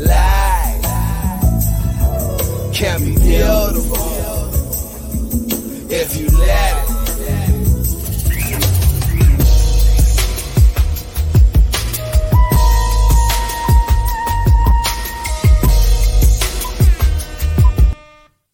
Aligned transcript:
Life 0.00 0.82
can 2.72 3.04
be 3.04 3.12
beautiful 3.18 3.98
if 5.90 6.16
you 6.16 6.28
let 6.38 6.84
it. 6.84 6.90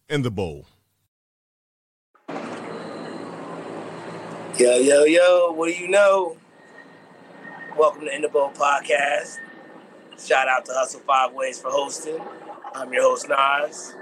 in 0.09 0.21
the 0.23 0.31
bowl. 0.31 0.65
Yo, 4.57 4.77
yo, 4.77 5.03
yo, 5.05 5.51
what 5.53 5.67
do 5.67 5.73
you 5.73 5.87
know? 5.87 6.35
Welcome 7.77 8.01
to 8.01 8.15
In 8.15 8.23
the 8.23 8.27
Bowl 8.27 8.49
Podcast. 8.51 9.37
Shout 10.19 10.47
out 10.47 10.65
to 10.65 10.73
Hustle 10.73 10.99
Five 11.01 11.33
Ways 11.33 11.59
for 11.59 11.69
hosting. 11.69 12.19
I'm 12.73 12.91
your 12.91 13.03
host, 13.03 13.29
Naz. 13.29 13.93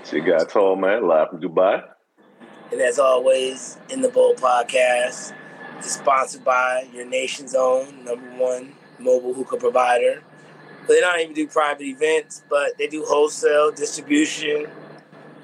It's 0.00 0.12
your 0.12 0.22
guy, 0.22 0.44
Tallman, 0.44 1.06
live 1.06 1.28
from 1.28 1.40
Dubai. 1.42 1.82
And 2.72 2.80
as 2.80 2.98
always, 2.98 3.76
In 3.90 4.00
the 4.00 4.08
Bowl 4.08 4.34
Podcast 4.34 5.34
is 5.78 5.90
sponsored 5.92 6.42
by 6.42 6.88
your 6.94 7.04
nation's 7.04 7.54
own 7.54 8.04
number 8.04 8.30
one 8.38 8.72
mobile 8.98 9.34
hookah 9.34 9.58
provider. 9.58 10.22
But 10.86 10.94
they 10.94 11.00
don't 11.00 11.20
even 11.20 11.34
do 11.34 11.46
private 11.46 11.84
events, 11.84 12.42
but 12.48 12.78
they 12.78 12.86
do 12.86 13.04
wholesale 13.04 13.72
distribution 13.72 14.68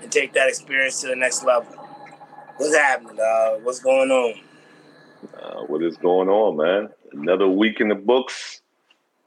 and 0.02 0.10
take 0.10 0.32
that 0.32 0.48
experience 0.48 1.02
to 1.02 1.08
the 1.08 1.16
next 1.16 1.44
level. 1.44 1.72
What's 2.56 2.74
happening, 2.74 3.16
dog? 3.16 3.62
What's 3.62 3.80
going 3.80 4.10
on? 4.10 4.40
Uh, 5.38 5.64
what 5.66 5.82
is 5.82 5.98
going 5.98 6.30
on, 6.30 6.56
man? 6.56 6.88
Another 7.12 7.46
week 7.46 7.80
in 7.80 7.88
the 7.88 7.94
books. 7.94 8.62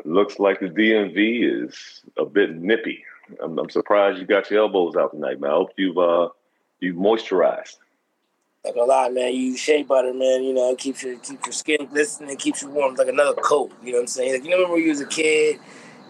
Looks 0.05 0.39
like 0.39 0.59
the 0.59 0.67
DMV 0.67 1.66
is 1.66 2.02
a 2.17 2.26
bit 2.26 2.55
nippy. 2.55 3.03
I'm, 3.41 3.58
I'm 3.59 3.70
surprised 3.70 4.20
you 4.20 4.25
got 4.25 4.49
your 4.49 4.62
elbows 4.62 4.95
out 4.95 5.12
tonight, 5.12 5.39
man. 5.39 5.52
I 5.52 5.53
hope 5.53 5.72
you've 5.78 5.97
uh, 5.97 6.30
you've 6.80 6.95
moisturized. 6.95 7.78
Like 8.66 8.75
a 8.75 8.81
lot, 8.81 9.14
man. 9.14 9.33
You 9.33 9.41
use 9.52 9.59
shea 9.59 9.83
butter, 9.83 10.14
man. 10.14 10.44
You 10.44 10.53
know, 10.53 10.72
it 10.72 10.78
keeps 10.78 11.03
your 11.03 11.17
keeps 11.19 11.45
your 11.45 11.53
skin 11.53 11.86
glistening, 11.86 12.30
and 12.30 12.39
keeps 12.39 12.61
you 12.61 12.69
warm, 12.69 12.95
like 12.95 13.08
another 13.08 13.36
coat. 13.41 13.72
You 13.83 13.91
know 13.91 13.97
what 13.97 14.02
I'm 14.02 14.08
saying? 14.08 14.33
Like 14.33 14.44
you 14.44 14.52
remember 14.52 14.73
when 14.73 14.83
you 14.83 14.89
was 14.89 15.02
a 15.02 15.06
kid, 15.06 15.59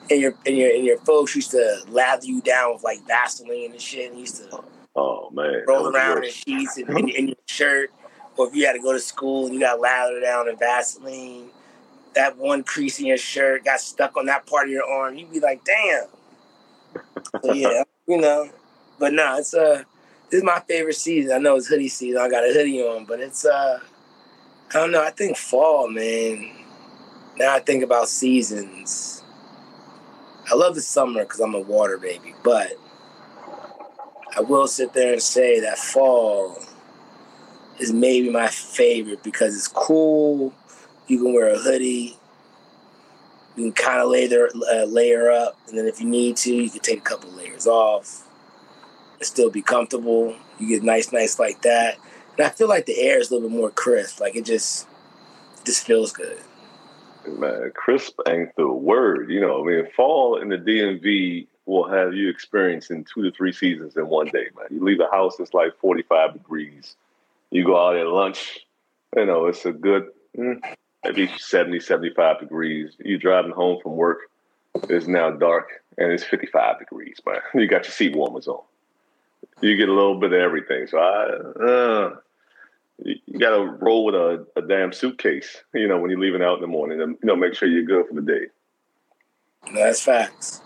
and 0.09 0.21
your 0.21 0.33
and 0.45 0.55
your 0.55 0.73
and 0.73 0.83
your 0.83 0.97
folks 0.99 1.35
used 1.35 1.51
to 1.51 1.81
lather 1.89 2.25
you 2.25 2.41
down 2.41 2.73
with 2.73 2.83
like 2.83 3.05
Vaseline 3.07 3.71
and 3.71 3.81
shit, 3.81 4.11
and 4.11 4.19
used 4.19 4.37
to 4.37 4.63
Oh 4.95 5.29
man, 5.31 5.63
roll 5.67 5.87
around 5.87 6.23
in 6.23 6.31
sheets 6.31 6.77
and 6.77 6.89
in, 6.89 7.09
in 7.09 7.27
your 7.29 7.37
shirt, 7.47 7.91
or 8.37 8.47
if 8.47 8.55
you 8.55 8.65
had 8.65 8.73
to 8.73 8.81
go 8.81 8.91
to 8.91 8.99
school 8.99 9.45
and 9.45 9.53
you 9.53 9.61
got 9.61 9.79
lathered 9.79 10.23
down 10.23 10.49
in 10.49 10.57
Vaseline, 10.57 11.49
that 12.15 12.37
one 12.37 12.63
crease 12.63 12.99
in 12.99 13.05
your 13.05 13.17
shirt 13.17 13.65
got 13.65 13.79
stuck 13.79 14.17
on 14.17 14.25
that 14.25 14.45
part 14.45 14.65
of 14.65 14.71
your 14.71 14.85
arm, 14.89 15.17
you'd 15.17 15.31
be 15.31 15.39
like, 15.39 15.63
damn. 15.63 16.05
So 17.43 17.53
yeah, 17.53 17.83
you 18.07 18.19
know. 18.19 18.49
But 18.97 19.13
no, 19.13 19.37
it's 19.37 19.53
uh 19.53 19.83
this 20.29 20.39
is 20.39 20.43
my 20.43 20.59
favorite 20.67 20.95
season. 20.95 21.31
I 21.31 21.37
know 21.37 21.55
it's 21.55 21.67
hoodie 21.67 21.87
season. 21.87 22.21
I 22.21 22.29
got 22.29 22.43
a 22.43 22.53
hoodie 22.53 22.81
on, 22.81 23.05
but 23.05 23.19
it's 23.19 23.45
uh 23.45 23.79
I 24.69 24.73
don't 24.73 24.91
know, 24.91 25.03
I 25.03 25.09
think 25.09 25.37
fall, 25.37 25.89
man. 25.89 26.51
Now 27.37 27.55
I 27.55 27.59
think 27.59 27.83
about 27.83 28.09
seasons. 28.09 29.23
I 30.51 30.55
love 30.55 30.75
the 30.75 30.81
summer 30.81 31.23
because 31.23 31.39
I'm 31.39 31.53
a 31.53 31.59
water 31.59 31.97
baby, 31.97 32.33
but 32.43 32.73
I 34.35 34.41
will 34.41 34.67
sit 34.67 34.93
there 34.93 35.13
and 35.13 35.21
say 35.21 35.59
that 35.59 35.77
fall 35.77 36.57
is 37.79 37.93
maybe 37.93 38.29
my 38.29 38.47
favorite 38.47 39.23
because 39.23 39.55
it's 39.55 39.67
cool. 39.67 40.53
You 41.09 41.17
can 41.17 41.33
wear 41.33 41.49
a 41.49 41.57
hoodie. 41.57 42.15
You 43.57 43.63
can 43.63 43.71
kind 43.73 43.99
of 43.99 44.09
layer 44.09 44.47
uh, 44.71 44.85
layer 44.85 45.31
up, 45.31 45.57
and 45.67 45.77
then 45.77 45.87
if 45.87 45.99
you 45.99 46.07
need 46.07 46.37
to, 46.37 46.53
you 46.53 46.69
can 46.69 46.81
take 46.81 46.99
a 46.99 47.01
couple 47.01 47.31
layers 47.31 47.65
off 47.65 48.25
and 49.17 49.25
still 49.25 49.49
be 49.49 49.63
comfortable. 49.63 50.35
You 50.59 50.67
get 50.67 50.83
nice, 50.83 51.11
nice 51.11 51.39
like 51.39 51.63
that, 51.63 51.97
and 52.37 52.45
I 52.45 52.49
feel 52.49 52.69
like 52.69 52.85
the 52.85 52.97
air 52.99 53.19
is 53.19 53.31
a 53.31 53.33
little 53.33 53.49
bit 53.49 53.57
more 53.57 53.71
crisp. 53.71 54.19
Like 54.19 54.35
it 54.35 54.45
just, 54.45 54.87
it 55.57 55.65
just 55.65 55.85
feels 55.85 56.13
good. 56.13 56.37
Man, 57.27 57.71
crisp 57.75 58.19
ain't 58.27 58.55
the 58.55 58.67
word. 58.67 59.31
You 59.31 59.41
know, 59.41 59.63
I 59.63 59.67
mean, 59.67 59.87
fall 59.95 60.39
in 60.39 60.49
the 60.49 60.57
DMV 60.57 61.47
will 61.65 61.87
have 61.87 62.13
you 62.13 62.29
experiencing 62.29 63.03
two 63.03 63.23
to 63.23 63.31
three 63.31 63.51
seasons 63.51 63.97
in 63.97 64.07
one 64.07 64.27
day, 64.27 64.47
man. 64.55 64.67
You 64.69 64.83
leave 64.83 64.99
the 64.99 65.09
house, 65.11 65.39
it's 65.39 65.55
like 65.55 65.75
45 65.79 66.33
degrees. 66.33 66.95
You 67.49 67.65
go 67.65 67.77
out 67.77 67.97
at 67.97 68.07
lunch, 68.07 68.59
you 69.15 69.25
know, 69.25 69.47
it's 69.47 69.65
a 69.65 69.71
good 69.71 70.09
mm, 70.37 70.61
maybe 71.03 71.31
70, 71.37 71.79
75 71.79 72.39
degrees. 72.39 72.93
You're 72.99 73.19
driving 73.19 73.51
home 73.51 73.79
from 73.81 73.95
work, 73.95 74.19
it's 74.89 75.07
now 75.07 75.31
dark, 75.31 75.69
and 75.97 76.11
it's 76.11 76.23
55 76.23 76.79
degrees, 76.79 77.19
man. 77.25 77.37
You 77.53 77.67
got 77.67 77.85
your 77.85 77.91
seat 77.91 78.15
warmers 78.15 78.47
on. 78.47 78.61
You 79.61 79.75
get 79.75 79.89
a 79.89 79.93
little 79.93 80.19
bit 80.19 80.33
of 80.33 80.39
everything. 80.39 80.87
So 80.87 80.97
I, 80.97 81.63
uh, 81.63 82.15
you 83.03 83.15
you 83.25 83.39
got 83.39 83.51
to 83.51 83.63
roll 83.63 84.05
with 84.05 84.15
a, 84.15 84.45
a 84.55 84.61
damn 84.61 84.93
suitcase, 84.93 85.63
you 85.73 85.87
know, 85.87 85.99
when 85.99 86.11
you're 86.11 86.19
leaving 86.19 86.41
out 86.41 86.55
in 86.55 86.61
the 86.61 86.67
morning, 86.67 87.01
and 87.01 87.17
you 87.21 87.27
know, 87.27 87.35
make 87.35 87.53
sure 87.53 87.67
you're 87.67 87.83
good 87.83 88.07
for 88.07 88.13
the 88.13 88.21
day. 88.21 88.47
That's 89.73 90.01
facts. 90.01 90.61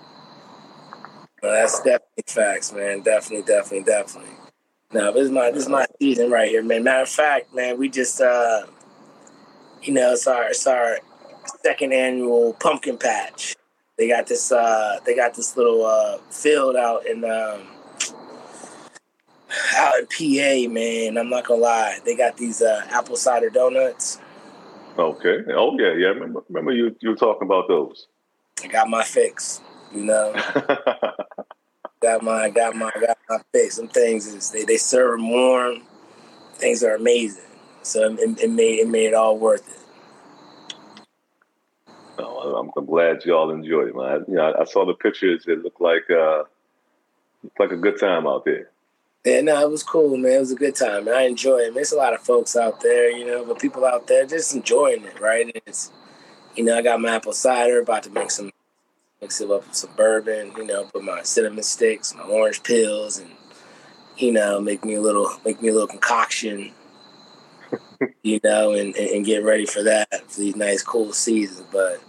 That's 1.42 1.78
definitely 1.78 2.24
facts, 2.28 2.72
man. 2.72 3.02
Definitely, 3.02 3.46
definitely, 3.46 3.84
definitely. 3.84 4.32
Now 4.94 5.12
this 5.12 5.26
is 5.26 5.32
my 5.32 5.52
this 5.52 5.64
is 5.64 5.70
my 5.70 5.86
season 6.00 6.32
right 6.32 6.50
here, 6.50 6.64
man. 6.64 6.84
Matter 6.84 7.04
of 7.04 7.10
fact, 7.10 7.54
man, 7.54 7.78
we 7.78 7.90
just 7.90 8.22
uh 8.22 8.64
you 9.84 9.94
know, 9.94 10.14
it's 10.14 10.28
our 10.28 10.50
it's 10.50 10.66
our 10.66 11.00
second 11.64 11.94
annual 11.94 12.54
pumpkin 12.54 12.98
patch. 12.98 13.56
They 13.98 14.08
got 14.08 14.28
this 14.28 14.52
uh 14.52 15.00
they 15.06 15.16
got 15.16 15.34
this 15.34 15.56
little 15.58 15.86
uh 15.86 16.18
field 16.30 16.76
out 16.76 17.06
in 17.06 17.24
um 17.26 17.68
out 19.76 19.94
in 20.00 20.08
PA, 20.08 20.72
man. 20.72 21.18
I'm 21.18 21.30
not 21.30 21.46
gonna 21.46 21.62
lie. 21.62 22.00
They 22.06 22.16
got 22.16 22.38
these 22.38 22.62
uh 22.62 22.86
apple 22.90 23.16
cider 23.16 23.50
donuts. 23.50 24.20
Okay. 24.98 25.40
Oh 25.56 25.78
yeah, 25.80 25.94
yeah. 25.94 26.08
Remember, 26.08 26.44
remember 26.50 26.72
you 26.72 26.96
you 27.02 27.10
were 27.10 27.16
talking 27.16 27.46
about 27.48 27.68
those. 27.68 28.08
I 28.64 28.68
got 28.68 28.90
my 28.90 29.04
fix, 29.04 29.62
you 29.94 30.06
know. 30.06 30.34
got 32.02 32.24
my 32.24 32.50
got 32.50 32.76
my 32.76 32.92
got 33.00 33.18
my 33.30 33.40
fix. 33.52 33.76
Some 33.76 33.88
things 33.90 34.28
is 34.28 34.52
they, 34.52 34.64
they 34.64 34.78
serve 34.78 35.20
'em 35.20 35.30
warm. 35.30 35.82
Things 36.56 36.84
are 36.84 36.96
amazing. 36.96 37.44
So 37.84 38.14
it, 38.14 38.42
it 38.42 38.50
made 38.50 38.80
it 38.80 38.88
made 38.88 39.08
it 39.08 39.14
all 39.14 39.38
worth 39.38 39.68
it. 39.70 39.80
oh, 42.20 42.56
I'm, 42.56 42.72
I'm 42.76 42.86
glad 42.86 43.26
y'all 43.26 43.52
enjoyed 43.52 43.90
it, 43.90 43.96
man. 43.96 44.26
You 44.28 44.36
know, 44.36 44.52
I, 44.52 44.62
I 44.62 44.66
saw 44.66 44.86
the 44.86 44.94
pictures. 44.94 45.46
It 45.48 45.64
looked 45.64 45.82
like 45.82 46.10
uh, 46.10 46.44
looked 47.44 47.60
like 47.60 47.72
a 47.72 47.78
good 47.78 48.00
time 48.00 48.28
out 48.28 48.46
there. 48.46 48.70
Yeah, 49.26 49.40
no, 49.40 49.62
it 49.62 49.70
was 49.70 49.84
cool, 49.84 50.18
man. 50.18 50.34
It 50.34 50.40
was 50.40 50.52
a 50.52 50.56
good 50.56 50.76
time. 50.76 51.06
Man. 51.06 51.14
I 51.14 51.22
enjoy 51.22 51.60
it. 51.60 51.74
There's 51.74 51.94
a 51.94 51.98
lot 51.98 52.14
of 52.14 52.20
folks 52.22 52.58
out 52.58 52.82
there, 52.82 53.10
you 53.10 53.26
know, 53.26 53.46
but 53.46 53.60
people 53.60 53.86
out 53.86 54.08
there 54.08 54.26
just 54.26 54.54
enjoying 54.54 55.06
it, 55.06 55.20
right? 55.22 55.46
And 55.46 55.62
it's, 55.66 55.92
you 56.56 56.64
know, 56.66 56.78
I 56.78 56.82
got 56.82 57.00
my 57.00 57.16
apple 57.16 57.32
cider, 57.32 57.80
about 57.80 58.04
to 58.04 58.10
make 58.10 58.32
some, 58.32 58.52
mix 59.22 59.40
it 59.40 59.50
up 59.50 59.66
with 59.66 59.76
some 59.76 59.92
bourbon, 59.96 60.52
you 60.58 60.66
know, 60.66 60.84
put 60.84 61.06
my 61.06 61.24
cinnamon 61.24 61.64
sticks, 61.64 62.14
my 62.14 62.24
orange 62.24 62.64
pills, 62.64 63.18
and, 63.18 63.32
you 64.18 64.34
know, 64.34 64.60
make 64.60 64.84
me 64.84 64.96
a 64.96 65.02
little, 65.02 65.30
make 65.46 65.62
me 65.62 65.70
a 65.70 65.74
little 65.74 65.88
concoction, 65.88 66.74
you 68.24 68.40
know, 68.44 68.72
and, 68.72 68.96
and, 68.96 69.26
get 69.26 69.44
ready 69.44 69.66
for 69.66 69.84
that, 69.84 70.30
for 70.30 70.40
these 70.40 70.56
nice, 70.56 70.82
cool 70.82 71.14
seasons. 71.14 71.68
But 71.72 72.02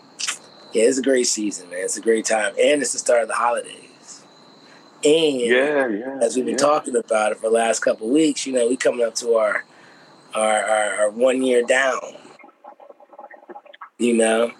yeah, 0.72 0.84
it's 0.84 0.99
a 0.99 1.03
great 1.03 1.27
season, 1.27 1.71
man. 1.71 1.81
It's 1.81 1.97
a 1.97 2.00
great 2.00 2.25
time. 2.25 2.55
And 2.61 2.83
it's 2.83 2.93
the 2.93 2.99
start 2.99 3.22
of 3.22 3.28
the 3.28 3.34
holidays. 3.34 4.25
And 5.05 5.41
Yeah, 5.41 5.89
yeah. 5.89 6.19
as 6.23 6.34
we've 6.37 6.44
been 6.44 6.53
yeah. 6.55 6.59
talking 6.59 6.97
about 6.97 7.33
it 7.33 7.37
for 7.39 7.49
the 7.49 7.55
last 7.55 7.81
couple 7.81 8.06
of 8.06 8.12
weeks, 8.12 8.47
you 8.47 8.53
know, 8.53 8.69
we 8.69 8.77
coming 8.77 9.05
up 9.05 9.15
to 9.17 9.34
our 9.34 9.65
our, 10.34 10.62
our, 10.65 10.94
our 10.97 11.11
one 11.11 11.43
year 11.43 11.62
down. 11.62 12.00
You 13.99 14.15
know, 14.15 14.53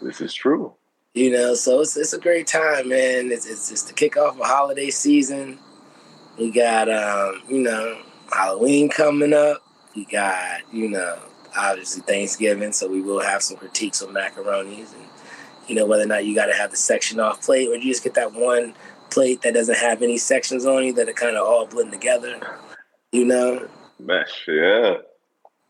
This 0.00 0.20
is 0.20 0.32
true. 0.32 0.74
you 1.14 1.30
know, 1.32 1.54
so 1.54 1.80
it's 1.80 1.96
it's 1.96 2.12
a 2.12 2.20
great 2.20 2.46
time, 2.46 2.90
man. 2.90 3.32
It's 3.32 3.46
it's, 3.46 3.72
it's 3.72 3.82
the 3.82 3.92
kickoff 3.94 4.38
of 4.38 4.46
holiday 4.46 4.90
season. 4.90 5.58
We 6.38 6.50
got 6.50 6.88
um, 6.88 7.42
you 7.48 7.60
know, 7.62 8.00
Halloween 8.32 8.88
coming 8.88 9.32
up. 9.32 9.63
We 9.94 10.04
got, 10.04 10.60
you 10.72 10.88
know, 10.88 11.18
obviously 11.56 12.02
Thanksgiving, 12.02 12.72
so 12.72 12.88
we 12.88 13.00
will 13.00 13.20
have 13.20 13.42
some 13.42 13.56
critiques 13.56 14.02
on 14.02 14.12
macaronis 14.12 14.92
and 14.94 15.04
you 15.68 15.74
know, 15.74 15.86
whether 15.86 16.02
or 16.02 16.06
not 16.06 16.26
you 16.26 16.34
gotta 16.34 16.54
have 16.54 16.70
the 16.70 16.76
section 16.76 17.20
off 17.20 17.42
plate 17.42 17.68
or 17.68 17.76
you 17.76 17.90
just 17.90 18.04
get 18.04 18.14
that 18.14 18.32
one 18.32 18.74
plate 19.10 19.42
that 19.42 19.54
doesn't 19.54 19.78
have 19.78 20.02
any 20.02 20.18
sections 20.18 20.66
on 20.66 20.82
it 20.82 20.96
that 20.96 21.08
are 21.08 21.14
kind 21.14 21.36
of 21.36 21.46
all 21.46 21.66
blend 21.66 21.92
together. 21.92 22.38
You 23.12 23.24
know, 23.24 23.68
Mesh, 23.98 24.44
yeah. 24.48 24.96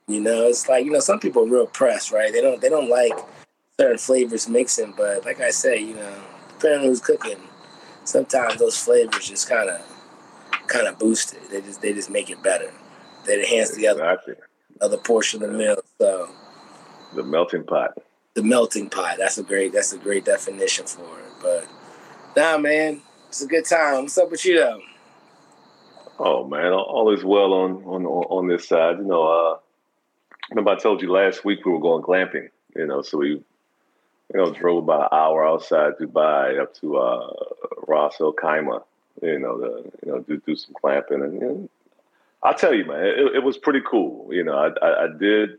you 0.08 0.20
know, 0.20 0.46
it's 0.48 0.68
like 0.68 0.84
you 0.84 0.90
know, 0.90 1.00
some 1.00 1.20
people 1.20 1.44
are 1.44 1.50
real 1.50 1.66
pressed, 1.66 2.10
right? 2.10 2.32
They 2.32 2.40
don't 2.40 2.60
they 2.60 2.68
don't 2.68 2.88
like 2.88 3.12
certain 3.78 3.98
flavors 3.98 4.48
mixing, 4.48 4.94
but 4.96 5.24
like 5.24 5.40
I 5.40 5.50
say, 5.50 5.78
you 5.78 5.94
know, 5.94 6.14
depending 6.48 6.80
on 6.80 6.86
who's 6.86 7.00
cooking, 7.00 7.38
sometimes 8.04 8.56
those 8.56 8.78
flavors 8.78 9.28
just 9.28 9.48
kind 9.48 9.68
of 9.68 9.80
kind 10.66 10.86
of 10.86 10.98
boost 10.98 11.34
it. 11.34 11.50
They 11.50 11.60
just 11.60 11.82
they 11.82 11.92
just 11.92 12.10
make 12.10 12.30
it 12.30 12.42
better. 12.42 12.72
They 13.26 13.40
enhance 13.40 13.74
the 13.74 13.88
other 13.88 14.18
other 14.80 14.96
portion 14.98 15.42
of 15.42 15.52
the 15.52 15.58
meal. 15.58 15.76
So 16.00 16.28
The 17.14 17.22
melting 17.22 17.64
pot. 17.64 17.96
the 18.34 18.42
melting 18.42 18.90
pot. 18.90 19.16
That's 19.18 19.38
a 19.38 19.42
great 19.42 19.72
that's 19.72 19.92
a 19.92 19.98
great 19.98 20.24
definition 20.24 20.86
for 20.86 21.02
it. 21.20 21.32
But 21.42 21.68
Nah, 22.36 22.58
man, 22.58 23.00
it's 23.28 23.42
a 23.42 23.46
good 23.46 23.64
time. 23.64 24.02
What's 24.02 24.18
up 24.18 24.30
with 24.30 24.44
you 24.44 24.58
though? 24.58 24.80
Oh 26.18 26.46
man, 26.46 26.72
all, 26.72 27.12
is 27.12 27.24
well 27.24 27.52
on 27.52 27.82
on 27.84 28.04
on 28.06 28.48
this 28.48 28.68
side. 28.68 28.98
You 28.98 29.04
know, 29.04 29.24
uh, 29.26 29.58
remember 30.50 30.70
I 30.72 30.76
told 30.76 31.02
you 31.02 31.10
last 31.10 31.44
week 31.44 31.64
we 31.64 31.72
were 31.72 31.80
going 31.80 32.02
glamping. 32.02 32.48
You 32.76 32.86
know, 32.86 33.02
so 33.02 33.18
we 33.18 33.28
you 33.30 33.44
know 34.32 34.52
drove 34.52 34.84
about 34.84 35.12
an 35.12 35.18
hour 35.18 35.46
outside 35.46 35.94
Dubai 36.00 36.60
up 36.60 36.74
to 36.80 36.96
uh, 36.98 37.32
Ras 37.88 38.20
Al 38.20 38.32
Khaimah. 38.32 38.82
You 39.22 39.38
know, 39.40 39.58
to 39.58 39.92
you 40.06 40.12
know 40.12 40.18
do 40.20 40.40
do 40.46 40.54
some 40.56 40.74
glamping, 40.82 41.24
and 41.24 41.34
you 41.34 41.40
know, 41.40 41.68
I'll 42.44 42.54
tell 42.54 42.74
you, 42.74 42.84
man, 42.84 43.04
it, 43.04 43.36
it, 43.36 43.42
was 43.42 43.56
pretty 43.56 43.80
cool. 43.88 44.28
You 44.32 44.44
know, 44.44 44.54
I, 44.54 44.86
I, 44.86 45.04
I 45.04 45.08
did 45.18 45.58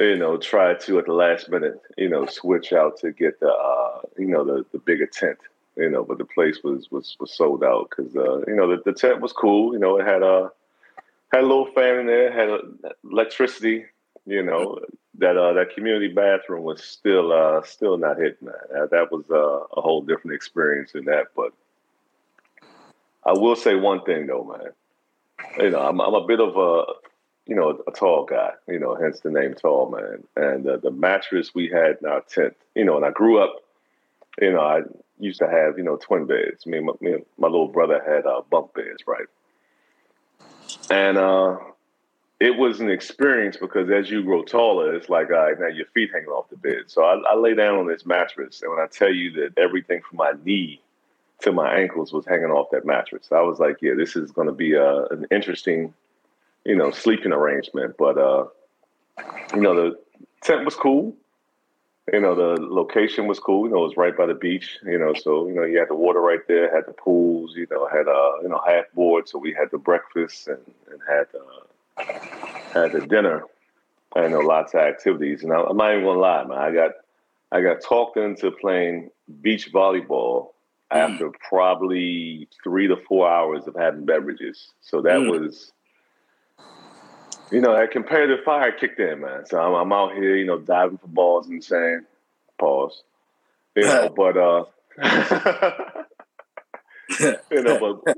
you 0.00 0.16
know, 0.16 0.36
try 0.36 0.74
to 0.74 0.98
at 0.98 1.06
the 1.06 1.12
last 1.12 1.48
minute, 1.48 1.80
you 1.96 2.08
know, 2.08 2.26
switch 2.26 2.72
out 2.72 2.98
to 3.00 3.10
get 3.10 3.40
the, 3.40 3.48
uh, 3.48 4.00
you 4.16 4.26
know, 4.26 4.44
the 4.44 4.64
the 4.72 4.78
bigger 4.78 5.06
tent, 5.06 5.38
you 5.76 5.90
know, 5.90 6.04
but 6.04 6.18
the 6.18 6.24
place 6.24 6.62
was 6.62 6.90
was 6.90 7.16
was 7.18 7.32
sold 7.32 7.64
out 7.64 7.90
because, 7.90 8.14
uh, 8.16 8.38
you 8.46 8.54
know, 8.54 8.68
the, 8.68 8.82
the 8.84 8.92
tent 8.92 9.20
was 9.20 9.32
cool. 9.32 9.72
You 9.72 9.78
know, 9.78 9.98
it 9.98 10.06
had 10.06 10.22
a 10.22 10.52
had 11.32 11.42
a 11.42 11.46
little 11.46 11.66
fan 11.72 12.00
in 12.00 12.06
there, 12.06 12.32
had 12.32 12.48
a, 12.48 12.60
electricity. 13.10 13.86
You 14.26 14.42
know, 14.42 14.78
that 15.18 15.36
uh, 15.36 15.54
that 15.54 15.74
community 15.74 16.08
bathroom 16.08 16.62
was 16.62 16.82
still 16.84 17.32
uh, 17.32 17.62
still 17.62 17.96
not 17.96 18.18
hitting 18.18 18.46
that. 18.46 18.68
That, 18.70 18.90
that 18.90 19.12
was 19.12 19.24
uh, 19.30 19.64
a 19.76 19.80
whole 19.80 20.02
different 20.02 20.34
experience 20.34 20.94
in 20.94 21.06
that. 21.06 21.28
But 21.34 21.52
I 23.24 23.32
will 23.32 23.56
say 23.56 23.74
one 23.74 24.02
thing 24.02 24.26
though, 24.26 24.44
man. 24.44 24.72
You 25.58 25.70
know, 25.70 25.80
I'm 25.80 26.00
I'm 26.00 26.14
a 26.14 26.26
bit 26.26 26.40
of 26.40 26.56
a 26.56 26.92
you 27.48 27.56
know, 27.56 27.82
a 27.88 27.90
tall 27.90 28.26
guy, 28.26 28.50
you 28.68 28.78
know, 28.78 28.94
hence 28.94 29.20
the 29.20 29.30
name 29.30 29.54
Tallman. 29.54 30.22
And 30.36 30.68
uh, 30.68 30.76
the 30.76 30.90
mattress 30.90 31.54
we 31.54 31.68
had 31.68 31.96
in 32.02 32.06
our 32.06 32.20
tent, 32.20 32.54
you 32.74 32.84
know, 32.84 32.96
and 32.96 33.06
I 33.06 33.10
grew 33.10 33.42
up, 33.42 33.56
you 34.40 34.52
know, 34.52 34.60
I 34.60 34.82
used 35.18 35.38
to 35.38 35.48
have, 35.48 35.78
you 35.78 35.82
know, 35.82 35.96
twin 35.96 36.26
beds. 36.26 36.66
Me 36.66 36.76
and 36.76 36.86
my, 36.86 36.92
me 37.00 37.12
and 37.14 37.24
my 37.38 37.48
little 37.48 37.68
brother 37.68 38.02
had 38.06 38.26
uh, 38.26 38.42
bunk 38.50 38.74
beds, 38.74 39.02
right? 39.06 39.26
And 40.90 41.16
uh, 41.16 41.56
it 42.38 42.58
was 42.58 42.80
an 42.80 42.90
experience 42.90 43.56
because 43.56 43.90
as 43.90 44.10
you 44.10 44.22
grow 44.22 44.44
taller, 44.44 44.94
it's 44.94 45.08
like, 45.08 45.30
now 45.30 45.68
your 45.68 45.86
feet 45.94 46.10
hanging 46.12 46.28
off 46.28 46.50
the 46.50 46.56
bed. 46.58 46.82
So 46.88 47.02
I, 47.02 47.14
I 47.30 47.34
lay 47.34 47.54
down 47.54 47.78
on 47.78 47.86
this 47.88 48.04
mattress, 48.04 48.60
and 48.60 48.70
when 48.70 48.78
I 48.78 48.86
tell 48.86 49.12
you 49.12 49.32
that 49.32 49.56
everything 49.56 50.02
from 50.06 50.18
my 50.18 50.32
knee 50.44 50.82
to 51.42 51.52
my 51.52 51.74
ankles 51.74 52.12
was 52.12 52.26
hanging 52.26 52.50
off 52.50 52.68
that 52.72 52.84
mattress, 52.84 53.28
I 53.30 53.40
was 53.42 53.58
like, 53.58 53.76
yeah, 53.80 53.94
this 53.96 54.16
is 54.16 54.30
going 54.32 54.48
to 54.48 54.54
be 54.54 54.76
uh, 54.76 55.04
an 55.10 55.26
interesting– 55.30 55.94
you 56.68 56.76
know, 56.76 56.90
sleeping 56.90 57.32
arrangement. 57.32 57.96
But 57.98 58.18
uh, 58.18 58.44
you 59.54 59.60
know, 59.60 59.74
the 59.74 59.98
tent 60.42 60.64
was 60.64 60.74
cool. 60.74 61.16
You 62.12 62.20
know, 62.20 62.34
the 62.34 62.62
location 62.62 63.26
was 63.26 63.38
cool. 63.38 63.66
You 63.66 63.72
know, 63.72 63.84
it 63.84 63.88
was 63.88 63.96
right 63.96 64.16
by 64.16 64.26
the 64.26 64.34
beach. 64.34 64.78
You 64.84 64.98
know, 64.98 65.14
so 65.14 65.48
you 65.48 65.54
know, 65.54 65.64
you 65.64 65.78
had 65.78 65.88
the 65.88 65.94
water 65.94 66.20
right 66.20 66.46
there, 66.46 66.74
had 66.74 66.86
the 66.86 66.92
pools. 66.92 67.54
You 67.56 67.66
know, 67.70 67.88
had 67.88 68.06
uh, 68.06 68.42
you 68.42 68.48
know, 68.48 68.60
half 68.66 68.84
board. 68.92 69.28
So 69.28 69.38
we 69.38 69.52
had 69.52 69.70
the 69.70 69.78
breakfast 69.78 70.46
and 70.46 70.60
and 70.90 71.00
had 71.08 71.26
uh, 71.34 72.12
had 72.72 72.92
the 72.92 73.06
dinner. 73.06 73.44
I 74.14 74.28
know 74.28 74.40
lots 74.40 74.74
of 74.74 74.80
activities, 74.80 75.42
and 75.42 75.52
I, 75.52 75.62
I'm 75.62 75.76
not 75.76 75.92
even 75.92 76.04
gonna 76.04 76.18
lie, 76.18 76.44
man. 76.44 76.58
I 76.58 76.70
got 76.70 76.92
I 77.52 77.62
got 77.62 77.82
talked 77.82 78.16
into 78.18 78.50
playing 78.50 79.10
beach 79.42 79.72
volleyball 79.72 80.50
after 80.90 81.30
probably 81.48 82.48
three 82.62 82.88
to 82.88 82.96
four 82.96 83.28
hours 83.28 83.66
of 83.66 83.76
having 83.76 84.06
beverages. 84.06 84.72
So 84.80 85.02
that 85.02 85.18
mm. 85.18 85.30
was 85.30 85.72
you 87.50 87.60
know, 87.60 87.74
that 87.74 87.90
competitive 87.90 88.44
fire 88.44 88.72
kicked 88.72 89.00
in, 89.00 89.20
man. 89.20 89.46
So 89.46 89.58
I'm, 89.58 89.74
I'm 89.74 89.92
out 89.92 90.14
here, 90.14 90.36
you 90.36 90.44
know, 90.44 90.58
diving 90.58 90.98
for 90.98 91.08
balls 91.08 91.48
in 91.48 91.56
the 91.56 91.62
sand. 91.62 92.04
Pause. 92.58 93.02
You 93.74 93.84
know, 93.84 94.08
but 94.16 94.36
uh, 94.36 94.64
you 97.50 97.62
know, 97.62 98.02
but 98.04 98.16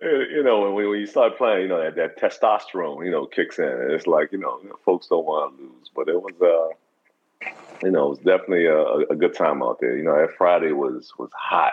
you 0.00 0.42
know, 0.42 0.72
when, 0.72 0.74
when 0.74 1.00
you 1.00 1.06
start 1.06 1.38
playing, 1.38 1.62
you 1.62 1.68
know, 1.68 1.82
that, 1.82 1.96
that 1.96 2.18
testosterone, 2.18 3.04
you 3.04 3.10
know, 3.10 3.26
kicks 3.26 3.58
in. 3.58 3.64
And 3.64 3.92
it's 3.92 4.06
like, 4.06 4.32
you 4.32 4.38
know, 4.38 4.60
folks 4.84 5.08
don't 5.08 5.24
want 5.24 5.56
to 5.56 5.62
lose. 5.62 5.90
But 5.94 6.08
it 6.08 6.20
was, 6.20 6.34
uh, 6.40 7.48
you 7.82 7.90
know, 7.90 8.06
it 8.06 8.10
was 8.10 8.18
definitely 8.18 8.66
a, 8.66 9.12
a 9.12 9.16
good 9.16 9.34
time 9.34 9.62
out 9.62 9.80
there. 9.80 9.96
You 9.96 10.04
know, 10.04 10.16
that 10.16 10.36
Friday 10.36 10.72
was 10.72 11.12
was 11.18 11.30
hot. 11.34 11.72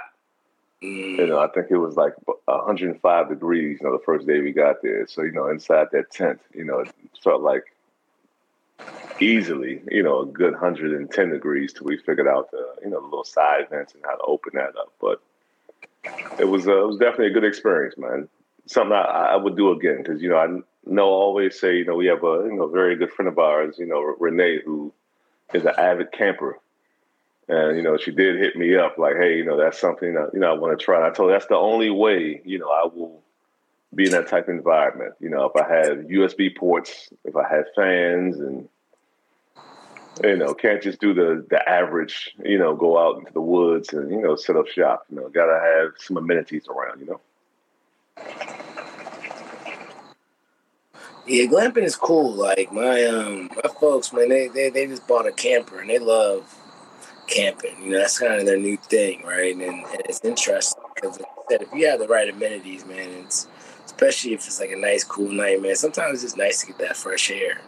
You 0.81 1.27
know, 1.27 1.39
I 1.39 1.47
think 1.47 1.67
it 1.69 1.77
was 1.77 1.97
like 1.97 2.13
105 2.45 3.29
degrees, 3.29 3.79
you 3.81 3.87
know, 3.87 3.97
the 3.97 4.03
first 4.03 4.25
day 4.25 4.39
we 4.39 4.53
got 4.53 4.81
there. 4.81 5.05
So, 5.07 5.23
you 5.23 5.31
know, 5.31 5.49
inside 5.49 5.87
that 5.91 6.09
tent, 6.09 6.39
you 6.53 6.63
know, 6.63 6.79
it 6.79 6.93
felt 7.21 7.41
like 7.41 7.63
easily, 9.19 9.81
you 9.89 10.01
know, 10.03 10.21
a 10.21 10.25
good 10.25 10.53
110 10.53 11.29
degrees 11.29 11.73
till 11.73 11.85
we 11.85 11.97
figured 11.97 12.27
out 12.29 12.51
the, 12.51 12.65
you 12.81 12.89
know, 12.89 13.01
the 13.01 13.05
little 13.05 13.25
side 13.25 13.69
vents 13.69 13.93
and 13.93 14.03
how 14.05 14.15
to 14.15 14.23
open 14.23 14.51
that 14.55 14.77
up. 14.77 14.93
But 15.01 15.21
it 16.39 16.45
was, 16.45 16.65
uh, 16.65 16.83
it 16.83 16.87
was 16.87 16.97
definitely 16.97 17.27
a 17.27 17.33
good 17.33 17.43
experience, 17.43 17.97
man. 17.97 18.29
Something 18.65 18.93
I, 18.93 19.31
I 19.33 19.35
would 19.35 19.57
do 19.57 19.71
again 19.71 19.97
because, 19.97 20.21
you 20.21 20.29
know, 20.29 20.37
I 20.37 20.47
know 20.85 21.03
I 21.09 21.13
always 21.13 21.59
say, 21.59 21.75
you 21.75 21.85
know, 21.85 21.95
we 21.95 22.05
have 22.05 22.23
a, 22.23 22.43
you 22.45 22.55
know, 22.55 22.67
very 22.67 22.95
good 22.95 23.11
friend 23.11 23.27
of 23.27 23.37
ours, 23.37 23.75
you 23.77 23.85
know, 23.85 24.15
Renee, 24.17 24.61
who 24.63 24.93
is 25.53 25.65
an 25.65 25.73
avid 25.77 26.13
camper 26.13 26.57
and 27.49 27.75
you 27.75 27.81
know, 27.81 27.97
she 27.97 28.11
did 28.11 28.37
hit 28.37 28.55
me 28.55 28.75
up 28.75 28.97
like, 28.97 29.15
"Hey, 29.17 29.37
you 29.37 29.43
know, 29.43 29.57
that's 29.57 29.79
something 29.79 30.13
that, 30.13 30.29
you 30.33 30.39
know 30.39 30.51
I 30.51 30.57
want 30.57 30.77
to 30.77 30.83
try." 30.83 30.97
And 30.97 31.05
I 31.05 31.09
told 31.09 31.29
her 31.29 31.35
that's 31.35 31.47
the 31.47 31.55
only 31.55 31.89
way, 31.89 32.41
you 32.45 32.59
know, 32.59 32.69
I 32.69 32.85
will 32.85 33.21
be 33.93 34.05
in 34.05 34.11
that 34.11 34.27
type 34.27 34.47
of 34.47 34.55
environment. 34.55 35.15
You 35.19 35.29
know, 35.29 35.45
if 35.45 35.55
I 35.55 35.67
have 35.67 35.97
USB 36.05 36.55
ports, 36.55 37.09
if 37.25 37.35
I 37.35 37.49
have 37.49 37.65
fans, 37.75 38.39
and 38.39 38.69
you 40.23 40.37
know, 40.37 40.53
can't 40.53 40.81
just 40.81 41.01
do 41.01 41.13
the 41.13 41.43
the 41.49 41.67
average. 41.67 42.35
You 42.45 42.59
know, 42.59 42.75
go 42.75 42.99
out 42.99 43.17
into 43.17 43.33
the 43.33 43.41
woods 43.41 43.93
and 43.93 44.11
you 44.11 44.21
know 44.21 44.35
set 44.35 44.55
up 44.55 44.67
shop. 44.67 45.05
You 45.09 45.17
know, 45.17 45.29
got 45.29 45.47
to 45.47 45.59
have 45.59 45.93
some 45.97 46.17
amenities 46.17 46.67
around. 46.67 46.99
You 46.99 47.07
know. 47.07 47.21
Yeah, 51.25 51.45
glamping 51.45 51.83
is 51.83 51.95
cool. 51.95 52.31
Like 52.31 52.71
my 52.71 53.05
um 53.05 53.49
my 53.55 53.71
folks, 53.79 54.13
man, 54.13 54.29
they 54.29 54.49
they, 54.49 54.69
they 54.69 54.85
just 54.85 55.07
bought 55.07 55.25
a 55.25 55.31
camper 55.31 55.79
and 55.79 55.89
they 55.89 55.99
love 55.99 56.58
camping. 57.29 57.81
You 57.81 57.91
know, 57.91 57.99
that's 57.99 58.19
kind 58.19 58.39
of 58.39 58.45
their 58.45 58.57
new 58.57 58.77
thing, 58.77 59.23
right? 59.23 59.53
And, 59.53 59.61
and 59.61 60.01
it's 60.05 60.23
interesting 60.23 60.83
because 60.95 61.19
like 61.19 61.61
if 61.61 61.67
you 61.73 61.87
have 61.87 61.99
the 61.99 62.07
right 62.07 62.29
amenities, 62.29 62.85
man, 62.85 63.09
it's 63.23 63.47
especially 63.85 64.33
if 64.33 64.45
it's 64.45 64.59
like 64.59 64.71
a 64.71 64.75
nice, 64.75 65.03
cool 65.03 65.31
night, 65.31 65.61
man. 65.61 65.75
Sometimes 65.75 66.15
it's 66.15 66.23
just 66.23 66.37
nice 66.37 66.61
to 66.61 66.67
get 66.67 66.77
that 66.79 66.97
fresh 66.97 67.31
air. 67.31 67.61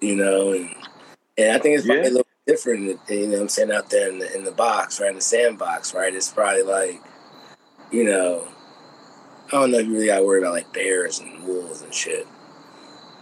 You 0.00 0.16
know, 0.16 0.52
and 0.52 0.70
and 1.38 1.52
I 1.52 1.58
think 1.58 1.78
it's 1.78 1.86
probably 1.86 2.04
yeah. 2.04 2.10
a 2.10 2.16
little 2.16 2.26
different. 2.46 3.00
You 3.08 3.26
know, 3.28 3.40
I'm 3.40 3.48
saying 3.48 3.72
out 3.72 3.90
there 3.90 4.10
in 4.10 4.18
the 4.18 4.36
in 4.36 4.44
the 4.44 4.52
box, 4.52 5.00
right, 5.00 5.08
in 5.08 5.16
the 5.16 5.20
sandbox, 5.20 5.94
right. 5.94 6.14
It's 6.14 6.30
probably 6.30 6.62
like, 6.62 7.00
you 7.90 8.04
know, 8.04 8.46
I 9.48 9.52
don't 9.52 9.70
know 9.70 9.78
if 9.78 9.86
you 9.86 9.94
really 9.94 10.06
got 10.06 10.18
to 10.18 10.24
worry 10.24 10.40
about 10.40 10.54
like 10.54 10.72
bears 10.72 11.20
and 11.20 11.44
wolves 11.44 11.82
and 11.82 11.92
shit. 11.92 12.26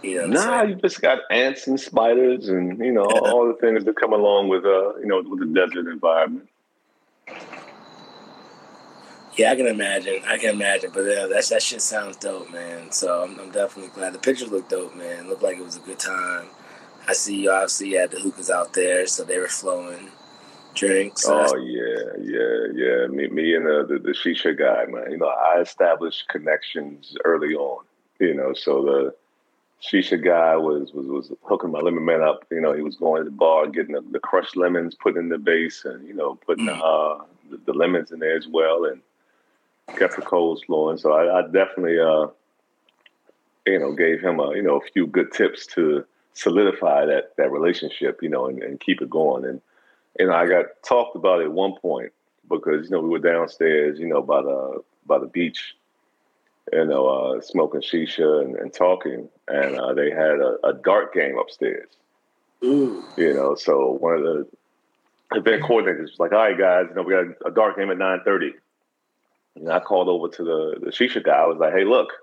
You 0.03 0.27
know 0.27 0.27
nah, 0.27 0.63
you 0.63 0.75
just 0.75 1.01
got 1.01 1.19
ants 1.31 1.65
and 1.65 1.79
spiders 1.79 2.49
and 2.49 2.77
you 2.79 2.91
know 2.91 3.05
all 3.05 3.47
the 3.47 3.53
things 3.53 3.85
that 3.85 3.95
come 3.95 4.11
along 4.11 4.49
with 4.49 4.65
uh 4.65 4.97
you 4.97 5.05
know 5.05 5.23
with 5.25 5.39
the 5.39 5.45
desert 5.45 5.89
environment. 5.89 6.49
Yeah, 9.37 9.51
I 9.51 9.55
can 9.55 9.65
imagine. 9.65 10.21
I 10.27 10.37
can 10.37 10.51
imagine. 10.51 10.91
But 10.93 11.01
yeah, 11.01 11.25
that 11.27 11.45
that 11.49 11.63
shit 11.63 11.81
sounds 11.81 12.17
dope, 12.17 12.51
man. 12.51 12.91
So 12.91 13.23
I'm, 13.23 13.39
I'm 13.39 13.49
definitely 13.51 13.91
glad. 13.95 14.13
The 14.13 14.19
pictures 14.19 14.51
look 14.51 14.69
dope, 14.69 14.95
man. 14.95 15.27
Looked 15.27 15.41
like 15.41 15.57
it 15.57 15.63
was 15.63 15.77
a 15.77 15.79
good 15.79 15.99
time. 15.99 16.47
I 17.07 17.13
see 17.13 17.41
you 17.41 17.51
obviously 17.51 17.89
you 17.89 17.99
had 17.99 18.11
the 18.11 18.19
hookahs 18.19 18.49
out 18.49 18.73
there, 18.73 19.07
so 19.07 19.23
they 19.23 19.39
were 19.39 19.47
flowing 19.47 20.09
drinks. 20.73 21.25
oh 21.27 21.55
yeah, 21.57 22.13
yeah, 22.19 22.67
yeah. 22.73 23.07
Me, 23.07 23.27
me 23.27 23.55
and 23.55 23.65
the, 23.65 23.85
the, 23.87 23.99
the 23.99 24.11
shisha 24.11 24.57
guy, 24.57 24.85
man. 24.91 25.11
You 25.11 25.17
know, 25.17 25.27
I 25.27 25.61
established 25.61 26.27
connections 26.27 27.15
early 27.25 27.55
on. 27.55 27.85
You 28.19 28.35
know, 28.35 28.53
so 28.53 28.83
the 28.83 29.15
shisha 29.83 30.23
guy 30.23 30.55
was 30.55 30.93
was 30.93 31.07
was 31.07 31.31
hooking 31.43 31.71
my 31.71 31.79
lemon 31.79 32.05
man 32.05 32.21
up. 32.21 32.45
You 32.51 32.61
know, 32.61 32.73
he 32.73 32.81
was 32.81 32.95
going 32.95 33.23
to 33.23 33.29
the 33.29 33.35
bar, 33.35 33.67
getting 33.67 33.95
the, 33.95 34.01
the 34.01 34.19
crushed 34.19 34.55
lemons, 34.55 34.95
putting 34.95 35.23
in 35.23 35.29
the 35.29 35.37
base, 35.37 35.85
and 35.85 36.07
you 36.07 36.13
know, 36.13 36.35
putting 36.45 36.67
mm. 36.67 36.77
uh, 36.77 37.23
the, 37.49 37.57
the, 37.65 37.73
lemons 37.73 38.11
in 38.11 38.19
there 38.19 38.37
as 38.37 38.47
well, 38.47 38.85
and 38.85 39.01
kept 39.97 40.15
the 40.15 40.21
coals 40.21 40.63
flowing. 40.63 40.97
So 40.97 41.11
I, 41.11 41.39
I 41.39 41.41
definitely, 41.43 41.99
uh, 41.99 42.27
you 43.65 43.79
know, 43.79 43.93
gave 43.93 44.21
him 44.21 44.39
a 44.39 44.55
you 44.55 44.61
know 44.61 44.77
a 44.77 44.91
few 44.91 45.07
good 45.07 45.31
tips 45.31 45.65
to 45.67 46.05
solidify 46.33 47.05
that 47.05 47.35
that 47.37 47.51
relationship, 47.51 48.23
you 48.23 48.29
know, 48.29 48.47
and, 48.47 48.63
and 48.63 48.79
keep 48.79 49.01
it 49.01 49.09
going. 49.09 49.45
And 49.45 49.61
you 50.19 50.27
know, 50.27 50.33
I 50.33 50.47
got 50.47 50.65
talked 50.87 51.15
about 51.15 51.41
it 51.41 51.45
at 51.45 51.51
one 51.51 51.75
point 51.75 52.13
because 52.49 52.85
you 52.85 52.91
know 52.91 53.01
we 53.01 53.09
were 53.09 53.19
downstairs, 53.19 53.99
you 53.99 54.07
know, 54.07 54.21
by 54.21 54.41
the 54.41 54.83
by 55.05 55.19
the 55.19 55.27
beach 55.27 55.75
you 56.71 56.85
know, 56.85 57.07
uh, 57.07 57.41
smoking 57.41 57.81
shisha 57.81 58.41
and, 58.41 58.55
and 58.55 58.73
talking, 58.73 59.27
and 59.47 59.75
uh, 59.77 59.93
they 59.93 60.09
had 60.09 60.39
a, 60.39 60.57
a, 60.63 60.73
dart 60.73 61.13
game 61.13 61.37
upstairs. 61.37 61.89
Ooh. 62.63 63.03
You 63.17 63.33
know, 63.33 63.55
so 63.55 63.97
one 63.99 64.15
of 64.15 64.23
the 64.23 64.47
event 65.33 65.63
coordinators 65.63 66.11
was 66.11 66.19
like, 66.19 66.31
"All 66.31 66.39
right, 66.39 66.57
guys, 66.57 66.85
you 66.89 66.95
know, 66.95 67.03
we 67.03 67.13
got 67.13 67.25
a 67.45 67.51
dart 67.51 67.77
game 67.77 67.91
at 67.91 67.97
nine 67.97 68.21
30. 68.23 68.53
And 69.55 69.71
I 69.71 69.79
called 69.79 70.07
over 70.07 70.29
to 70.29 70.43
the, 70.43 70.79
the 70.79 70.91
shisha 70.91 71.23
guy. 71.23 71.33
I 71.33 71.45
was 71.47 71.57
like, 71.59 71.73
"Hey, 71.73 71.83
look, 71.83 72.13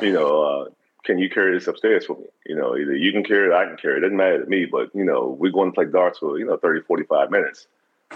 you 0.00 0.12
know, 0.12 0.42
uh, 0.42 0.64
can 1.04 1.18
you 1.18 1.30
carry 1.30 1.54
this 1.54 1.68
upstairs 1.68 2.06
for 2.06 2.16
me? 2.16 2.26
You 2.46 2.56
know, 2.56 2.76
either 2.76 2.96
you 2.96 3.12
can 3.12 3.24
carry 3.24 3.48
it, 3.48 3.54
I 3.54 3.66
can 3.66 3.76
carry 3.76 3.94
it. 3.94 3.98
It 3.98 4.00
doesn't 4.02 4.16
matter 4.16 4.42
to 4.42 4.50
me, 4.50 4.64
but 4.64 4.94
you 4.94 5.04
know, 5.04 5.36
we're 5.38 5.52
going 5.52 5.70
to 5.70 5.74
play 5.74 5.84
darts 5.84 6.18
for 6.18 6.38
you 6.38 6.46
know 6.46 6.56
30, 6.56 6.82
45 6.82 7.30
minutes. 7.30 7.66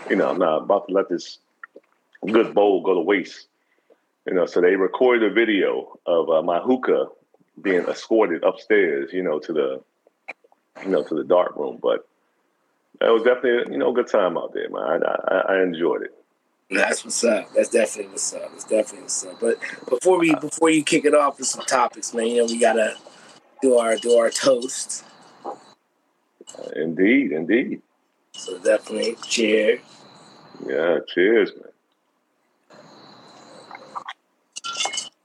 You 0.09 0.17
know, 0.17 0.31
I'm 0.31 0.39
not 0.39 0.63
about 0.63 0.89
to 0.89 0.95
let 0.95 1.09
this 1.09 1.39
good 2.27 2.55
bowl 2.55 2.83
go 2.83 2.95
to 2.95 3.01
waste. 3.01 3.47
You 4.27 4.35
know, 4.35 4.47
so 4.47 4.61
they 4.61 4.77
recorded 4.77 5.31
a 5.31 5.35
video 5.35 5.99
of 6.07 6.31
uh, 6.31 6.43
my 6.43 6.61
hookah 6.61 7.07
being 7.61 7.85
escorted 7.87 8.45
upstairs, 8.45 9.13
you 9.13 9.23
know, 9.23 9.39
to 9.41 9.53
the 9.53 9.83
you 10.85 10.91
know, 10.91 11.03
to 11.03 11.15
the 11.15 11.25
dark 11.25 11.57
room. 11.57 11.79
But 11.83 12.07
it 13.01 13.11
was 13.11 13.23
definitely, 13.25 13.73
you 13.73 13.79
know, 13.79 13.91
a 13.91 13.95
good 13.95 14.07
time 14.07 14.37
out 14.39 14.53
there, 14.55 14.69
man. 14.71 15.03
I, 15.05 15.35
I, 15.35 15.55
I 15.55 15.63
enjoyed 15.63 16.03
it. 16.03 16.15
That's 16.71 17.05
what's 17.05 17.23
up. 17.25 17.53
That's 17.55 17.69
definitely 17.69 18.13
what's 18.13 18.33
up. 18.33 18.51
That's 18.51 18.65
definitely 18.65 19.03
what's 19.03 19.27
up. 19.27 19.41
But 19.41 19.59
before 19.89 20.19
we 20.19 20.35
before 20.37 20.71
you 20.71 20.83
kick 20.83 21.05
it 21.05 21.15
off 21.15 21.39
with 21.39 21.49
some 21.49 21.65
topics, 21.67 22.15
man, 22.15 22.29
you 22.29 22.39
know, 22.39 22.47
we 22.47 22.59
gotta 22.59 22.97
do 23.61 23.77
our 23.77 23.97
do 23.97 24.15
our 24.15 24.31
toast. 24.31 25.05
Indeed, 26.75 27.33
indeed. 27.33 27.83
So 28.33 28.59
definitely 28.59 29.17
cheers. 29.27 29.81
Yeah, 30.67 30.99
cheers, 31.13 31.53
man. 31.57 31.72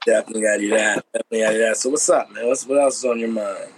Definitely 0.08 0.42
gotta 0.44 0.60
do 0.60 0.70
that. 0.70 1.06
Definitely 1.12 1.40
gotta 1.42 1.58
do 1.58 1.64
that. 1.64 1.78
So 1.78 1.90
what's 1.90 2.10
up, 2.10 2.32
man? 2.32 2.48
What's 2.48 2.66
what 2.66 2.80
else 2.80 3.00
is 3.00 3.04
on 3.04 3.20
your 3.20 3.28
mind? 3.28 3.70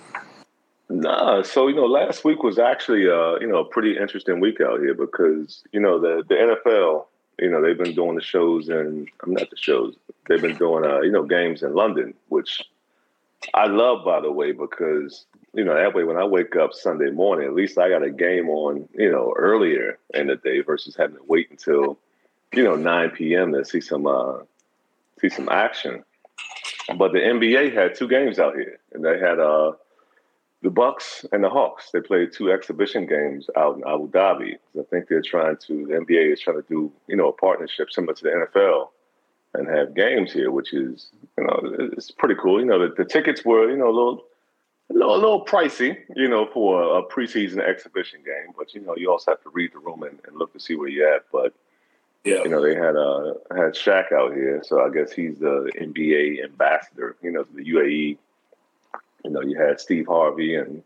Nah, 0.87 1.41
so 1.41 1.67
you 1.67 1.75
know, 1.75 1.85
last 1.85 2.23
week 2.23 2.43
was 2.43 2.59
actually 2.59 3.09
uh, 3.09 3.39
you 3.39 3.47
know, 3.47 3.57
a 3.57 3.65
pretty 3.65 3.97
interesting 3.97 4.39
week 4.39 4.61
out 4.61 4.79
here 4.79 4.93
because, 4.93 5.63
you 5.71 5.79
know, 5.79 5.99
the 5.99 6.23
the 6.29 6.35
NFL, 6.35 7.07
you 7.39 7.49
know, 7.49 7.63
they've 7.63 7.79
been 7.79 7.95
doing 7.95 8.13
the 8.13 8.21
shows 8.21 8.69
and 8.69 9.09
I'm 9.23 9.33
not 9.33 9.49
the 9.49 9.57
shows. 9.57 9.95
They've 10.27 10.39
been 10.39 10.55
doing 10.55 10.85
uh, 10.85 10.99
you 10.99 11.11
know, 11.11 11.23
games 11.23 11.63
in 11.63 11.73
London, 11.73 12.13
which 12.27 12.61
I 13.55 13.65
love 13.65 14.05
by 14.05 14.21
the 14.21 14.31
way, 14.31 14.51
because, 14.51 15.25
you 15.55 15.63
know, 15.65 15.73
that 15.73 15.95
way 15.95 16.03
when 16.03 16.17
I 16.17 16.25
wake 16.25 16.55
up 16.55 16.73
Sunday 16.73 17.09
morning, 17.09 17.47
at 17.47 17.55
least 17.55 17.79
I 17.79 17.89
got 17.89 18.03
a 18.03 18.11
game 18.11 18.49
on, 18.49 18.87
you 18.93 19.11
know, 19.11 19.33
earlier 19.35 19.97
in 20.13 20.27
the 20.27 20.35
day 20.35 20.61
versus 20.61 20.95
having 20.95 21.15
to 21.15 21.23
wait 21.23 21.49
until, 21.49 21.97
you 22.53 22.63
know, 22.63 22.75
nine 22.75 23.09
PM 23.09 23.51
to 23.53 23.65
see 23.65 23.81
some 23.81 24.05
uh 24.05 24.37
see 25.19 25.29
some 25.29 25.49
action. 25.49 26.03
But 26.97 27.13
the 27.13 27.19
NBA 27.19 27.73
had 27.73 27.95
two 27.95 28.07
games 28.07 28.39
out 28.39 28.55
here 28.55 28.79
and 28.93 29.03
they 29.03 29.19
had 29.19 29.39
uh 29.39 29.73
the 30.61 30.69
Bucks 30.69 31.25
and 31.31 31.43
the 31.43 31.49
Hawks. 31.49 31.91
They 31.91 32.01
played 32.01 32.33
two 32.33 32.51
exhibition 32.51 33.05
games 33.05 33.49
out 33.55 33.77
in 33.77 33.83
Abu 33.87 34.09
Dhabi. 34.09 34.55
I 34.77 34.83
think 34.89 35.07
they're 35.07 35.21
trying 35.21 35.55
to. 35.67 35.85
The 35.87 35.93
NBA 35.93 36.33
is 36.33 36.41
trying 36.41 36.57
to 36.57 36.67
do 36.67 36.91
you 37.07 37.15
know 37.15 37.29
a 37.29 37.33
partnership 37.33 37.91
similar 37.91 38.13
to 38.13 38.23
the 38.23 38.29
NFL 38.29 38.89
and 39.53 39.67
have 39.67 39.95
games 39.95 40.33
here, 40.33 40.51
which 40.51 40.73
is 40.73 41.09
you 41.37 41.45
know 41.45 41.59
it's 41.93 42.11
pretty 42.11 42.35
cool. 42.35 42.59
You 42.59 42.65
know 42.65 42.79
the, 42.79 42.93
the 42.95 43.05
tickets 43.05 43.45
were 43.45 43.69
you 43.69 43.77
know 43.77 43.89
a 43.89 43.95
little. 43.95 44.23
A 44.91 44.95
little, 44.95 45.15
a 45.15 45.21
little 45.21 45.45
pricey, 45.45 45.95
you 46.15 46.27
know, 46.27 46.47
for 46.51 46.97
a, 46.97 47.03
preseason 47.03 47.59
exhibition 47.59 48.21
game, 48.25 48.55
but 48.57 48.73
you 48.73 48.81
know, 48.81 48.95
you 48.95 49.11
also 49.11 49.29
have 49.29 49.43
to 49.43 49.51
read 49.51 49.71
the 49.71 49.77
room 49.77 50.01
and, 50.01 50.19
and 50.25 50.35
look 50.35 50.51
to 50.53 50.59
see 50.59 50.73
where 50.73 50.87
you're 50.87 51.13
at. 51.13 51.25
But 51.31 51.53
Yeah. 52.25 52.43
you 52.43 52.49
know, 52.49 52.61
they 52.61 52.75
had 52.75 52.95
uh 52.95 53.33
had 53.55 53.73
Shaq 53.73 54.11
out 54.11 54.33
here, 54.33 54.61
so 54.63 54.81
I 54.81 54.89
guess 54.89 55.11
he's 55.11 55.39
the 55.39 55.71
NBA 55.79 56.43
ambassador, 56.43 57.15
you 57.21 57.31
know, 57.31 57.43
to 57.43 57.53
the 57.53 57.63
UAE. 57.63 58.17
You 59.23 59.31
know, 59.31 59.41
you 59.41 59.57
had 59.57 59.79
Steve 59.79 60.07
Harvey 60.07 60.55
and 60.55 60.83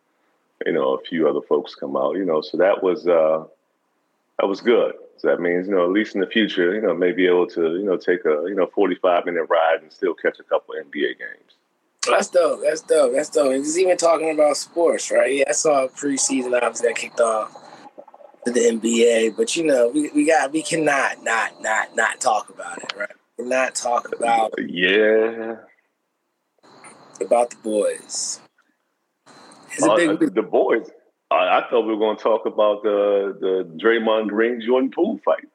you 0.65 0.73
know 0.73 0.93
a 0.93 1.01
few 1.01 1.27
other 1.27 1.41
folks 1.41 1.75
come 1.75 1.95
out. 1.95 2.17
You 2.17 2.25
know, 2.25 2.41
so 2.41 2.57
that 2.57 2.83
was 2.83 3.07
uh 3.07 3.45
that 4.39 4.45
was 4.45 4.61
good. 4.61 4.93
So 5.17 5.27
that 5.27 5.41
means 5.41 5.67
you 5.67 5.73
know 5.73 5.85
at 5.85 5.91
least 5.91 6.13
in 6.13 6.21
the 6.21 6.27
future, 6.27 6.75
you 6.75 6.81
know, 6.81 6.93
may 6.93 7.11
be 7.11 7.25
able 7.25 7.47
to 7.47 7.77
you 7.77 7.83
know 7.83 7.97
take 7.97 8.25
a 8.25 8.43
you 8.47 8.55
know 8.55 8.67
forty 8.67 8.95
five 8.95 9.25
minute 9.25 9.45
ride 9.49 9.81
and 9.81 9.91
still 9.91 10.13
catch 10.13 10.39
a 10.39 10.43
couple 10.43 10.75
NBA 10.75 11.17
games. 11.17 11.53
That's 12.07 12.27
dope. 12.27 12.61
That's 12.61 12.81
dope. 12.81 13.13
That's 13.13 13.29
dope. 13.29 13.53
And 13.53 13.63
just 13.63 13.77
even 13.77 13.97
talking 13.97 14.31
about 14.31 14.57
sports, 14.57 15.09
right? 15.09 15.33
Yeah, 15.33 15.45
I 15.47 15.53
saw 15.53 15.87
preseason 15.87 16.53
obviously 16.61 16.89
that 16.89 16.95
kicked 16.95 17.21
off 17.21 17.62
to 18.45 18.51
the 18.51 18.59
NBA, 18.59 19.35
but 19.37 19.55
you 19.55 19.65
know, 19.65 19.89
we, 19.89 20.09
we 20.11 20.25
got 20.25 20.51
we 20.51 20.61
cannot 20.61 21.23
not 21.23 21.61
not 21.61 21.95
not 21.95 22.19
talk 22.19 22.49
about 22.49 22.77
it, 22.83 22.93
right? 22.97 23.09
We 23.37 23.43
cannot 23.43 23.75
talk 23.75 24.15
about 24.15 24.53
Yeah, 24.57 25.57
about 27.21 27.49
the 27.49 27.57
boys. 27.57 28.39
Uh, 29.81 29.95
big 29.95 30.19
the, 30.19 30.29
the 30.29 30.41
boys. 30.41 30.89
I, 31.31 31.59
I 31.59 31.67
thought 31.69 31.81
we 31.81 31.93
were 31.93 31.99
going 31.99 32.17
to 32.17 32.23
talk 32.23 32.45
about 32.45 32.83
the 32.83 33.37
the 33.39 33.83
Draymond 33.83 34.29
Green 34.29 34.61
Jordan 34.61 34.91
Poole 34.91 35.19
fight. 35.23 35.47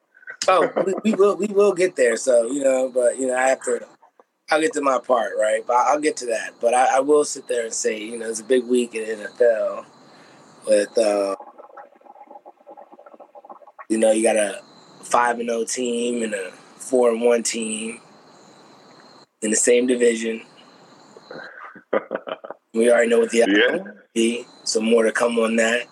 Oh, 0.47 0.71
we, 0.85 1.11
we 1.11 1.13
will 1.15 1.35
we 1.35 1.47
will 1.47 1.73
get 1.73 1.95
there. 1.95 2.17
So 2.17 2.47
you 2.51 2.63
know, 2.63 2.89
but 2.93 3.17
you 3.17 3.27
know, 3.27 3.35
I 3.35 3.49
have 3.49 3.61
to. 3.63 3.85
I'll 4.51 4.59
get 4.59 4.73
to 4.73 4.81
my 4.81 4.97
part, 4.97 5.33
right? 5.39 5.63
But 5.65 5.75
I'll 5.75 5.99
get 5.99 6.17
to 6.17 6.25
that. 6.27 6.55
But 6.59 6.73
I, 6.73 6.97
I 6.97 6.99
will 7.01 7.23
sit 7.23 7.47
there 7.47 7.65
and 7.65 7.73
say, 7.73 7.99
you 8.01 8.17
know, 8.17 8.27
it's 8.27 8.39
a 8.39 8.43
big 8.43 8.65
week 8.65 8.95
in 8.95 9.19
NFL. 9.19 9.85
With 10.65 10.97
uh, 10.97 11.35
you 13.89 13.97
know, 13.97 14.11
you 14.11 14.23
got 14.23 14.35
a 14.37 14.61
five 15.01 15.39
and 15.39 15.49
zero 15.49 15.65
team 15.65 16.23
and 16.23 16.33
a 16.33 16.51
four 16.77 17.09
and 17.11 17.21
one 17.21 17.43
team 17.43 17.99
in 19.41 19.49
the 19.49 19.57
same 19.57 19.87
division. 19.87 20.41
We 22.71 22.91
already 22.91 23.09
know 23.09 23.17
what 23.19 23.31
the 23.31 23.41
outcome 23.41 23.55
Yeah. 23.57 23.77
will 23.81 23.93
be. 24.13 24.45
So 24.63 24.79
more 24.79 25.03
to 25.03 25.11
come 25.11 25.39
on 25.39 25.55
that. 25.55 25.87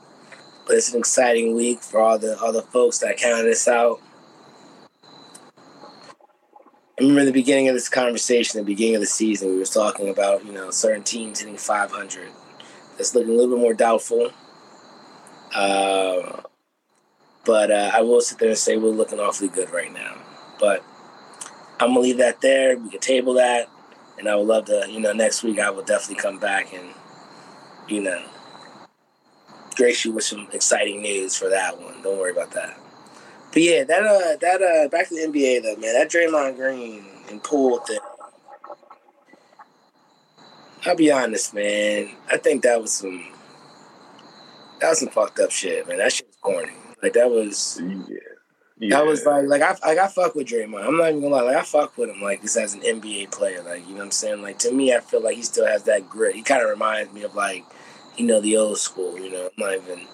But 0.68 0.76
it's 0.76 0.94
an 0.94 1.00
exciting 1.00 1.56
week 1.56 1.82
for 1.82 2.00
all 2.00 2.20
the 2.20 2.40
other 2.40 2.62
folks 2.62 3.00
that 3.00 3.18
counted 3.18 3.50
us 3.50 3.68
out. 3.68 4.00
I 7.00 7.02
remember 7.02 7.26
the 7.26 7.32
beginning 7.32 7.68
of 7.68 7.74
this 7.74 7.90
conversation, 7.90 8.60
the 8.60 8.64
beginning 8.64 8.94
of 8.96 9.02
the 9.02 9.08
season, 9.08 9.50
we 9.50 9.58
were 9.58 9.66
talking 9.66 10.10
about 10.10 10.46
you 10.46 10.52
know 10.54 10.70
certain 10.70 11.02
teams 11.04 11.40
hitting 11.40 11.58
500. 11.58 12.30
That's 12.98 13.16
looking 13.16 13.34
a 13.34 13.36
little 13.36 13.56
bit 13.56 13.62
more 13.62 13.74
doubtful. 13.74 14.30
Uh, 15.56 16.42
but 17.48 17.72
uh, 17.72 17.92
I 17.94 18.02
will 18.02 18.20
sit 18.20 18.40
there 18.40 18.50
and 18.50 18.58
say 18.58 18.76
we're 18.76 18.90
looking 18.90 19.22
awfully 19.22 19.48
good 19.48 19.72
right 19.72 19.92
now. 19.92 20.18
But 20.60 20.84
I'm 21.80 21.90
gonna 21.90 22.02
leave 22.02 22.18
that 22.18 22.42
there. 22.42 22.78
We 22.78 22.90
can 22.90 23.00
table 23.00 23.34
that, 23.36 23.70
and 24.20 24.28
I 24.28 24.36
would 24.36 24.48
love 24.48 24.66
to. 24.66 24.86
You 24.90 25.00
know, 25.00 25.14
next 25.14 25.44
week 25.44 25.58
I 25.58 25.70
will 25.70 25.84
definitely 25.84 26.22
come 26.22 26.40
back 26.40 26.74
and 26.74 26.90
you 27.88 28.02
know 28.02 28.22
grace 29.76 30.04
you 30.04 30.12
with 30.12 30.26
some 30.26 30.48
exciting 30.52 31.02
news 31.02 31.38
for 31.38 31.50
that 31.50 31.80
one. 31.80 32.02
Don't 32.02 32.20
worry 32.20 32.32
about 32.32 32.52
that. 32.52 32.78
But 33.54 33.62
yeah, 33.62 33.86
that 33.86 34.04
uh, 34.04 34.36
that 34.42 34.62
uh, 34.62 34.90
back 34.90 35.08
to 35.08 35.16
the 35.16 35.22
NBA 35.22 35.64
though, 35.64 35.78
man. 35.78 35.94
That 35.94 36.12
Draymond 36.12 36.58
Green 36.58 37.06
and 37.30 37.42
Poole 37.42 37.80
thing. 37.80 38.00
I'll 40.86 40.96
be 40.98 41.12
honest, 41.12 41.54
man. 41.54 42.10
I 42.30 42.38
think 42.38 42.64
that 42.64 42.82
was 42.82 42.92
some 42.92 43.26
that 44.82 44.90
was 44.90 45.00
some 45.00 45.10
fucked 45.10 45.40
up 45.40 45.52
shit, 45.52 45.88
man. 45.88 46.00
That 46.00 46.12
shit 46.12 46.28
was 46.28 46.36
corny. 46.42 46.74
Like 47.02 47.14
that 47.14 47.30
was 47.30 47.82
Yeah. 47.82 48.18
yeah. 48.80 48.98
that 48.98 49.06
was 49.06 49.26
like 49.26 49.46
like 49.46 49.62
I 49.62 49.76
like 49.88 49.98
I 49.98 50.08
fuck 50.08 50.36
with 50.36 50.48
Draymond. 50.48 50.86
I'm 50.86 50.98
not 50.98 51.10
even 51.10 51.22
gonna 51.22 51.36
lie, 51.36 51.42
like 51.42 51.58
I 51.58 51.64
fuck 51.64 51.98
with 51.98 52.10
him 52.10 52.22
like 52.22 52.42
just 52.42 52.58
as 52.58 52.74
an 52.74 52.82
NBA 52.82 53.32
player. 53.32 53.62
Like 53.64 53.82
you 53.88 53.94
know 53.94 54.00
what 54.00 54.06
I'm 54.06 54.12
saying. 54.12 54.42
Like 54.42 54.60
to 54.60 54.72
me, 54.72 54.94
I 54.94 55.00
feel 55.00 55.22
like 55.22 55.36
he 55.36 55.44
still 55.44 55.66
has 55.66 55.84
that 55.84 56.10
grit. 56.10 56.36
He 56.36 56.42
kind 56.42 56.62
of 56.62 56.70
reminds 56.70 57.14
me 57.14 57.24
of 57.24 57.36
like 57.36 57.64
you 58.18 58.26
know 58.26 58.42
the 58.42 58.58
old 58.58 58.78
school. 58.78 59.18
You 59.20 59.32
know, 59.32 59.46
I'm 59.46 59.52
not 59.58 59.74
even. 59.76 60.08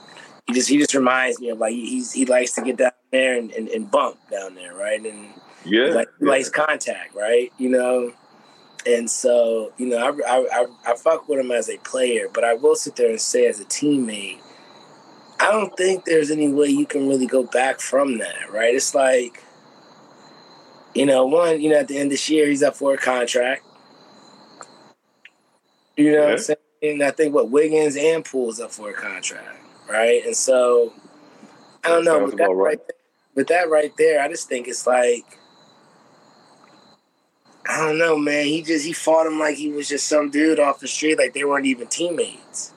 He 0.47 0.53
just 0.53 0.69
he 0.69 0.77
just 0.77 0.93
reminds 0.93 1.39
me 1.39 1.49
of 1.49 1.57
like 1.57 1.71
he, 1.71 1.89
he's 1.89 2.11
he 2.11 2.25
likes 2.25 2.51
to 2.53 2.61
get 2.61 2.77
down 2.77 2.91
there 3.11 3.37
and, 3.37 3.51
and, 3.51 3.69
and 3.69 3.89
bump 3.89 4.17
down 4.29 4.55
there, 4.55 4.75
right? 4.75 4.99
And 4.99 5.29
yeah. 5.65 5.85
like 5.85 6.09
he 6.19 6.25
yeah. 6.25 6.31
likes 6.31 6.49
contact, 6.49 7.15
right? 7.15 7.51
You 7.57 7.69
know, 7.69 8.13
and 8.85 9.09
so 9.09 9.71
you 9.77 9.87
know, 9.87 9.97
I, 9.97 10.09
I 10.29 10.45
I 10.51 10.91
I 10.91 10.95
fuck 10.95 11.27
with 11.29 11.39
him 11.39 11.51
as 11.51 11.69
a 11.69 11.77
player, 11.77 12.27
but 12.33 12.43
I 12.43 12.53
will 12.55 12.75
sit 12.75 12.95
there 12.95 13.09
and 13.09 13.21
say 13.21 13.47
as 13.47 13.59
a 13.59 13.65
teammate, 13.65 14.39
I 15.43 15.51
don't 15.51 15.75
think 15.75 16.05
there's 16.05 16.31
any 16.31 16.47
way 16.47 16.67
you 16.67 16.85
can 16.85 17.09
really 17.09 17.25
go 17.27 17.43
back 17.43 17.81
from 17.81 18.17
that, 18.19 18.49
right? 18.49 18.73
It's 18.73 18.95
like, 18.95 19.43
you 20.95 21.05
know, 21.05 21.25
one, 21.25 21.59
you 21.59 21.69
know, 21.69 21.79
at 21.79 21.89
the 21.89 21.97
end 21.97 22.05
of 22.05 22.11
this 22.11 22.29
year, 22.29 22.47
he's 22.47 22.63
up 22.63 22.77
for 22.77 22.93
a 22.93 22.97
contract. 22.97 23.65
You 25.97 26.13
know 26.13 26.21
what 26.21 26.31
I'm 26.31 26.37
saying? 26.37 26.57
And 26.81 27.03
I 27.03 27.11
think 27.11 27.35
what 27.35 27.49
Wiggins 27.49 27.97
and 27.97 28.23
Poole's 28.23 28.61
up 28.61 28.71
for 28.71 28.91
a 28.91 28.93
contract, 28.93 29.59
right? 29.89 30.25
And 30.25 30.35
so 30.35 30.93
I 31.83 31.89
don't 31.89 32.05
know, 32.05 32.23
with 32.23 32.37
that 32.37 32.45
right. 32.45 32.55
right 32.55 32.79
there, 32.79 32.97
with 33.35 33.47
that 33.47 33.69
right 33.69 33.91
there, 33.97 34.21
I 34.21 34.29
just 34.29 34.47
think 34.47 34.69
it's 34.69 34.87
like 34.87 35.25
I 37.67 37.85
don't 37.85 37.97
know, 37.97 38.17
man. 38.17 38.45
He 38.45 38.61
just 38.61 38.85
he 38.85 38.93
fought 38.93 39.27
him 39.27 39.39
like 39.39 39.57
he 39.57 39.73
was 39.73 39.89
just 39.89 40.07
some 40.07 40.29
dude 40.29 40.61
off 40.61 40.79
the 40.79 40.87
street, 40.87 41.17
like 41.17 41.33
they 41.33 41.43
weren't 41.43 41.65
even 41.65 41.87
teammates. 41.87 42.72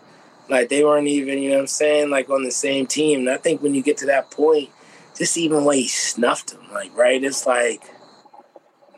Like 0.49 0.69
they 0.69 0.85
weren't 0.85 1.09
even, 1.09 1.39
you 1.39 1.51
know 1.51 1.57
what 1.57 1.63
I'm 1.63 1.67
saying, 1.67 2.11
like 2.11 2.31
on 2.31 2.45
the 2.45 2.51
same 2.51 2.87
team. 2.87 3.21
And 3.21 3.31
I 3.31 3.37
think 3.37 3.63
when 3.63 3.75
you 3.75 3.83
get 3.83 3.97
to 3.99 4.07
that 4.07 4.31
point, 4.31 4.71
just 5.17 5.37
even 5.37 5.65
way 5.65 5.83
he 5.83 5.89
snuffed 5.89 6.53
him, 6.53 6.61
like, 6.73 6.97
right? 6.97 7.23
It's 7.23 7.47
like 7.47 7.83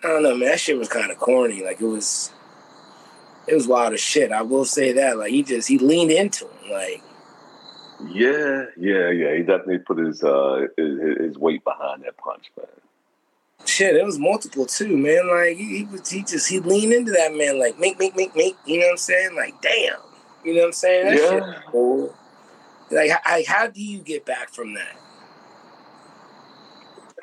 I 0.02 0.08
don't 0.08 0.22
know, 0.22 0.36
man, 0.36 0.50
that 0.50 0.60
shit 0.60 0.78
was 0.78 0.88
kind 0.88 1.10
of 1.10 1.18
corny. 1.18 1.64
Like 1.64 1.80
it 1.80 1.86
was 1.86 2.32
it 3.46 3.54
was 3.54 3.66
wild 3.66 3.94
as 3.94 4.00
shit. 4.00 4.30
I 4.30 4.42
will 4.42 4.64
say 4.64 4.92
that. 4.92 5.18
Like 5.18 5.30
he 5.30 5.42
just 5.42 5.68
he 5.68 5.78
leaned 5.78 6.12
into 6.12 6.44
him. 6.44 6.70
Like 6.70 7.02
Yeah, 8.08 8.66
yeah, 8.76 9.10
yeah. 9.10 9.36
He 9.36 9.42
definitely 9.42 9.78
put 9.78 9.98
his 9.98 10.22
uh 10.22 10.66
his, 10.76 11.18
his 11.18 11.38
weight 11.38 11.64
behind 11.64 12.04
that 12.04 12.16
punch, 12.16 12.50
man. 12.56 12.66
shit, 13.66 13.96
it 13.96 14.04
was 14.04 14.18
multiple 14.18 14.66
too, 14.66 14.96
man. 14.96 15.28
Like 15.28 15.56
he, 15.56 15.78
he 15.78 15.84
was 15.84 16.08
he 16.08 16.22
just 16.22 16.48
he 16.48 16.60
leaned 16.60 16.92
into 16.92 17.10
that 17.12 17.34
man 17.34 17.58
like 17.58 17.78
make, 17.78 17.98
make, 17.98 18.14
make, 18.14 18.36
make, 18.36 18.56
you 18.66 18.78
know 18.78 18.86
what 18.86 18.92
I'm 18.92 18.98
saying? 18.98 19.34
Like 19.34 19.60
damn. 19.60 19.98
You 20.48 20.54
know 20.54 20.60
what 20.60 20.66
I'm 20.68 20.72
saying? 20.72 21.06
That 21.06 21.20
Yeah. 21.20 21.60
cool. 21.70 22.14
Like 22.90 23.10
how, 23.22 23.42
how 23.46 23.66
do 23.66 23.82
you 23.82 23.98
get 23.98 24.24
back 24.24 24.48
from 24.48 24.74
that? 24.74 24.96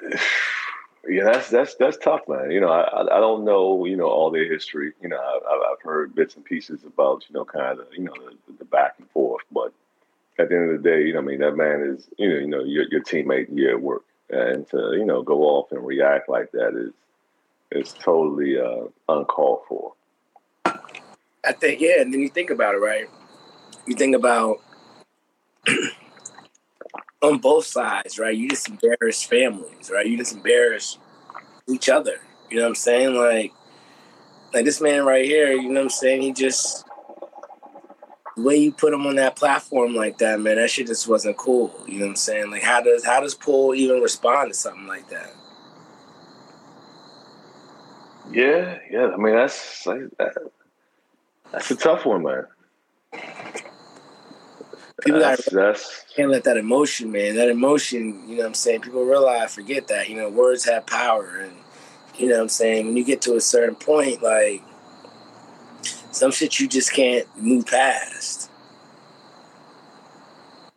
Yeah, 1.08 1.26
that's 1.26 1.52
that's 1.52 1.76
that's 1.76 1.98
tough, 1.98 2.22
man. 2.28 2.50
You 2.50 2.60
know, 2.60 2.70
I 2.70 3.02
I 3.02 3.20
don't 3.20 3.46
know, 3.46 3.86
you 3.86 3.96
know, 3.96 4.08
all 4.08 4.32
their 4.32 4.52
history. 4.52 4.92
You 5.04 5.10
know, 5.10 5.18
I, 5.18 5.72
I've 5.72 5.82
heard 5.84 6.16
bits 6.16 6.36
and 6.36 6.44
pieces 6.44 6.84
about, 6.84 7.24
you 7.30 7.36
know, 7.36 7.46
kind 7.46 7.80
of, 7.80 7.86
you 7.92 8.06
know, 8.06 8.14
the, 8.48 8.54
the 8.58 8.66
back 8.66 8.96
and 8.98 9.08
forth. 9.12 9.44
But 9.52 9.72
at 10.40 10.50
the 10.50 10.56
end 10.56 10.72
of 10.72 10.82
the 10.82 10.90
day, 10.90 11.04
you 11.04 11.14
know, 11.14 11.20
I 11.20 11.22
mean, 11.22 11.42
that 11.42 11.56
man 11.56 11.82
is, 11.82 12.08
you 12.18 12.28
know, 12.28 12.36
you 12.40 12.48
know, 12.48 12.64
your 12.64 12.86
your 12.90 13.04
teammate, 13.04 13.56
your 13.56 13.74
at 13.74 13.82
work, 13.84 14.06
and 14.32 14.68
to 14.70 14.96
you 14.98 15.06
know 15.06 15.22
go 15.22 15.44
off 15.44 15.72
and 15.72 15.86
react 15.86 16.28
like 16.28 16.52
that 16.54 16.76
is 16.76 16.94
is 17.72 17.94
totally 17.94 18.58
uh, 18.60 18.86
uncalled 19.08 19.62
for. 19.70 19.94
I 21.48 21.52
think, 21.52 21.82
yeah, 21.82 22.02
and 22.02 22.14
then 22.14 22.22
you 22.22 22.30
think 22.30 22.50
about 22.50 22.76
it, 22.76 22.80
right? 22.80 23.10
You 23.86 23.96
think 23.96 24.16
about 24.16 24.62
on 27.22 27.38
both 27.40 27.66
sides, 27.66 28.20
right? 28.20 28.36
You 28.36 28.50
just 28.50 28.70
embarrass 28.70 29.24
families, 29.24 29.92
right? 29.94 30.06
You 30.06 30.18
just 30.18 30.34
embarrass 30.34 30.98
each 31.68 31.90
other. 31.90 32.20
You 32.50 32.58
know 32.58 32.64
what 32.64 32.70
I'm 32.70 32.76
saying? 32.76 33.16
Like, 33.16 33.54
like 34.54 34.66
this 34.66 34.82
man 34.82 35.06
right 35.06 35.26
here, 35.26 35.52
you 35.52 35.70
know 35.70 35.82
what 35.82 35.84
I'm 35.84 35.90
saying? 35.90 36.22
He 36.22 36.32
just 36.32 36.86
the 38.36 38.42
way 38.44 38.58
you 38.58 38.72
put 38.72 38.94
him 38.94 39.08
on 39.08 39.16
that 39.16 39.36
platform 39.36 39.96
like 39.96 40.18
that, 40.18 40.40
man, 40.40 40.58
that 40.58 40.70
shit 40.70 40.88
just 40.88 41.08
wasn't 41.08 41.38
cool. 41.38 41.74
You 41.88 42.00
know 42.00 42.06
what 42.06 42.12
I'm 42.12 42.16
saying? 42.16 42.52
Like 42.52 42.64
how 42.64 42.82
does 42.82 43.06
how 43.06 43.22
does 43.22 43.34
Poole 43.34 43.76
even 43.76 44.02
respond 44.02 44.52
to 44.52 44.54
something 44.54 44.88
like 44.88 45.10
that? 45.10 45.34
Yeah, 48.32 48.80
yeah. 48.90 49.08
I 49.08 49.18
mean 49.18 49.36
that's 49.36 49.86
like, 49.86 50.02
that, 50.18 50.36
that's 51.56 51.72
a 51.72 51.76
tough 51.78 52.06
one, 52.06 52.24
man. 52.24 52.46
People 55.04 55.22
That's, 55.22 55.46
gotta 55.46 55.56
that's 55.56 56.06
can't 56.14 56.30
let 56.30 56.44
that 56.44 56.58
emotion, 56.58 57.14
man. 57.14 57.36
That 57.36 57.48
emotion, 57.48 58.28
you 58.28 58.36
know 58.36 58.42
what 58.42 58.48
I'm 58.48 58.54
saying? 58.56 58.82
People 58.82 59.06
realize, 59.06 59.56
forget 59.56 59.88
that. 59.88 60.10
You 60.10 60.18
know, 60.18 60.30
words 60.30 60.66
have 60.66 60.86
power. 60.86 61.40
And, 61.40 61.54
you 62.18 62.28
know 62.28 62.36
what 62.36 62.42
I'm 62.42 62.50
saying? 62.50 62.88
When 62.88 62.98
you 62.98 63.06
get 63.06 63.22
to 63.22 63.36
a 63.36 63.42
certain 63.42 63.76
point, 63.76 64.22
like, 64.22 64.64
some 66.12 66.32
shit 66.32 66.60
you 66.60 66.68
just 66.68 66.92
can't 66.92 67.26
move 67.38 67.68
past. 67.68 68.52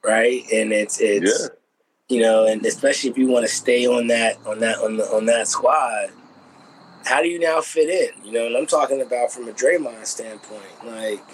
Right? 0.05 0.45
And 0.53 0.73
it's, 0.73 1.01
it's, 1.01 1.43
yeah. 1.43 2.17
you 2.17 2.23
know, 2.23 2.47
and 2.47 2.65
especially 2.65 3.11
if 3.11 3.19
you 3.19 3.27
want 3.27 3.47
to 3.47 3.53
stay 3.53 3.85
on 3.87 4.07
that, 4.09 4.39
on 4.47 4.61
that, 4.61 4.79
on 4.79 4.97
the, 4.97 5.05
on 5.07 5.27
that 5.27 5.49
squad, 5.49 6.11
how 7.09 7.23
do 7.23 7.29
you 7.29 7.39
now 7.39 7.63
fit 7.63 7.89
in? 7.89 8.23
You 8.23 8.33
know, 8.33 8.47
and 8.47 8.55
I'm 8.55 8.67
talking 8.67 9.01
about 9.01 9.33
from 9.33 9.49
a 9.49 9.53
Draymond 9.53 10.05
standpoint. 10.05 10.85
Like, 10.85 11.25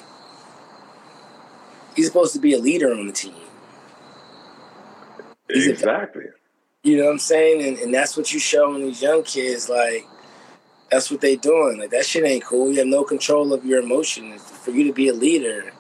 he's 1.97 2.07
supposed 2.07 2.33
to 2.35 2.38
be 2.38 2.54
a 2.54 2.59
leader 2.59 2.93
on 2.93 3.09
the 3.09 3.12
team. 3.12 3.35
He's 5.49 5.66
a- 5.66 5.73
Exactly. 5.73 6.26
You 6.85 6.99
know 6.99 7.07
what 7.07 7.12
I'm 7.12 7.19
saying? 7.19 7.66
And, 7.66 7.78
and 7.78 7.93
that's 7.93 8.16
what 8.16 8.33
you 8.33 8.38
show 8.38 8.73
in 8.76 8.83
these 8.83 9.02
young 9.02 9.25
kids. 9.25 9.69
Like, 9.69 10.07
that's 10.93 11.11
what 11.11 11.21
they're 11.21 11.35
doing. 11.37 11.78
Like, 11.78 11.90
that 11.90 12.07
shit 12.07 12.25
ain't 12.25 12.45
cool. 12.45 12.71
You 12.71 12.78
have 12.78 12.87
no 12.87 13.02
control 13.02 13.52
of 13.52 13.64
your 13.64 13.81
emotions. 13.81 14.43
For 14.43 14.71
you 14.71 14.85
to 14.85 14.93
be 14.93 15.09
a 15.09 15.14
leader, 15.14 15.73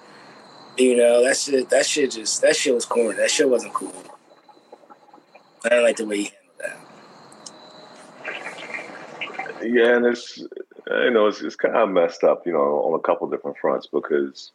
you 0.76 0.96
know, 0.96 1.22
that 1.22 1.36
shit, 1.36 1.70
that 1.70 1.86
shit 1.86 2.10
just, 2.10 2.42
that 2.42 2.56
shit 2.56 2.74
was 2.74 2.84
corny. 2.84 3.16
That 3.16 3.30
shit 3.30 3.48
wasn't 3.48 3.74
cool. 3.74 3.94
I 5.64 5.68
didn't 5.68 5.84
like 5.84 5.96
the 5.98 6.06
way 6.06 6.16
he 6.16 6.24
handled 6.24 6.58
that. 6.58 6.78
Yeah, 9.64 9.96
and 9.96 10.06
it's 10.06 10.38
you 10.38 11.10
know 11.10 11.26
it's 11.26 11.40
it's 11.40 11.56
kind 11.56 11.74
of 11.76 11.88
messed 11.88 12.22
up, 12.22 12.46
you 12.46 12.52
know, 12.52 12.58
on 12.58 12.98
a 12.98 13.02
couple 13.02 13.28
different 13.28 13.56
fronts 13.58 13.86
because 13.86 14.52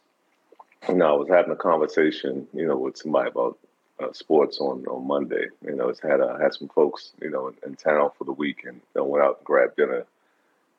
you 0.88 0.94
know 0.94 1.14
I 1.14 1.16
was 1.18 1.28
having 1.28 1.52
a 1.52 1.56
conversation, 1.56 2.46
you 2.52 2.66
know, 2.66 2.76
with 2.76 2.96
somebody 2.96 3.30
about 3.30 3.58
uh, 4.00 4.12
sports 4.12 4.58
on 4.60 4.84
on 4.86 5.06
Monday. 5.06 5.46
You 5.64 5.74
know, 5.74 5.88
it's 5.88 6.00
had 6.00 6.20
uh, 6.20 6.38
had 6.38 6.54
some 6.54 6.68
folks, 6.68 7.12
you 7.20 7.30
know, 7.30 7.48
in, 7.48 7.54
in 7.66 7.76
town 7.76 8.10
for 8.16 8.24
the 8.24 8.32
week, 8.32 8.64
and 8.64 8.76
you 8.76 9.00
know, 9.00 9.04
went 9.04 9.24
out 9.24 9.38
and 9.38 9.44
grabbed 9.44 9.76
dinner. 9.76 10.04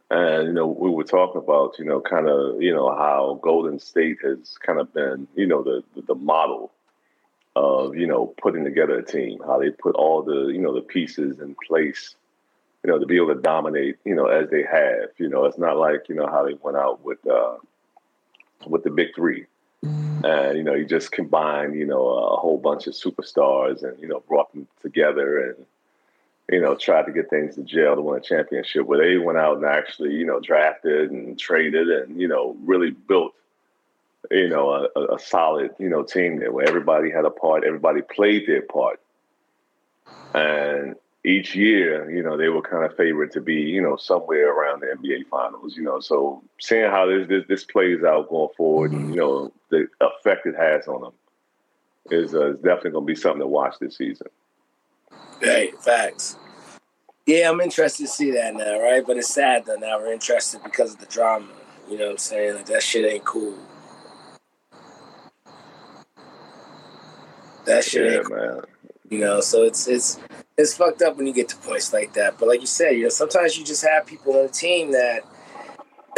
And 0.09 0.47
you 0.47 0.53
know, 0.53 0.67
we 0.67 0.89
were 0.89 1.03
talking 1.03 1.41
about 1.41 1.77
you 1.77 1.86
know, 1.86 1.99
kind 1.99 2.29
of 2.29 2.62
you 2.62 2.73
know 2.73 2.89
how 2.89 3.39
Golden 3.41 3.79
State 3.79 4.19
has 4.23 4.58
kind 4.65 4.79
of 4.79 4.93
been 4.93 5.27
you 5.36 5.45
know 5.45 5.62
the 5.62 5.84
the, 5.95 6.03
the 6.03 6.15
model 6.15 6.71
of 7.58 7.95
you 7.97 8.08
know 8.08 8.34
putting 8.41 8.63
together 8.63 8.99
a 8.99 9.03
team, 9.03 9.41
how 9.45 9.60
they 9.60 9.71
put 9.71 9.95
all 9.95 10.21
the 10.21 10.47
you 10.47 10.60
know 10.60 10.73
the 10.73 10.82
pieces 10.82 11.39
in 11.39 11.56
place 11.67 12.15
you 12.84 12.91
know, 12.91 13.00
to 13.00 13.06
be 13.06 13.17
able 13.17 13.34
to 13.34 13.41
dominate, 13.41 13.98
you 14.06 14.15
know, 14.15 14.26
as 14.26 14.50
they 14.50 14.63
have. 14.63 15.10
You 15.17 15.30
know, 15.30 15.46
it's 15.46 15.58
not 15.58 15.78
like, 15.78 16.10
you 16.10 16.15
know, 16.15 16.28
how 16.28 16.46
they 16.46 16.56
went 16.62 16.78
out 16.78 17.04
with 17.04 17.26
uh 17.28 17.58
with 18.65 18.84
the 18.84 18.89
big 18.91 19.15
three. 19.15 19.46
And, 19.84 20.56
you 20.56 20.63
know, 20.63 20.76
you 20.76 20.86
just 20.86 21.12
combined, 21.12 21.74
you 21.74 21.86
know, 21.88 22.08
a 22.08 22.38
whole 22.38 22.60
bunch 22.60 22.86
of 22.86 22.94
superstars 22.94 23.82
and, 23.82 24.00
you 24.00 24.08
know, 24.08 24.22
brought 24.28 24.54
them 24.54 24.67
together 24.80 25.39
and, 25.50 25.65
you 26.52 26.62
know, 26.62 26.76
tried 26.76 27.08
to 27.08 27.12
get 27.12 27.32
things 27.32 27.56
to 27.56 27.63
jail 27.63 27.96
to 27.96 28.02
win 28.02 28.20
a 28.20 28.22
championship 28.22 28.86
where 28.86 29.00
they 29.00 29.17
went 29.17 29.39
out 29.39 29.58
and 29.58 29.65
actually, 29.65 30.13
you 30.13 30.26
know, 30.26 30.39
drafted 30.39 31.10
and 31.10 31.39
traded 31.39 31.89
and, 31.89 32.22
you 32.22 32.28
know, 32.28 32.56
really 32.63 32.91
built, 32.91 33.34
you 34.30 34.50
know, 34.50 34.88
a, 34.96 35.15
a 35.15 35.17
solid, 35.17 35.72
you 35.80 35.89
know, 35.89 36.04
team 36.04 36.38
there 36.38 36.52
where 36.52 36.67
everybody 36.67 37.10
had 37.10 37.26
a 37.26 37.32
part, 37.32 37.63
everybody 37.63 38.02
played 38.04 38.46
their 38.46 38.62
part. 38.62 39.00
And 40.36 40.96
each 41.25 41.55
year, 41.55 42.10
you 42.10 42.23
know, 42.23 42.38
they 42.38 42.49
were 42.49 42.62
kind 42.62 42.84
of 42.86 42.95
favored 42.97 43.31
to 43.34 43.41
be, 43.41 43.55
you 43.55 43.81
know, 43.81 43.95
somewhere 43.95 44.51
around 44.51 44.81
the 44.81 44.88
NBA 44.88 45.27
finals, 45.29 45.75
you 45.77 45.84
know. 45.84 45.99
So 45.99 46.43
seeing 46.60 46.89
how 46.89 47.05
this 47.05 47.27
this, 47.27 47.43
this 47.47 47.63
plays 47.63 48.03
out 48.03 48.29
going 48.29 48.49
forward 48.57 48.93
and, 48.93 49.10
you 49.13 49.19
know, 49.19 49.53
the 49.69 49.88
effect 50.01 50.47
it 50.47 50.55
has 50.55 50.88
on 50.88 51.01
them 51.01 51.13
is, 52.10 52.34
uh, 52.34 52.51
is 52.53 52.57
definitely 52.57 52.91
going 52.91 53.05
to 53.07 53.13
be 53.13 53.15
something 53.15 53.41
to 53.41 53.47
watch 53.47 53.75
this 53.79 53.97
season. 53.97 54.27
Hey, 55.41 55.71
facts. 55.81 56.38
Yeah, 57.25 57.49
I'm 57.51 57.62
interested 57.62 58.05
to 58.05 58.12
see 58.12 58.31
that 58.31 58.55
now, 58.55 58.79
right? 58.81 59.05
But 59.05 59.17
it's 59.17 59.34
sad 59.34 59.65
that 59.65 59.79
now 59.79 59.99
we're 59.99 60.13
interested 60.13 60.63
because 60.63 60.93
of 60.93 60.99
the 60.99 61.05
drama. 61.07 61.47
You 61.89 61.97
know 61.97 62.05
what 62.05 62.12
I'm 62.13 62.17
saying? 62.17 62.55
Like 62.55 62.65
that 62.67 62.84
shit 62.84 63.12
ain't 63.12 63.25
cool. 63.25 63.57
That 67.65 67.84
shit 67.84 68.05
Yeah, 68.05 68.12
ain't 68.13 68.23
cool. 68.25 68.38
man. 68.38 68.62
You 69.12 69.19
know, 69.19 69.41
so 69.41 69.63
it's 69.63 69.89
it's 69.89 70.17
it's 70.58 70.74
fucked 70.74 71.02
up 71.02 71.17
when 71.17 71.28
you 71.28 71.34
get 71.34 71.50
to 71.50 71.58
points 71.58 71.91
like 71.91 72.13
that. 72.13 72.38
But 72.39 72.47
like 72.47 72.62
you 72.62 72.65
said, 72.67 72.91
you 72.91 73.04
know, 73.04 73.10
sometimes 73.10 73.58
you 73.58 73.65
just 73.65 73.86
have 73.86 74.06
people 74.06 74.38
on 74.38 74.43
the 74.43 74.52
team 74.52 74.93
that 74.93 75.24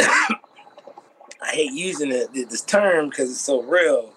I 0.00 1.50
hate 1.50 1.72
using 1.72 2.12
it 2.12 2.32
this 2.32 2.60
term 2.60 3.10
because 3.10 3.32
it's 3.32 3.40
so 3.40 3.62
real. 3.62 4.12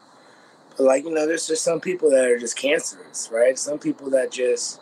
But 0.77 0.83
like 0.83 1.05
you 1.05 1.11
know, 1.11 1.25
there's 1.25 1.47
just 1.47 1.63
some 1.63 1.81
people 1.81 2.11
that 2.11 2.25
are 2.25 2.37
just 2.37 2.55
cancerous, 2.55 3.29
right? 3.33 3.57
Some 3.57 3.79
people 3.79 4.11
that 4.11 4.31
just 4.31 4.79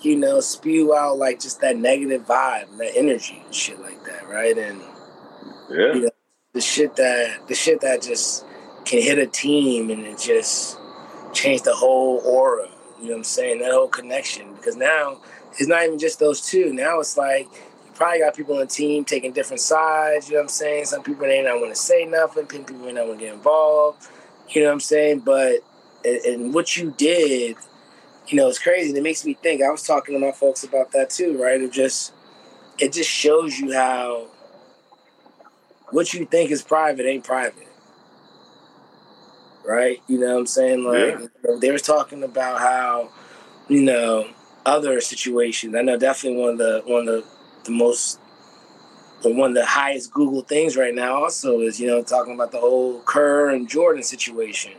you 0.00 0.16
know 0.16 0.40
spew 0.40 0.94
out 0.94 1.18
like 1.18 1.40
just 1.40 1.60
that 1.60 1.76
negative 1.76 2.26
vibe, 2.26 2.70
and 2.70 2.80
that 2.80 2.96
energy, 2.96 3.42
and 3.44 3.54
shit 3.54 3.78
like 3.82 4.02
that, 4.04 4.26
right? 4.30 4.56
And 4.56 4.80
Yeah. 5.70 5.92
you 5.92 6.00
know, 6.04 6.10
the 6.54 6.62
shit 6.62 6.96
that 6.96 7.48
the 7.48 7.54
shit 7.54 7.82
that 7.82 8.00
just 8.00 8.46
can 8.86 9.02
hit 9.02 9.18
a 9.18 9.26
team 9.26 9.90
and 9.90 10.06
it 10.06 10.18
just 10.18 10.78
change 11.34 11.60
the 11.62 11.74
whole 11.74 12.22
aura. 12.24 12.66
You 13.00 13.06
know 13.06 13.12
what 13.12 13.18
I'm 13.18 13.24
saying? 13.24 13.60
That 13.60 13.72
whole 13.72 13.88
connection. 13.88 14.54
Because 14.54 14.76
now 14.76 15.20
it's 15.52 15.68
not 15.68 15.84
even 15.84 15.98
just 15.98 16.18
those 16.18 16.40
two. 16.40 16.72
Now 16.72 17.00
it's 17.00 17.16
like 17.16 17.44
you 17.44 17.92
probably 17.94 18.20
got 18.20 18.36
people 18.36 18.54
on 18.54 18.60
the 18.60 18.66
team 18.66 19.04
taking 19.04 19.32
different 19.32 19.60
sides. 19.60 20.28
You 20.28 20.34
know 20.34 20.40
what 20.40 20.44
I'm 20.44 20.48
saying? 20.50 20.84
Some 20.86 21.02
people 21.02 21.26
may 21.26 21.42
not 21.42 21.60
want 21.60 21.74
to 21.74 21.80
say 21.80 22.04
nothing. 22.04 22.46
People 22.46 22.76
may 22.76 22.92
not 22.92 23.06
want 23.06 23.18
to 23.18 23.24
get 23.24 23.34
involved. 23.34 24.06
You 24.50 24.62
know 24.62 24.68
what 24.68 24.74
I'm 24.74 24.80
saying? 24.80 25.20
But 25.20 25.60
and, 26.04 26.52
what 26.52 26.76
you 26.76 26.94
did, 26.96 27.56
you 28.28 28.36
know, 28.36 28.48
it's 28.48 28.58
crazy. 28.58 28.96
It 28.96 29.02
makes 29.02 29.24
me 29.24 29.34
think. 29.34 29.62
I 29.62 29.70
was 29.70 29.82
talking 29.82 30.14
to 30.14 30.20
my 30.20 30.32
folks 30.32 30.64
about 30.64 30.92
that 30.92 31.10
too, 31.10 31.42
right? 31.42 31.60
It 31.60 31.72
just 31.72 32.12
it 32.78 32.92
just 32.92 33.10
shows 33.10 33.58
you 33.58 33.72
how 33.72 34.26
what 35.90 36.12
you 36.14 36.26
think 36.26 36.50
is 36.50 36.62
private 36.62 37.06
ain't 37.06 37.24
private. 37.24 37.69
Right? 39.64 40.02
You 40.08 40.18
know 40.18 40.32
what 40.32 40.40
I'm 40.40 40.46
saying? 40.46 40.84
Like 40.84 41.18
Yeah. 41.20 41.26
they 41.60 41.70
were 41.70 41.78
talking 41.78 42.22
about 42.22 42.60
how, 42.60 43.10
you 43.68 43.82
know, 43.82 44.28
other 44.66 45.00
situations. 45.00 45.74
I 45.74 45.82
know 45.82 45.96
definitely 45.98 46.40
one 46.40 46.50
of 46.52 46.58
the 46.58 46.82
one 46.86 47.00
of 47.02 47.06
the, 47.06 47.24
the 47.64 47.70
most 47.70 48.18
the 49.22 49.32
one 49.32 49.50
of 49.50 49.54
the 49.54 49.66
highest 49.66 50.12
Google 50.12 50.42
things 50.42 50.76
right 50.76 50.94
now 50.94 51.22
also 51.22 51.60
is, 51.60 51.78
you 51.78 51.86
know, 51.86 52.02
talking 52.02 52.34
about 52.34 52.52
the 52.52 52.58
whole 52.58 53.00
Kerr 53.02 53.50
and 53.50 53.68
Jordan 53.68 54.02
situation. 54.02 54.72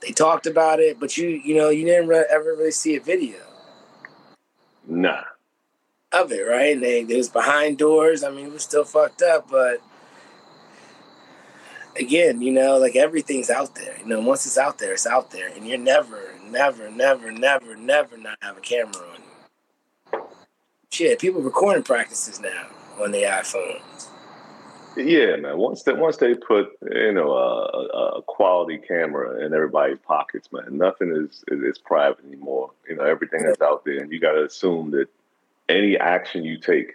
They 0.00 0.12
talked 0.12 0.46
about 0.46 0.80
it, 0.80 0.98
but 0.98 1.16
you 1.16 1.28
you 1.28 1.54
know, 1.54 1.68
you 1.68 1.84
didn't 1.84 2.08
re- 2.08 2.26
ever 2.30 2.54
really 2.56 2.70
see 2.70 2.96
a 2.96 3.00
video 3.00 3.38
Nah. 4.86 5.22
of 6.12 6.32
it, 6.32 6.42
right? 6.42 6.72
And 6.74 6.82
they, 6.82 7.00
it 7.00 7.16
was 7.16 7.28
behind 7.28 7.78
doors. 7.78 8.22
I 8.22 8.30
mean, 8.30 8.46
it 8.46 8.52
was 8.52 8.62
still 8.62 8.84
fucked 8.84 9.20
up, 9.22 9.48
but 9.50 9.78
again, 11.98 12.40
you 12.42 12.52
know, 12.52 12.78
like 12.78 12.96
everything's 12.96 13.50
out 13.50 13.74
there. 13.74 13.96
You 13.98 14.06
know, 14.06 14.20
once 14.20 14.46
it's 14.46 14.58
out 14.58 14.78
there, 14.78 14.92
it's 14.92 15.06
out 15.06 15.30
there, 15.30 15.48
and 15.48 15.66
you're 15.66 15.78
never, 15.78 16.34
never, 16.48 16.90
never, 16.90 17.30
never, 17.30 17.76
never 17.76 18.16
not 18.16 18.38
have 18.42 18.56
a 18.56 18.60
camera 18.60 19.02
on 19.12 19.20
you. 20.12 20.20
Shit, 20.90 21.18
people 21.18 21.42
recording 21.42 21.82
practices 21.82 22.40
now 22.40 22.68
on 23.00 23.12
the 23.12 23.22
iPhones. 23.22 24.08
Yeah, 24.96 25.36
man. 25.36 25.58
Once 25.58 25.82
they 25.82 25.92
once 25.92 26.16
they 26.16 26.34
put 26.34 26.70
you 26.90 27.12
know 27.12 27.32
a, 27.32 28.18
a, 28.18 28.22
quality 28.22 28.78
camera 28.78 29.44
in 29.44 29.52
everybody's 29.52 29.98
pockets, 29.98 30.48
man, 30.50 30.78
nothing 30.78 31.10
is, 31.14 31.44
is 31.48 31.76
private 31.76 32.24
anymore. 32.24 32.70
You 32.88 32.96
know, 32.96 33.04
everything 33.04 33.44
is 33.44 33.60
out 33.60 33.84
there, 33.84 33.98
and 33.98 34.10
you 34.10 34.18
got 34.18 34.32
to 34.32 34.44
assume 34.44 34.92
that 34.92 35.08
any 35.68 35.98
action 35.98 36.44
you 36.44 36.58
take 36.58 36.94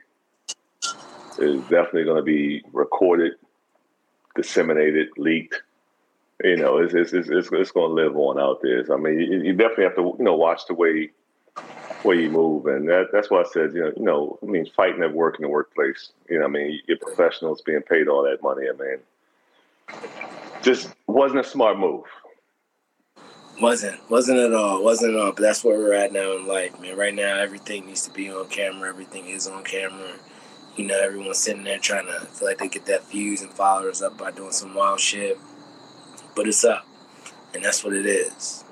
is 1.37 1.61
definitely 1.61 2.05
going 2.05 2.17
to 2.17 2.23
be 2.23 2.63
recorded, 2.73 3.33
disseminated, 4.35 5.09
leaked. 5.17 5.61
You 6.43 6.57
know, 6.57 6.77
it's 6.77 6.93
it's 6.93 7.13
it's, 7.13 7.29
it's, 7.29 7.49
it's 7.51 7.71
going 7.71 7.89
to 7.89 7.93
live 7.93 8.17
on 8.17 8.39
out 8.39 8.61
there. 8.61 8.85
So, 8.85 8.95
I 8.95 8.97
mean, 8.97 9.19
you, 9.19 9.41
you, 9.43 9.53
definitely 9.53 9.83
have 9.83 9.95
to 9.95 10.15
you 10.17 10.23
know 10.23 10.35
watch 10.35 10.65
the 10.67 10.73
way 10.73 11.11
way 12.03 12.15
you 12.15 12.31
move, 12.31 12.65
and 12.65 12.89
that, 12.89 13.09
that's 13.11 13.29
why 13.29 13.41
I 13.41 13.45
said 13.51 13.73
you 13.73 13.81
know 13.81 13.93
you 13.95 14.03
know 14.03 14.39
I 14.41 14.45
mean 14.47 14.65
fighting 14.75 15.03
at 15.03 15.13
work 15.13 15.35
in 15.35 15.43
the 15.43 15.49
workplace. 15.49 16.11
You 16.29 16.39
know, 16.39 16.45
I 16.45 16.47
mean, 16.47 16.79
your 16.87 16.97
professionals 16.97 17.61
being 17.61 17.81
paid 17.81 18.07
all 18.07 18.23
that 18.23 18.41
money. 18.41 18.65
I 18.67 18.75
mean, 18.75 20.01
just 20.63 20.89
wasn't 21.07 21.41
a 21.41 21.43
smart 21.43 21.77
move. 21.77 22.05
Wasn't, 23.61 24.09
wasn't 24.09 24.39
at 24.39 24.53
all, 24.53 24.83
wasn't 24.83 25.13
at 25.13 25.21
all. 25.21 25.33
But 25.33 25.41
that's 25.41 25.63
where 25.63 25.77
we're 25.77 25.93
at 25.93 26.11
now 26.11 26.35
in 26.35 26.47
life, 26.47 26.79
man. 26.81 26.97
Right 26.97 27.13
now, 27.13 27.37
everything 27.37 27.85
needs 27.85 28.07
to 28.07 28.13
be 28.13 28.31
on 28.31 28.47
camera. 28.47 28.89
Everything 28.89 29.27
is 29.27 29.47
on 29.47 29.63
camera. 29.63 30.13
You 30.75 30.85
know, 30.85 30.99
everyone's 30.99 31.37
sitting 31.37 31.63
there 31.63 31.79
trying 31.79 32.05
to 32.05 32.25
feel 32.27 32.47
like 32.47 32.59
they 32.59 32.67
get 32.67 32.85
that 32.85 33.09
views 33.09 33.41
and 33.41 33.51
followers 33.51 34.01
up 34.01 34.17
by 34.17 34.31
doing 34.31 34.51
some 34.51 34.73
wild 34.73 34.99
shit. 34.99 35.37
But 36.35 36.47
it's 36.47 36.63
up, 36.63 36.85
and 37.53 37.63
that's 37.63 37.83
what 37.83 37.93
it 37.93 38.05
is. 38.05 38.63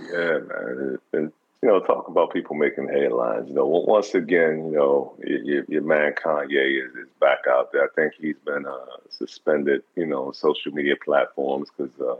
Yeah, 0.00 0.38
man. 0.38 0.98
And 1.12 1.32
you 1.62 1.68
know, 1.68 1.80
talk 1.80 2.08
about 2.08 2.32
people 2.32 2.56
making 2.56 2.88
headlines. 2.88 3.48
You 3.48 3.54
know, 3.54 3.66
once 3.66 4.14
again, 4.14 4.66
you 4.66 4.72
know, 4.72 5.14
your, 5.24 5.64
your 5.68 5.82
man 5.82 6.14
Kanye 6.14 6.84
is, 6.84 6.94
is 6.94 7.08
back 7.20 7.38
out 7.48 7.72
there. 7.72 7.84
I 7.84 7.88
think 7.94 8.14
he's 8.18 8.36
been 8.44 8.66
uh, 8.66 8.96
suspended, 9.08 9.82
you 9.96 10.06
know, 10.06 10.32
social 10.32 10.72
media 10.72 10.94
platforms 11.02 11.68
because. 11.76 11.92
Uh, 12.00 12.16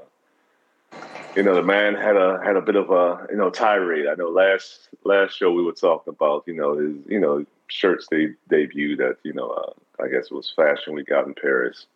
you 1.37 1.43
know, 1.43 1.55
the 1.55 1.63
man 1.63 1.95
had 1.95 2.17
a 2.17 2.41
had 2.43 2.57
a 2.57 2.63
bit 2.63 2.75
of 2.75 2.91
a 2.91 3.27
you 3.31 3.37
know 3.37 3.51
tirade. 3.51 4.07
I 4.07 4.15
know 4.15 4.29
last 4.29 4.89
last 5.05 5.37
show 5.37 5.53
we 5.53 5.63
were 5.63 5.73
talking 5.73 6.13
about 6.13 6.45
you 6.47 6.55
know 6.55 6.77
his 6.77 6.97
you 7.07 7.21
know 7.21 7.45
shirts 7.69 8.07
they 8.11 8.29
debuted 8.51 9.11
at 9.11 9.17
you 9.23 9.33
know 9.33 9.49
uh, 9.51 10.03
I 10.03 10.09
guess 10.09 10.27
it 10.27 10.33
was 10.33 10.53
Fashion 10.55 10.95
Week 10.95 11.11
out 11.11 11.27
in 11.27 11.35
Paris, 11.35 11.87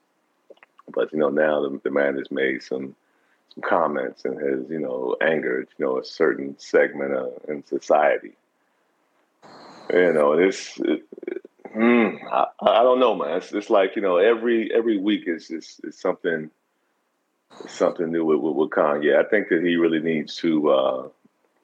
but 0.93 1.13
you 1.13 1.19
know 1.19 1.31
now 1.31 1.63
the, 1.63 1.81
the 1.83 1.91
man 1.91 2.17
has 2.17 2.31
made 2.31 2.63
some 2.63 2.95
some 3.55 3.63
comments 3.63 4.25
and 4.25 4.41
has 4.41 4.71
you 4.71 4.79
know 4.79 5.17
angered 5.21 5.69
you 5.79 5.85
know 5.85 5.99
a 5.99 6.05
certain 6.05 6.59
segment 6.59 7.13
of, 7.13 7.33
in 7.49 7.65
society. 7.67 8.33
You 9.93 10.13
know 10.13 10.37
this. 10.37 10.79
It, 10.79 11.03
mm, 11.77 12.19
I, 12.31 12.47
I 12.63 12.83
don't 12.83 13.01
know, 13.01 13.15
man. 13.15 13.39
It's, 13.39 13.53
it's 13.53 13.71
like 13.71 13.97
you 13.97 14.03
know 14.03 14.17
every 14.17 14.73
every 14.73 14.99
week 14.99 15.25
is 15.27 15.51
is, 15.51 15.81
is 15.85 15.99
something 15.99 16.51
something 17.69 18.11
new 18.11 18.25
with, 18.25 18.41
with, 18.41 18.55
with 18.55 18.71
Kanye. 18.71 19.19
I 19.19 19.29
think 19.29 19.49
that 19.49 19.63
he 19.63 19.77
really 19.77 20.01
needs 20.01 20.37
to, 20.37 20.71
uh, 20.71 21.09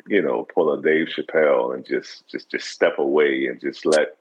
you 0.09 0.23
know, 0.23 0.47
pull 0.55 0.73
a 0.73 0.83
Dave 0.83 1.09
Chappelle 1.09 1.75
and 1.75 1.87
just 1.87 2.27
just 2.29 2.51
just 2.51 2.69
step 2.69 2.99
away 2.99 3.47
and 3.47 3.61
just 3.61 3.87
let 3.87 4.17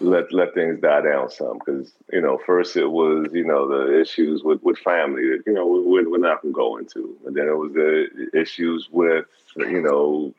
let 0.00 0.32
let 0.32 0.54
things 0.54 0.80
die 0.80 1.02
down 1.02 1.30
some. 1.30 1.58
Because 1.58 1.92
you 2.12 2.20
know, 2.20 2.38
first 2.44 2.76
it 2.76 2.86
was 2.86 3.28
you 3.32 3.44
know 3.44 3.68
the 3.68 4.00
issues 4.00 4.42
with 4.42 4.62
with 4.62 4.78
family 4.78 5.28
that 5.28 5.42
you 5.46 5.52
know 5.52 5.66
we're, 5.66 6.08
we're 6.08 6.18
not 6.18 6.42
going 6.42 6.54
to 6.54 6.56
go 6.56 6.76
into, 6.78 7.16
and 7.26 7.36
then 7.36 7.48
it 7.48 7.56
was 7.56 7.72
the 7.72 8.28
issues 8.32 8.88
with 8.90 9.26
you 9.56 9.82
know 9.82 10.32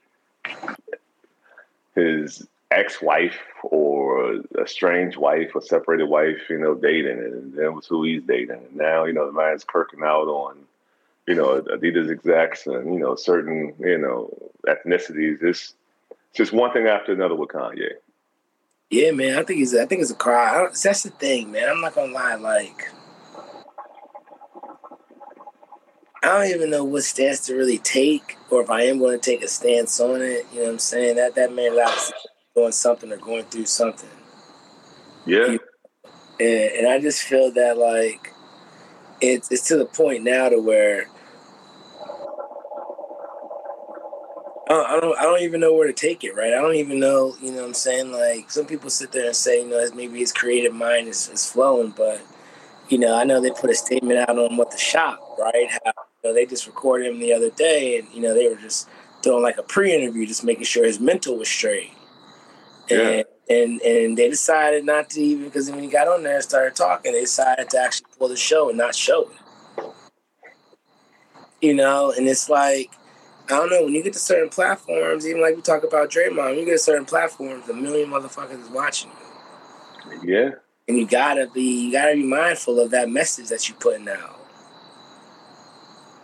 his 1.95 2.45
ex-wife 2.71 3.37
or 3.63 4.41
a 4.57 4.67
strange 4.67 5.17
wife 5.17 5.51
or 5.55 5.61
separated 5.61 6.05
wife, 6.05 6.49
you 6.49 6.57
know, 6.57 6.75
dating, 6.75 7.19
and 7.19 7.53
that 7.53 7.71
was 7.71 7.87
who 7.87 8.03
he's 8.03 8.23
dating. 8.23 8.57
And 8.57 8.75
now, 8.75 9.05
you 9.05 9.13
know, 9.13 9.25
the 9.25 9.31
man's 9.31 9.63
kirking 9.63 10.05
out 10.05 10.27
on, 10.27 10.57
you 11.27 11.35
know, 11.35 11.61
Adidas 11.61 12.11
execs 12.11 12.67
and 12.67 12.93
you 12.93 12.99
know 12.99 13.15
certain, 13.15 13.73
you 13.79 13.97
know, 13.97 14.29
ethnicities. 14.67 15.41
It's 15.41 15.73
just 16.33 16.53
one 16.53 16.71
thing 16.71 16.87
after 16.87 17.13
another 17.13 17.35
with 17.35 17.49
Kanye. 17.49 17.93
Yeah, 18.89 19.11
man, 19.11 19.37
I 19.37 19.43
think 19.43 19.61
it's 19.61 19.75
I 19.75 19.85
think 19.85 20.01
it's 20.01 20.11
a 20.11 20.15
cry. 20.15 20.67
That's 20.83 21.03
the 21.03 21.09
thing, 21.09 21.51
man. 21.51 21.69
I'm 21.69 21.81
not 21.81 21.95
gonna 21.95 22.13
lie, 22.13 22.35
like. 22.35 22.91
I 26.21 26.39
don't 26.39 26.55
even 26.55 26.71
know 26.71 26.83
what 26.83 27.03
stance 27.03 27.45
to 27.45 27.55
really 27.55 27.77
take, 27.77 28.35
or 28.49 28.63
if 28.63 28.69
I 28.71 28.81
am 28.83 28.97
going 28.97 29.19
to 29.19 29.23
take 29.23 29.43
a 29.43 29.47
stance 29.47 29.99
on 29.99 30.23
it. 30.23 30.47
You 30.51 30.59
know 30.59 30.65
what 30.65 30.71
I'm 30.71 30.79
saying? 30.79 31.17
That 31.17 31.35
that 31.35 31.53
man 31.53 31.73
is 31.73 32.13
doing 32.55 32.71
something 32.71 33.11
or 33.11 33.17
going 33.17 33.43
through 33.43 33.67
something. 33.67 34.09
Yeah. 35.27 35.57
And, 36.39 36.49
and 36.49 36.87
I 36.87 36.99
just 36.99 37.21
feel 37.21 37.51
that 37.51 37.77
like 37.77 38.33
it's 39.21 39.51
it's 39.51 39.67
to 39.67 39.77
the 39.77 39.85
point 39.85 40.23
now 40.23 40.49
to 40.49 40.59
where 40.59 41.07
don't, 44.75 44.89
I 44.89 44.99
don't 44.99 45.17
I 45.17 45.23
don't 45.23 45.41
even 45.41 45.59
know 45.59 45.73
where 45.73 45.87
to 45.87 45.93
take 45.93 46.23
it, 46.23 46.35
right? 46.35 46.53
I 46.53 46.61
don't 46.61 46.75
even 46.75 46.99
know, 46.99 47.35
you 47.41 47.51
know 47.51 47.61
what 47.61 47.67
I'm 47.67 47.73
saying? 47.73 48.11
Like 48.11 48.51
some 48.51 48.65
people 48.65 48.89
sit 48.89 49.11
there 49.11 49.27
and 49.27 49.35
say, 49.35 49.61
you 49.61 49.69
know, 49.69 49.85
maybe 49.95 50.19
his 50.19 50.31
creative 50.31 50.73
mind 50.73 51.07
is, 51.07 51.29
is 51.29 51.49
flowing, 51.49 51.93
but 51.95 52.21
you 52.89 52.97
know, 52.97 53.15
I 53.15 53.23
know 53.23 53.41
they 53.41 53.51
put 53.51 53.69
a 53.69 53.75
statement 53.75 54.19
out 54.29 54.37
on 54.37 54.57
what 54.57 54.71
the 54.71 54.77
shop, 54.77 55.37
right? 55.39 55.67
How 55.69 55.91
you 56.23 56.29
know, 56.29 56.33
they 56.33 56.45
just 56.45 56.67
recorded 56.67 57.07
him 57.07 57.19
the 57.19 57.33
other 57.33 57.49
day 57.51 57.99
and, 57.99 58.07
you 58.13 58.21
know, 58.21 58.33
they 58.33 58.47
were 58.47 58.55
just 58.55 58.89
doing 59.21 59.43
like 59.43 59.57
a 59.57 59.63
pre 59.63 59.93
interview, 59.93 60.25
just 60.25 60.43
making 60.43 60.65
sure 60.65 60.85
his 60.85 60.99
mental 60.99 61.37
was 61.37 61.47
straight. 61.47 61.91
And, 62.89 63.25
yeah. 63.49 63.55
and 63.55 63.81
and 63.81 64.17
they 64.17 64.29
decided 64.29 64.85
not 64.85 65.09
to 65.11 65.21
even 65.21 65.45
because 65.45 65.69
when 65.71 65.83
he 65.83 65.89
got 65.89 66.07
on 66.07 66.23
there 66.23 66.35
and 66.35 66.43
started 66.43 66.75
talking, 66.75 67.13
they 67.13 67.21
decided 67.21 67.69
to 67.71 67.79
actually 67.79 68.07
pull 68.17 68.27
the 68.27 68.35
show 68.35 68.69
and 68.69 68.77
not 68.77 68.93
show 68.95 69.29
it. 69.29 69.85
You 71.61 71.73
know, 71.73 72.13
and 72.15 72.27
it's 72.27 72.47
like 72.47 72.91
I 73.45 73.57
don't 73.57 73.69
know 73.69 73.83
when 73.83 73.93
you 73.93 74.03
get 74.03 74.13
to 74.13 74.19
certain 74.19 74.49
platforms, 74.49 75.27
even 75.27 75.41
like 75.41 75.55
we 75.55 75.61
talk 75.61 75.83
about 75.83 76.09
Draymond, 76.09 76.57
you 76.57 76.65
get 76.65 76.71
to 76.73 76.77
certain 76.79 77.05
platforms, 77.05 77.69
a 77.69 77.73
million 77.73 78.09
motherfuckers 78.09 78.61
is 78.61 78.69
watching 78.69 79.11
you. 79.11 80.35
Yeah. 80.35 80.51
And 80.87 80.97
you 80.97 81.07
gotta 81.07 81.47
be 81.53 81.85
you 81.85 81.91
gotta 81.91 82.15
be 82.15 82.23
mindful 82.23 82.79
of 82.79 82.91
that 82.91 83.09
message 83.09 83.49
that 83.49 83.67
you're 83.67 83.77
putting 83.77 84.07
out. 84.07 84.39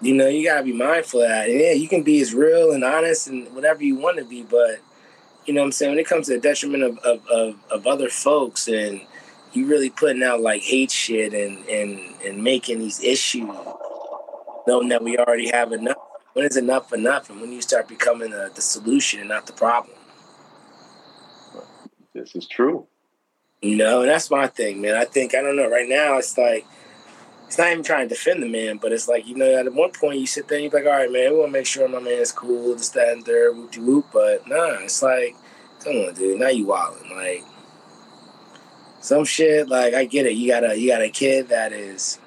You 0.02 0.16
know, 0.16 0.28
you 0.28 0.46
gotta 0.46 0.64
be 0.64 0.74
mindful 0.74 1.22
of 1.22 1.30
that. 1.30 1.50
And 1.50 1.60
yeah, 1.60 1.74
you 1.74 1.88
can 1.88 2.04
be 2.04 2.22
as 2.22 2.34
real 2.34 2.72
and 2.72 2.84
honest 2.84 3.28
and 3.28 3.54
whatever 3.56 3.84
you 3.84 3.96
want 3.96 4.18
to 4.18 4.26
be, 4.26 4.44
but 4.44 4.80
you 5.46 5.54
know 5.54 5.62
what 5.62 5.68
I'm 5.68 5.72
saying? 5.72 5.92
When 5.92 6.00
it 6.00 6.08
comes 6.08 6.28
to 6.28 6.34
the 6.34 6.40
detriment 6.40 6.84
of, 6.84 6.98
of, 7.00 7.28
of, 7.28 7.56
of 7.72 7.88
other 7.88 8.10
folks 8.10 8.68
and 8.68 9.02
you 9.54 9.68
really 9.68 9.90
putting 9.90 10.24
out 10.24 10.42
like 10.42 10.62
hate 10.62 10.92
shit 10.92 11.34
and, 11.34 11.66
and, 11.68 12.00
and 12.24 12.44
making 12.44 12.80
these 12.80 13.04
issues, 13.04 13.50
knowing 14.68 14.90
that 14.90 15.04
we 15.04 15.18
already 15.18 15.50
have 15.50 15.72
enough. 15.72 15.98
When 16.34 16.46
is 16.46 16.58
enough 16.58 16.94
enough? 16.94 17.30
And 17.30 17.42
when 17.42 17.52
you 17.52 17.62
start 17.62 17.88
becoming 17.88 18.32
the, 18.32 18.52
the 18.54 18.62
solution 18.62 19.20
and 19.20 19.30
not 19.30 19.48
the 19.48 19.54
problem. 19.54 19.98
This 22.14 22.36
is 22.36 22.48
true. 22.48 22.88
You 23.62 23.76
know, 23.76 24.02
and 24.02 24.10
that's 24.10 24.32
my 24.32 24.48
thing, 24.48 24.82
man. 24.82 24.96
I 24.96 25.06
think, 25.06 25.36
I 25.36 25.42
don't 25.42 25.56
know, 25.56 25.70
right 25.70 25.88
now 25.88 26.18
it's 26.18 26.38
like, 26.38 26.66
it's 27.46 27.58
not 27.58 27.70
even 27.70 27.84
trying 27.84 28.08
to 28.08 28.16
defend 28.16 28.42
the 28.42 28.48
man, 28.48 28.78
but 28.78 28.94
it's 28.94 29.10
like, 29.10 29.28
you 29.28 29.36
know, 29.36 29.58
at 29.58 29.72
one 29.74 29.92
point 29.92 30.20
you 30.20 30.26
sit 30.26 30.48
there 30.48 30.58
and 30.58 30.72
you're 30.72 30.82
like, 30.82 30.90
all 30.90 30.98
right, 30.98 31.12
man, 31.12 31.34
we 31.34 31.40
want 31.40 31.50
to 31.50 31.60
make 31.60 31.66
sure 31.66 31.86
my 31.90 32.00
man's 32.00 32.32
cool, 32.32 32.74
this, 32.74 32.88
that, 32.90 33.10
and 33.10 33.26
third, 33.26 33.58
whoop 33.58 33.72
de 33.72 33.82
whoop. 33.82 34.06
But 34.14 34.48
nah, 34.48 34.80
it's 34.80 35.04
like, 35.04 35.36
come 35.84 35.98
on, 35.98 36.14
dude, 36.14 36.40
now 36.40 36.48
you 36.48 36.66
wilding. 36.66 37.12
Like, 37.14 37.44
some 39.02 39.26
shit, 39.26 39.68
like, 39.68 39.94
I 39.94 40.06
get 40.06 40.28
it. 40.28 40.34
You 40.34 40.48
got 40.48 40.64
a, 40.64 40.80
you 40.80 40.88
got 40.88 41.02
a 41.02 41.10
kid 41.10 41.50
that 41.50 41.74
is, 41.74 42.21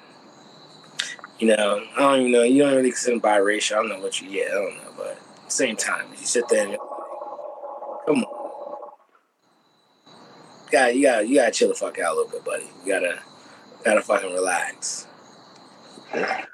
you 1.39 1.47
know, 1.47 1.83
I 1.95 1.99
don't 1.99 2.19
even 2.21 2.31
know, 2.31 2.43
you 2.43 2.63
don't 2.63 2.75
really 2.75 2.91
consider 2.91 3.19
biracial. 3.19 3.73
I 3.73 3.75
don't 3.75 3.89
know 3.89 3.99
what 3.99 4.21
you, 4.21 4.29
yeah, 4.29 4.45
I 4.49 4.53
don't 4.53 4.77
know. 4.77 4.93
But 4.97 5.19
same 5.47 5.75
time, 5.75 6.07
you 6.11 6.25
sit 6.25 6.47
there 6.49 6.61
and 6.61 6.71
like, 6.71 6.79
come 8.05 8.23
on. 8.23 8.45
Got, 10.71 10.95
you 10.95 11.03
got, 11.03 11.27
you 11.27 11.35
got 11.35 11.45
to 11.45 11.51
chill 11.51 11.67
the 11.69 11.75
fuck 11.75 11.99
out 11.99 12.13
a 12.13 12.15
little 12.15 12.31
bit, 12.31 12.45
buddy. 12.45 12.65
You 12.85 12.93
gotta, 12.93 13.19
gotta 13.83 14.01
fucking 14.01 14.33
relax. 14.33 15.07
Yeah, 16.13 16.45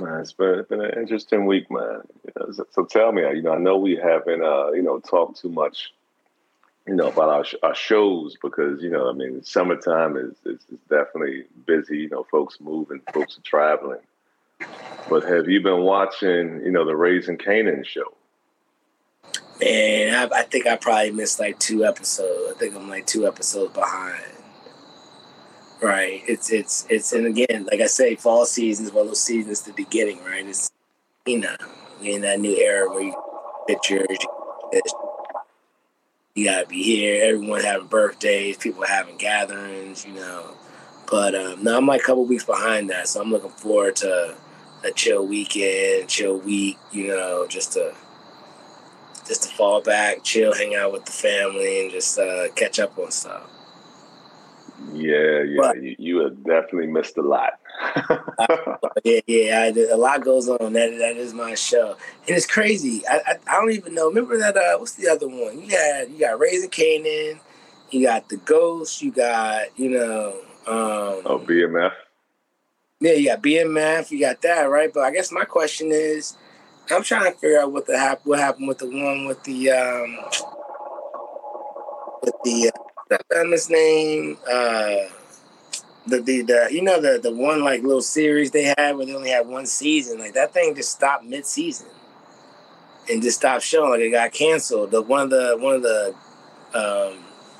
man, 0.00 0.20
it's 0.20 0.32
been, 0.32 0.58
it's 0.58 0.68
been 0.68 0.80
an 0.80 0.98
interesting 0.98 1.46
week, 1.46 1.70
man. 1.70 2.00
You 2.24 2.32
know, 2.38 2.52
so, 2.52 2.66
so, 2.70 2.84
tell 2.84 3.12
me, 3.12 3.22
you 3.22 3.42
know, 3.42 3.52
I 3.52 3.58
know 3.58 3.76
we 3.76 3.96
haven't, 3.96 4.42
uh, 4.42 4.72
you 4.72 4.82
know, 4.82 4.98
talked 4.98 5.40
too 5.40 5.48
much, 5.48 5.92
you 6.86 6.94
know, 6.94 7.08
about 7.08 7.28
our, 7.28 7.44
our 7.62 7.74
shows 7.74 8.36
because, 8.42 8.82
you 8.82 8.90
know, 8.90 9.08
I 9.08 9.12
mean, 9.12 9.42
summertime 9.44 10.16
is, 10.16 10.34
is, 10.44 10.60
definitely 10.88 11.44
busy. 11.66 11.98
You 11.98 12.08
know, 12.08 12.24
folks 12.24 12.58
moving, 12.60 13.00
folks 13.12 13.38
are 13.38 13.42
traveling. 13.42 14.00
But 15.08 15.24
have 15.24 15.48
you 15.48 15.60
been 15.60 15.82
watching, 15.82 16.60
you 16.64 16.70
know, 16.70 16.84
the 16.84 16.96
Raising 16.96 17.38
Kanan 17.38 17.86
show? 17.86 18.14
Man, 19.60 20.14
I, 20.14 20.38
I 20.38 20.42
think 20.42 20.66
I 20.66 20.76
probably 20.76 21.12
missed 21.12 21.38
like 21.38 21.58
two 21.58 21.84
episodes. 21.84 22.52
I 22.54 22.58
think 22.58 22.74
I'm 22.74 22.88
like 22.88 23.06
two 23.06 23.26
episodes 23.26 23.72
behind. 23.72 24.22
Right. 25.80 26.22
It's 26.28 26.50
it's 26.52 26.86
it's 26.88 27.12
and 27.12 27.26
again, 27.26 27.66
like 27.70 27.80
I 27.80 27.86
say, 27.86 28.14
fall 28.14 28.44
season 28.46 28.86
is 28.86 28.92
one 28.92 29.02
of 29.02 29.08
those 29.08 29.22
seasons 29.22 29.62
the 29.62 29.72
beginning, 29.72 30.22
right? 30.24 30.46
It's 30.46 30.70
you 31.26 31.38
know, 31.38 31.56
in 32.00 32.22
that 32.22 32.40
new 32.40 32.56
era 32.56 32.88
where 32.88 33.02
you 33.02 33.14
pictures, 33.66 34.06
you 34.10 34.82
gotta 36.36 36.66
be 36.66 36.82
here. 36.82 37.22
Everyone 37.24 37.60
having 37.60 37.86
birthdays, 37.88 38.56
people 38.56 38.84
having 38.84 39.16
gatherings, 39.16 40.06
you 40.06 40.14
know. 40.14 40.54
But 41.10 41.34
um, 41.34 41.62
now 41.62 41.76
I'm 41.76 41.86
like 41.86 42.00
a 42.00 42.04
couple 42.04 42.24
weeks 42.24 42.44
behind 42.44 42.88
that, 42.90 43.08
so 43.08 43.20
I'm 43.20 43.30
looking 43.30 43.50
forward 43.50 43.96
to 43.96 44.34
a 44.84 44.90
chill 44.92 45.26
weekend, 45.26 46.08
chill 46.08 46.38
week, 46.38 46.78
you 46.90 47.08
know, 47.08 47.46
just 47.48 47.74
to 47.74 47.94
just 49.26 49.42
to 49.44 49.48
fall 49.50 49.82
back, 49.82 50.24
chill, 50.24 50.54
hang 50.54 50.74
out 50.74 50.92
with 50.92 51.04
the 51.04 51.12
family, 51.12 51.82
and 51.82 51.90
just 51.90 52.18
uh, 52.18 52.48
catch 52.56 52.78
up 52.80 52.98
on 52.98 53.10
stuff. 53.10 53.48
Yeah, 54.92 55.42
yeah, 55.42 55.56
But- 55.58 55.82
you, 55.82 55.94
you 55.98 56.18
have 56.20 56.42
definitely 56.42 56.88
missed 56.88 57.16
a 57.18 57.22
lot. 57.22 57.52
Yeah, 59.04 59.20
yeah, 59.26 59.72
I, 59.74 59.92
a 59.92 59.96
lot 59.96 60.24
goes 60.24 60.48
on. 60.48 60.72
That 60.74 60.90
that 60.98 61.16
is 61.16 61.32
my 61.32 61.54
show, 61.54 61.96
and 62.26 62.36
it's 62.36 62.46
crazy. 62.46 63.02
I, 63.08 63.20
I 63.26 63.34
I 63.48 63.60
don't 63.60 63.72
even 63.72 63.94
know. 63.94 64.08
Remember 64.08 64.38
that? 64.38 64.56
Uh, 64.56 64.78
what's 64.78 64.92
the 64.92 65.08
other 65.08 65.28
one? 65.28 65.60
You 65.60 65.70
got 65.70 66.10
you 66.10 66.18
got 66.20 66.38
Raising 66.38 66.70
Kanan, 66.70 67.40
you 67.90 68.06
got 68.06 68.28
the 68.28 68.36
Ghost, 68.36 69.02
you 69.02 69.10
got 69.10 69.76
you 69.78 69.90
know. 69.90 70.36
Um, 70.66 71.22
oh, 71.26 71.44
BMF. 71.44 71.92
Yeah, 73.00 73.14
you 73.14 73.28
got 73.28 73.42
BMF, 73.42 74.10
you 74.10 74.20
got 74.20 74.40
that, 74.42 74.62
right? 74.62 74.92
But 74.92 75.00
I 75.00 75.10
guess 75.10 75.32
my 75.32 75.44
question 75.44 75.88
is, 75.90 76.36
I'm 76.90 77.02
trying 77.02 77.32
to 77.32 77.38
figure 77.38 77.60
out 77.60 77.72
what 77.72 77.86
the 77.86 77.98
hap- 77.98 78.24
what 78.24 78.38
happened 78.38 78.68
with 78.68 78.78
the 78.78 78.86
one 78.86 79.26
with 79.26 79.42
the 79.44 79.70
um 79.70 80.16
with 82.22 82.34
the 82.44 82.72
uh, 83.10 83.72
name 83.72 84.38
uh 84.50 85.21
the, 86.06 86.20
the 86.20 86.42
the 86.42 86.68
you 86.70 86.82
know 86.82 87.00
the 87.00 87.18
the 87.22 87.32
one 87.32 87.62
like 87.62 87.82
little 87.82 88.02
series 88.02 88.50
they 88.50 88.74
had 88.76 88.96
where 88.96 89.06
they 89.06 89.14
only 89.14 89.30
had 89.30 89.46
one 89.46 89.66
season 89.66 90.18
like 90.18 90.34
that 90.34 90.52
thing 90.52 90.74
just 90.74 90.90
stopped 90.90 91.24
mid 91.24 91.46
season 91.46 91.86
and 93.10 93.22
just 93.22 93.38
stopped 93.38 93.62
showing 93.62 93.90
like 93.90 94.00
it 94.00 94.10
got 94.10 94.32
canceled. 94.32 94.90
The 94.90 95.02
one 95.02 95.22
of 95.22 95.30
the 95.30 95.56
one 95.58 95.76
of 95.76 95.82
the 95.82 96.14
um, 96.74 97.18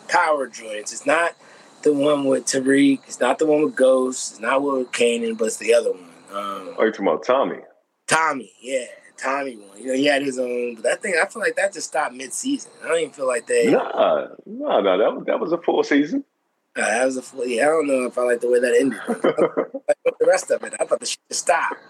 power 0.08 0.46
joints. 0.46 0.92
It's 0.92 1.06
not 1.06 1.34
the 1.82 1.92
one 1.92 2.24
with 2.24 2.44
Tariq. 2.46 3.00
It's 3.06 3.20
not 3.20 3.38
the 3.38 3.46
one 3.46 3.64
with 3.64 3.74
Ghost. 3.74 4.32
It's 4.32 4.40
not 4.40 4.62
with 4.62 4.90
Kanan, 4.92 5.36
but 5.36 5.46
it's 5.46 5.56
the 5.56 5.74
other 5.74 5.92
one. 5.92 6.08
Um, 6.32 6.74
Oh, 6.78 6.84
you 6.84 6.92
talking 6.92 7.06
about 7.08 7.24
Tommy? 7.24 7.58
Tommy, 8.06 8.52
yeah, 8.60 8.86
Tommy 9.16 9.56
one. 9.56 9.78
You 9.78 9.88
know, 9.88 9.94
he 9.94 10.06
had 10.06 10.22
his 10.22 10.38
own. 10.38 10.76
But 10.76 10.84
that 10.84 11.02
thing, 11.02 11.14
I 11.20 11.26
feel 11.26 11.42
like 11.42 11.56
that 11.56 11.72
just 11.72 11.88
stopped 11.88 12.14
mid 12.14 12.32
season. 12.32 12.70
I 12.82 12.88
don't 12.88 12.98
even 12.98 13.10
feel 13.12 13.26
like 13.26 13.46
they. 13.46 13.70
Nah, 13.70 14.28
no, 14.46 14.80
no, 14.80 14.98
that 14.98 15.14
was 15.14 15.24
that 15.26 15.40
was 15.40 15.52
a 15.52 15.58
full 15.58 15.82
season. 15.82 16.24
That 16.76 17.04
was 17.04 17.18
a. 17.18 17.22
Yeah, 17.48 17.64
I 17.64 17.66
don't 17.66 17.86
know 17.86 18.04
if 18.06 18.18
I 18.18 18.22
like 18.22 18.40
the 18.40 18.50
way 18.50 18.60
that 18.60 18.74
ended. 18.74 19.00
like 19.88 20.14
the 20.18 20.26
rest 20.26 20.50
of 20.50 20.62
it, 20.64 20.74
I 20.80 20.84
thought 20.86 21.00
the 21.00 21.06
shit 21.06 21.20
stopped. 21.30 21.80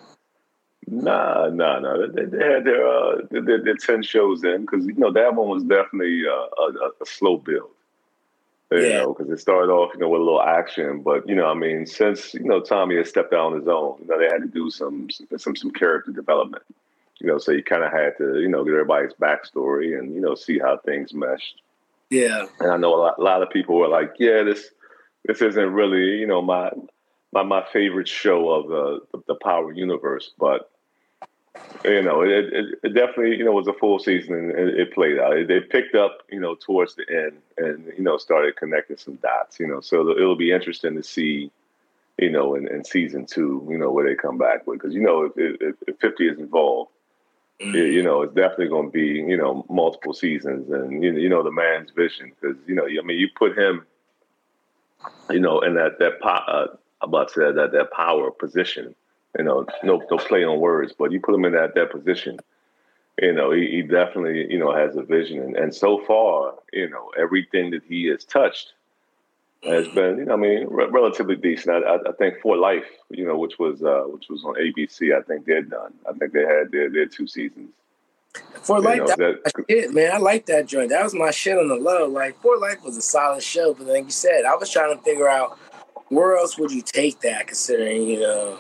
Nah, 0.89 1.49
nah, 1.51 1.79
nah. 1.81 2.07
They, 2.13 2.25
they 2.25 2.45
had 2.45 2.65
their, 2.65 2.87
uh, 2.87 3.17
their, 3.31 3.63
their 3.63 3.77
ten 3.77 4.03
shows 4.03 4.45
in 4.45 4.63
because 4.63 4.85
you 4.87 4.95
know 4.95 5.13
that 5.13 5.35
one 5.35 5.49
was 5.49 5.65
definitely 5.65 6.23
uh, 6.27 6.63
a, 6.63 6.91
a 7.03 7.07
slow 7.07 7.37
build. 7.39 7.71
You 8.71 8.89
Yeah. 8.89 8.95
know, 8.95 9.15
because 9.15 9.31
it 9.31 9.39
started 9.41 9.71
off, 9.73 9.93
you 9.95 10.01
know, 10.01 10.09
with 10.09 10.23
a 10.23 10.25
little 10.25 10.43
action, 10.43 11.03
but 11.03 11.29
you 11.29 11.35
know, 11.35 11.47
I 11.47 11.55
mean, 11.55 11.87
since 11.87 12.35
you 12.35 12.45
know 12.45 12.61
Tommy 12.61 12.97
had 12.97 13.07
stepped 13.07 13.33
out 13.33 13.53
on 13.53 13.59
his 13.59 13.69
own, 13.69 13.99
you 14.01 14.07
know, 14.09 14.19
they 14.19 14.27
had 14.27 14.43
to 14.43 14.49
do 14.49 14.71
some 14.71 15.09
some 15.37 15.55
some 15.57 15.71
character 15.71 16.11
development. 16.11 16.65
You 17.21 17.29
know, 17.29 17.39
so 17.39 17.53
you 17.53 17.63
kind 17.63 17.85
of 17.85 17.93
had 17.93 18.17
to, 18.19 18.41
you 18.41 18.49
know, 18.49 18.65
get 18.65 18.73
everybody's 18.73 19.13
backstory 19.15 19.99
and 19.99 20.15
you 20.15 20.21
know 20.21 20.35
see 20.35 20.59
how 20.59 20.79
things 20.79 21.15
meshed. 21.15 21.63
Yeah, 22.13 22.45
And 22.61 22.71
I 22.71 22.77
know 22.77 22.95
a 22.95 23.01
lot, 23.01 23.19
a 23.19 23.23
lot 23.23 23.43
of 23.43 23.49
people 23.49 23.77
were 23.77 23.89
like, 23.89 24.13
"Yeah, 24.19 24.43
this 24.43 24.69
this 25.25 25.41
isn't 25.41 25.73
really, 25.73 26.19
you 26.19 26.27
know, 26.27 26.43
my 26.43 26.71
my 27.33 27.43
my 27.43 27.65
favorite 27.73 28.07
show 28.07 28.51
of 28.51 28.69
the 28.69 29.23
the, 29.27 29.35
Power 29.37 29.73
universe." 29.73 30.31
But 30.39 30.71
you 31.87 32.03
know, 32.03 32.21
it, 32.21 32.53
it, 32.53 32.79
it 32.83 32.95
definitely, 32.95 33.39
you 33.39 33.47
know, 33.47 33.53
was 33.53 33.67
a 33.67 33.73
full 33.73 33.99
season 33.99 34.35
and 34.35 34.51
it, 34.51 34.79
it 34.79 34.93
played 34.93 35.19
out. 35.19 35.39
It, 35.39 35.51
it 35.51 35.71
picked 35.71 35.95
up, 35.95 36.19
you 36.31 36.39
know, 36.39 36.55
towards 36.55 36.97
the 36.97 37.07
end 37.09 37.39
and 37.57 37.91
you 37.97 38.05
know 38.05 38.19
started 38.19 38.57
connecting 38.57 38.99
some 38.99 39.15
dots. 39.17 39.59
You 39.59 39.69
know, 39.69 39.81
so 39.81 40.11
it'll 40.11 40.37
be 40.37 40.53
interesting 40.53 40.95
to 40.97 41.03
see, 41.03 41.51
you 42.19 42.31
know, 42.31 42.57
in, 42.57 42.69
in 42.69 42.85
season 42.85 43.25
two, 43.25 43.67
you 43.71 43.79
know, 43.79 43.91
where 43.91 44.07
they 44.07 44.17
come 44.17 44.37
back 44.37 44.67
with 44.67 44.81
because 44.81 44.95
you 44.95 45.01
know 45.01 45.23
if, 45.23 45.33
if, 45.37 45.77
if 45.89 45.99
Fifty 45.99 46.29
is 46.29 46.39
involved 46.39 46.92
Mm. 47.63 47.93
you 47.93 48.03
know, 48.03 48.23
it's 48.23 48.35
definitely 48.35 48.69
going 48.69 48.87
to 48.87 48.93
be, 48.93 49.07
you 49.07 49.37
know, 49.37 49.65
multiple 49.69 50.13
seasons 50.13 50.69
and, 50.71 51.03
you 51.03 51.29
know, 51.29 51.43
the 51.45 51.53
man's 51.53 51.91
vision 51.91 52.33
because, 52.41 52.57
you 52.67 52.75
know, 52.75 52.87
I 52.87 53.03
mean, 53.05 53.19
you 53.19 53.29
put 53.37 53.57
him, 53.57 53.87
you 55.31 55.39
know, 55.39 55.61
in 55.61 55.75
that, 55.75 55.99
that, 56.01 56.25
uh, 56.25 56.67
about 57.03 57.29
to 57.29 57.35
say 57.35 57.53
that, 57.53 57.71
that 57.73 57.93
power 57.93 58.31
position, 58.33 58.95
you 59.39 59.45
know, 59.45 59.65
no, 59.85 60.03
no 60.11 60.19
play 60.19 60.45
on 60.45 60.59
words, 60.61 60.93
but 60.97 61.13
you 61.13 61.21
put 61.21 61.35
him 61.35 61.45
in 61.45 61.53
that, 61.53 61.75
that 61.77 61.93
position, 61.93 62.41
you 63.21 63.33
know, 63.33 63.53
he, 63.53 63.69
he 63.69 63.83
definitely, 63.83 64.51
you 64.51 64.59
know, 64.59 64.75
has 64.75 64.97
a 64.97 65.03
vision. 65.03 65.41
And, 65.41 65.57
and 65.57 65.75
so 65.75 65.99
far, 66.05 66.55
you 66.73 66.91
know, 66.91 67.11
everything 67.17 67.71
that 67.71 67.85
he 67.85 68.07
has 68.07 68.25
touched 68.25 68.73
has 69.65 69.87
been, 69.89 70.19
you 70.19 70.25
know, 70.25 70.35
I 70.35 70.37
mean, 70.37 70.67
re- 70.69 70.89
relatively 70.91 71.37
decent. 71.37 71.85
I, 71.85 71.95
I, 71.95 71.95
I 72.09 72.13
think 72.19 72.41
For 72.43 72.57
Life, 72.57 72.85
you 73.11 73.25
know, 73.27 73.37
which 73.39 73.59
was 73.59 73.83
uh, 73.83 74.03
which 74.07 74.29
was 74.29 74.45
on 74.45 74.55
ABC. 74.55 75.17
I 75.17 75.23
think 75.23 75.47
they're 75.47 75.63
done. 75.63 75.95
I 76.09 76.13
think 76.13 76.33
they 76.33 76.43
had 76.43 76.71
their, 76.73 76.91
their 76.91 77.07
two 77.07 77.27
seasons. 77.27 77.71
For 78.63 78.79
You 78.79 78.83
Life, 78.85 78.99
know, 78.99 79.07
that, 79.07 79.19
that- 79.45 79.65
shit, 79.71 79.93
man. 79.93 80.11
I 80.13 80.19
like 80.19 80.47
that 80.47 80.67
joint. 80.67 80.91
That 80.91 81.05
was 81.05 81.15
my 81.15 81.31
shit 81.31 81.57
on 81.59 81.69
the 81.69 81.77
low. 81.77 82.07
Like 82.09 82.41
For 82.43 82.57
Life 82.59 82.83
was 82.83 82.97
a 82.97 83.03
solid 83.03 83.43
show, 83.43 83.75
but 83.75 83.87
like 83.87 84.05
you 84.05 84.11
said, 84.11 84.45
I 84.45 84.55
was 84.57 84.71
trying 84.71 84.97
to 84.97 85.03
figure 85.05 85.29
out 85.29 85.59
where 86.09 86.37
else 86.37 86.59
would 86.59 86.71
you 86.73 86.83
take 86.83 87.21
that, 87.21 87.47
considering 87.47 88.03
you 88.03 88.21
know, 88.21 88.59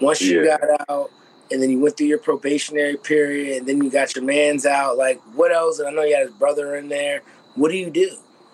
once 0.00 0.20
you 0.20 0.42
Yeah. 0.42 0.56
got 0.58 0.90
out 0.90 1.10
and 1.52 1.62
then 1.62 1.70
you 1.70 1.80
went 1.80 1.96
through 1.96 2.06
your 2.06 2.18
probationary 2.18 2.96
period, 2.96 3.58
and 3.58 3.66
then 3.68 3.82
you 3.82 3.90
got 3.90 4.14
your 4.16 4.24
man's 4.24 4.66
out. 4.66 4.96
Like 4.98 5.20
what 5.34 5.52
else? 5.52 5.78
And 5.78 5.88
I 5.88 5.92
know 5.92 6.02
you 6.02 6.14
had 6.16 6.26
his 6.26 6.34
brother 6.36 6.74
in 6.76 6.88
there. 6.88 7.22
What 7.54 7.70
do 7.70 7.76
you 7.76 7.90
do? 7.90 8.10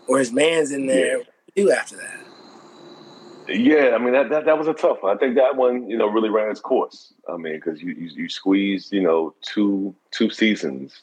Or 0.09 0.19
his 0.19 0.33
man's 0.33 0.73
in 0.73 0.87
there. 0.87 1.19
Yeah. 1.19 1.25
Do 1.57 1.71
after 1.73 1.97
that? 1.97 2.21
Yeah, 3.49 3.93
I 3.95 3.99
mean 3.99 4.13
that, 4.13 4.29
that 4.31 4.45
that 4.45 4.59
was 4.59 4.67
a 4.67 4.75
tough 4.75 5.03
one. 5.03 5.17
I 5.17 5.19
think 5.19 5.37
that 5.37 5.57
one, 5.57 5.89
you 5.89 5.97
know, 5.97 6.09
really 6.09 6.29
ran 6.29 6.51
its 6.51 6.61
course. 6.61 7.15
I 7.29 7.37
mean, 7.37 7.55
because 7.55 7.81
you, 7.81 7.93
you 7.95 8.11
you 8.15 8.29
squeezed, 8.29 8.93
you 8.93 9.03
know, 9.03 9.35
two 9.41 9.95
two 10.11 10.31
seasons, 10.31 11.03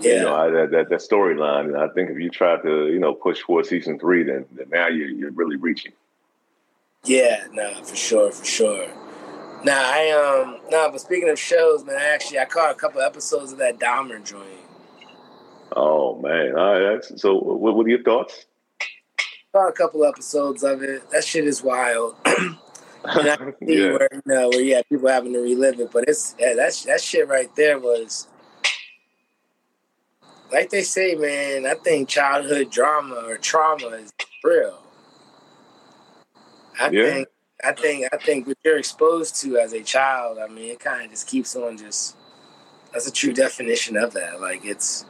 Yeah. 0.00 0.14
you 0.14 0.20
know, 0.22 0.34
of 0.34 0.52
that 0.52 0.70
that, 0.72 0.88
that 0.90 1.00
storyline, 1.00 1.66
and 1.66 1.76
I 1.78 1.88
think 1.94 2.10
if 2.10 2.18
you 2.18 2.30
try 2.30 2.56
to, 2.60 2.88
you 2.88 2.98
know, 2.98 3.14
push 3.14 3.40
for 3.40 3.62
season 3.64 3.98
three, 3.98 4.24
then, 4.24 4.44
then 4.52 4.68
now 4.70 4.88
you're 4.88 5.08
you're 5.08 5.30
really 5.30 5.56
reaching. 5.56 5.92
Yeah, 7.04 7.46
no, 7.52 7.74
for 7.82 7.96
sure, 7.96 8.30
for 8.32 8.44
sure. 8.44 8.88
Nah, 9.64 9.72
I 9.72 10.10
um 10.10 10.58
no, 10.70 10.90
but 10.90 11.00
speaking 11.00 11.28
of 11.28 11.38
shows, 11.38 11.84
man, 11.84 11.96
I 11.96 12.08
actually 12.08 12.40
I 12.40 12.44
caught 12.44 12.72
a 12.72 12.74
couple 12.74 13.00
episodes 13.00 13.52
of 13.52 13.58
that 13.58 13.78
Dahmer 13.78 14.22
joint. 14.24 14.48
Oh 15.76 16.20
man, 16.20 16.58
all 16.58 16.80
right. 16.80 17.04
So, 17.04 17.34
what, 17.34 17.76
what 17.76 17.86
are 17.86 17.88
your 17.88 18.02
thoughts? 18.02 18.46
Caught 19.52 19.68
a 19.68 19.72
couple 19.72 20.04
episodes 20.04 20.62
of 20.62 20.82
it. 20.82 21.10
That 21.10 21.24
shit 21.24 21.46
is 21.46 21.62
wild. 21.62 22.16
and 22.24 22.58
I 23.30 23.36
can 23.36 23.54
see 23.68 23.82
yeah, 23.82 23.92
where 23.92 24.08
you 24.12 24.22
know 24.26 24.48
where 24.50 24.76
have 24.76 24.88
people 24.88 25.08
having 25.08 25.32
to 25.34 25.40
relive 25.40 25.80
it, 25.80 25.90
but 25.92 26.04
it's 26.08 26.34
yeah, 26.38 26.54
that 26.54 26.72
that 26.86 27.00
shit 27.00 27.28
right 27.28 27.54
there 27.56 27.78
was 27.78 28.28
like 30.52 30.70
they 30.70 30.82
say, 30.82 31.14
man. 31.14 31.66
I 31.66 31.74
think 31.74 32.08
childhood 32.08 32.70
drama 32.70 33.24
or 33.26 33.38
trauma 33.38 33.88
is 33.88 34.12
real. 34.44 34.78
I 36.80 36.90
Yeah. 36.90 37.04
think 37.04 37.28
I 37.64 37.72
think 37.72 38.08
I 38.12 38.16
think 38.18 38.46
what 38.46 38.58
you're 38.64 38.78
exposed 38.78 39.40
to 39.42 39.58
as 39.58 39.72
a 39.72 39.82
child, 39.82 40.38
I 40.38 40.48
mean, 40.48 40.70
it 40.70 40.80
kind 40.80 41.04
of 41.04 41.10
just 41.10 41.28
keeps 41.28 41.56
on 41.56 41.78
just. 41.78 42.16
That's 42.92 43.06
a 43.08 43.12
true 43.12 43.32
definition 43.32 43.96
of 43.96 44.12
that. 44.14 44.40
Like 44.40 44.64
it's 44.64 45.04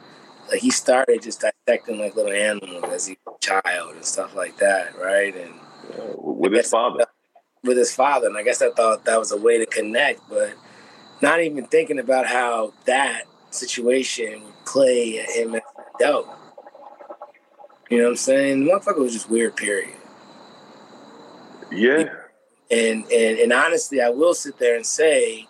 like 0.53 0.61
he 0.61 0.69
started 0.69 1.19
just 1.23 1.41
dissecting 1.41 1.97
like 1.97 2.15
little 2.15 2.31
animals 2.31 2.83
as 2.91 3.07
he 3.07 3.17
was 3.25 3.37
a 3.41 3.45
child 3.63 3.95
and 3.95 4.05
stuff 4.05 4.35
like 4.35 4.55
that, 4.57 4.95
right? 4.99 5.35
And 5.35 5.53
yeah, 5.89 6.13
with 6.15 6.53
his 6.53 6.69
father. 6.69 7.05
with 7.63 7.77
his 7.77 7.93
father, 7.95 8.27
and 8.27 8.37
I 8.37 8.43
guess 8.43 8.61
I 8.61 8.69
thought 8.69 9.03
that 9.05 9.17
was 9.17 9.31
a 9.31 9.37
way 9.37 9.57
to 9.57 9.65
connect, 9.65 10.21
but 10.29 10.53
not 11.23 11.41
even 11.41 11.65
thinking 11.65 11.97
about 11.97 12.27
how 12.27 12.73
that 12.85 13.23
situation 13.49 14.43
would 14.43 14.65
play 14.65 15.19
at 15.19 15.29
him 15.31 15.55
as 15.55 15.61
an 15.75 15.83
adult. 15.99 16.27
You 17.89 17.97
know 17.97 18.03
what 18.05 18.09
I'm 18.11 18.15
saying? 18.17 18.65
The 18.65 18.71
motherfucker 18.71 18.99
was 18.99 19.13
just 19.13 19.29
weird, 19.29 19.55
period. 19.55 19.95
Yeah, 21.71 22.05
And 22.69 23.05
and 23.11 23.39
and 23.39 23.51
honestly, 23.51 24.01
I 24.01 24.09
will 24.09 24.35
sit 24.35 24.59
there 24.59 24.75
and 24.75 24.85
say, 24.85 25.47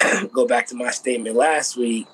go 0.32 0.46
back 0.46 0.66
to 0.66 0.74
my 0.74 0.90
statement 0.90 1.34
last 1.36 1.78
week. 1.78 2.06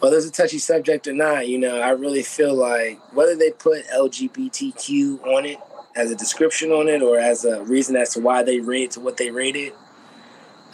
Whether 0.00 0.16
it's 0.16 0.26
a 0.26 0.32
touchy 0.32 0.58
subject 0.58 1.06
or 1.06 1.12
not, 1.12 1.46
you 1.46 1.58
know, 1.58 1.80
I 1.80 1.90
really 1.90 2.22
feel 2.22 2.54
like 2.54 2.98
whether 3.14 3.36
they 3.36 3.50
put 3.50 3.86
LGBTQ 3.88 5.22
on 5.24 5.44
it 5.44 5.58
as 5.94 6.10
a 6.10 6.16
description 6.16 6.70
on 6.70 6.88
it 6.88 7.02
or 7.02 7.18
as 7.18 7.44
a 7.44 7.62
reason 7.64 7.96
as 7.96 8.14
to 8.14 8.20
why 8.20 8.42
they 8.42 8.60
rate 8.60 8.92
to 8.92 9.00
what 9.00 9.18
they 9.18 9.30
rated, 9.30 9.74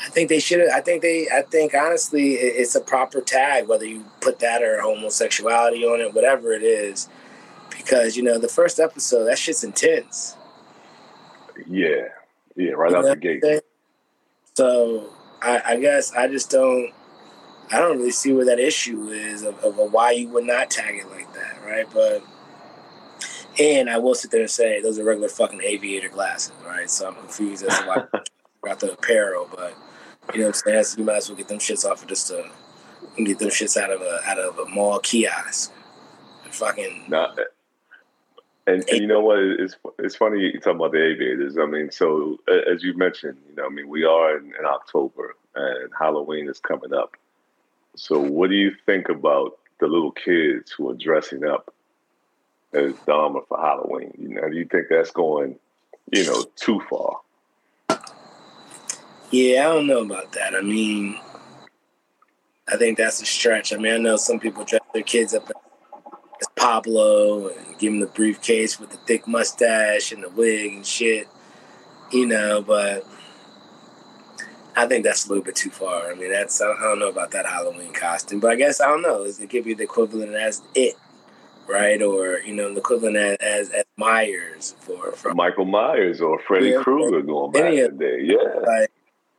I 0.05 0.09
think 0.11 0.29
they 0.29 0.41
should. 0.41 0.69
I 0.71 0.81
think 0.81 1.03
they. 1.03 1.29
I 1.31 1.43
think 1.43 1.75
honestly, 1.75 2.35
it's 2.35 2.75
a 2.75 2.81
proper 2.81 3.21
tag 3.21 3.67
whether 3.67 3.87
you 3.87 4.05
put 4.21 4.41
that 4.41 4.63
or 4.63 4.81
homosexuality 4.81 5.85
on 5.85 6.01
it, 6.01 6.15
whatever 6.15 6.53
it 6.53 6.63
is, 6.63 7.09
because 7.71 8.17
you 8.17 8.23
know 8.23 8.39
the 8.39 8.49
first 8.49 8.79
episode 8.79 9.25
that 9.25 9.39
shit's 9.39 9.65
intense. 9.65 10.37
yeah, 11.67 12.09
yeah. 12.57 12.73
Right 12.73 12.91
You 12.91 12.97
out 12.99 13.05
the 13.05 13.17
gate. 13.17 13.63
So 14.55 15.11
I, 15.41 15.63
I 15.65 15.77
guess 15.81 16.13
I 16.13 16.29
just 16.29 16.51
don't. 16.51 16.93
I 17.73 17.79
don't 17.79 17.99
really 17.99 18.11
see 18.11 18.33
where 18.33 18.45
that 18.45 18.61
issue 18.61 19.09
is 19.09 19.43
of, 19.43 19.59
of 19.65 19.77
why 19.93 20.13
you 20.13 20.29
would 20.29 20.45
not 20.45 20.71
tag 20.71 20.97
it 20.97 21.11
like 21.11 21.33
that, 21.35 21.59
right? 21.65 21.87
But 21.93 22.23
and 23.59 23.91
I 23.91 23.99
will 23.99 24.15
sit 24.15 24.31
there 24.31 24.43
and 24.43 24.51
say 24.51 24.81
those 24.81 24.99
are 24.99 25.05
regular 25.05 25.29
fucking 25.29 25.63
aviator 25.63 26.09
glasses, 26.09 26.53
right? 26.65 26.89
So 26.89 27.09
I'm 27.09 27.15
confused 27.15 27.65
as 27.65 27.79
to 27.79 27.85
why 27.87 28.05
about 28.63 28.81
the 28.81 28.93
apparel, 28.93 29.49
but 29.55 29.75
you 30.33 30.41
know 30.41 30.47
what 30.49 30.63
I'm 30.67 30.73
saying? 30.73 30.85
So 30.85 30.99
you 30.99 31.05
might 31.05 31.17
as 31.17 31.29
well 31.29 31.37
get 31.37 31.49
them 31.49 31.59
shits 31.59 31.85
off 31.85 32.03
of 32.03 32.09
just 32.09 32.31
a 32.31 32.49
get 33.17 33.39
them 33.39 33.49
shits 33.49 33.77
out 33.77 33.91
of 33.91 34.01
a 34.03 34.21
out 34.27 34.39
of 34.39 34.59
a 34.59 34.67
mall 34.67 34.99
kiosk. 34.99 35.73
Fucking 36.51 37.05
Nah, 37.09 37.35
eh, 37.39 37.43
and, 38.67 38.89
and 38.89 39.01
you 39.01 39.07
know 39.07 39.21
what? 39.21 39.39
It's 39.39 39.77
it's 39.99 40.17
funny 40.17 40.41
you 40.41 40.61
talk 40.61 40.77
about 40.77 40.93
the 40.93 41.03
aviators. 41.03 41.57
I 41.59 41.67
mean, 41.67 41.91
so 41.91 42.39
as 42.49 42.83
you 42.83 42.97
mentioned, 42.97 43.39
you 43.49 43.55
know, 43.57 43.67
I 43.67 43.69
mean, 43.69 43.89
we 43.89 44.05
are 44.05 44.39
in, 44.39 44.47
in 44.47 44.65
October 44.65 45.37
and 45.55 45.91
Halloween 45.99 46.49
is 46.49 46.61
coming 46.61 46.93
up. 46.93 47.17
So, 47.97 48.21
what 48.21 48.51
do 48.51 48.57
you 48.57 48.73
think 48.85 49.09
about 49.09 49.59
the 49.81 49.87
little 49.87 50.13
kids 50.13 50.71
who 50.71 50.91
are 50.91 50.95
dressing 50.95 51.45
up 51.45 51.73
as 52.75 52.93
Dahmer 52.93 53.47
for 53.49 53.59
Halloween? 53.59 54.13
You 54.19 54.29
know, 54.29 54.51
do 54.51 54.57
you 54.57 54.67
think 54.67 54.87
that's 54.91 55.11
going, 55.11 55.59
you 56.13 56.27
know, 56.27 56.45
too 56.57 56.81
far? 56.91 57.21
Yeah, 59.31 59.69
I 59.69 59.75
don't 59.75 59.87
know 59.87 60.03
about 60.03 60.33
that. 60.33 60.55
I 60.55 60.61
mean, 60.61 61.19
I 62.69 62.77
think 62.77 62.99
that's 62.99 63.23
a 63.23 63.27
stretch. 63.27 63.73
I 63.73 63.79
mean, 63.79 63.95
I 63.95 63.99
know 63.99 64.17
some 64.17 64.39
people 64.39 64.65
dress 64.65 64.83
their 64.93 65.03
kids 65.03 65.35
up 65.35 65.51
as 66.41 66.49
Pablo 66.55 67.49
and 67.49 67.79
give 67.79 67.93
them 67.93 68.01
the 68.01 68.07
briefcase 68.07 68.79
with 68.79 68.91
the 68.91 68.99
thick 68.99 69.27
mustache 69.27 70.13
and 70.13 70.23
the 70.23 70.29
wig 70.29 70.75
and 70.75 70.87
shit, 70.87 71.29
you 72.13 72.27
know, 72.27 72.61
but 72.61 73.07
I 74.77 74.87
think 74.87 75.05
that's 75.05 75.25
a 75.27 75.29
little 75.31 75.43
bit 75.45 75.57
too 75.57 75.71
far. 75.71 76.11
I 76.11 76.15
mean, 76.15 76.31
that's, 76.31 76.61
I 76.61 76.67
don't, 76.67 76.79
I 76.79 76.83
don't 76.83 76.99
know 76.99 77.09
about 77.09 77.31
that 77.31 77.47
Halloween 77.47 77.93
costume, 77.93 78.41
but 78.41 78.51
I 78.51 78.57
guess, 78.57 78.81
I 78.81 78.87
don't 78.89 79.03
know, 79.03 79.23
Is 79.23 79.41
it 79.41 79.49
could 79.49 79.65
be 79.65 79.73
the 79.75 79.85
equivalent 79.85 80.35
as 80.35 80.61
it, 80.75 80.97
right? 81.67 82.01
Or, 82.03 82.41
you 82.41 82.55
know, 82.55 82.73
the 82.73 82.81
equivalent 82.81 83.17
as, 83.17 83.39
as, 83.41 83.71
as 83.71 83.85
Myers 83.97 84.75
for, 84.81 85.13
for 85.13 85.33
Michael 85.35 85.65
Myers 85.65 86.21
or 86.21 86.39
Freddy 86.41 86.69
Yeah, 86.71 86.83
Krueger 86.83 87.23
going 87.23 87.53
back 87.53 87.65
any 87.65 87.79
in 87.79 87.85
of- 87.87 87.99
the 87.99 88.05
day. 88.05 88.19
Yeah. 88.21 88.61
like 88.67 88.91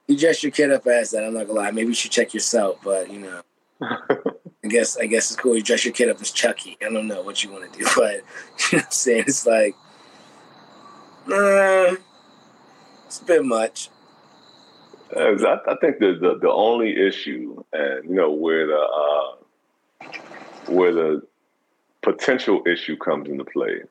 you 0.07 0.17
dress 0.17 0.41
your 0.41 0.51
kid 0.53 0.71
up 0.71 0.87
as 0.87 1.11
that. 1.11 1.23
I'm 1.23 1.33
not 1.33 1.47
gonna 1.47 1.59
lie. 1.59 1.69
Maybe 1.71 1.89
you 1.89 1.93
should 1.93 2.11
check 2.11 2.33
yourself, 2.33 2.79
but 2.83 3.11
you 3.11 3.19
know, 3.19 3.41
I 3.81 4.67
guess 4.69 4.95
I 4.97 5.05
guess 5.05 5.29
it's 5.31 5.39
cool. 5.39 5.55
You 5.57 5.61
dress 5.61 5.83
your 5.83 5.93
kid 5.93 6.07
up 6.09 6.21
as 6.21 6.31
Chucky. 6.31 6.77
I 6.81 6.85
don't 6.89 7.07
know 7.07 7.21
what 7.21 7.43
you 7.43 7.51
want 7.51 7.71
to 7.73 7.77
do, 7.79 7.85
but 7.95 8.13
you 8.13 8.17
know 8.17 8.23
what 8.71 8.85
I'm 8.85 8.91
saying 8.91 9.25
it's 9.27 9.45
like, 9.45 9.75
nah, 11.27 11.95
it's 13.05 13.19
a 13.19 13.25
bit 13.25 13.43
much. 13.43 13.89
Uh, 15.15 15.57
I, 15.67 15.75
think 15.79 15.99
the, 15.99 16.17
the 16.19 16.37
the 16.41 16.51
only 16.51 16.97
issue, 16.97 17.63
and 17.71 18.09
you 18.09 18.15
know, 18.15 18.31
where 18.31 18.67
the 18.67 18.77
uh, 18.77 20.07
where 20.67 20.93
the 20.93 21.21
potential 22.01 22.61
issue 22.65 22.97
comes 22.97 23.29
into 23.29 23.45
play 23.45 23.83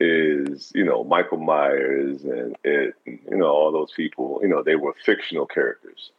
is, 0.00 0.72
you 0.74 0.84
know, 0.84 1.04
Michael 1.04 1.38
Myers 1.38 2.24
and 2.24 2.56
it, 2.64 2.94
you 3.04 3.36
know, 3.36 3.46
all 3.46 3.70
those 3.70 3.92
people. 3.92 4.40
You 4.42 4.48
know, 4.48 4.62
they 4.62 4.76
were 4.76 4.94
fictional 5.04 5.46
characters 5.46 6.10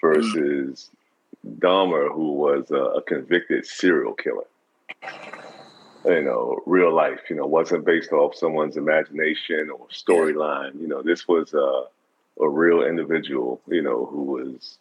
versus 0.00 0.90
Dahmer, 1.58 2.12
who 2.12 2.32
was 2.32 2.70
a, 2.70 2.76
a 2.76 3.02
convicted 3.02 3.66
serial 3.66 4.12
killer. 4.12 4.44
You 6.04 6.22
know, 6.22 6.60
real 6.66 6.94
life. 6.94 7.20
You 7.30 7.36
know, 7.36 7.46
wasn't 7.46 7.86
based 7.86 8.12
off 8.12 8.34
someone's 8.34 8.76
imagination 8.76 9.70
or 9.70 9.86
storyline. 9.88 10.80
You 10.80 10.86
know, 10.86 11.02
this 11.02 11.26
was 11.26 11.54
a 11.54 11.84
a 12.40 12.48
real 12.48 12.82
individual, 12.82 13.60
you 13.68 13.82
know, 13.82 14.06
who 14.06 14.22
was 14.22 14.78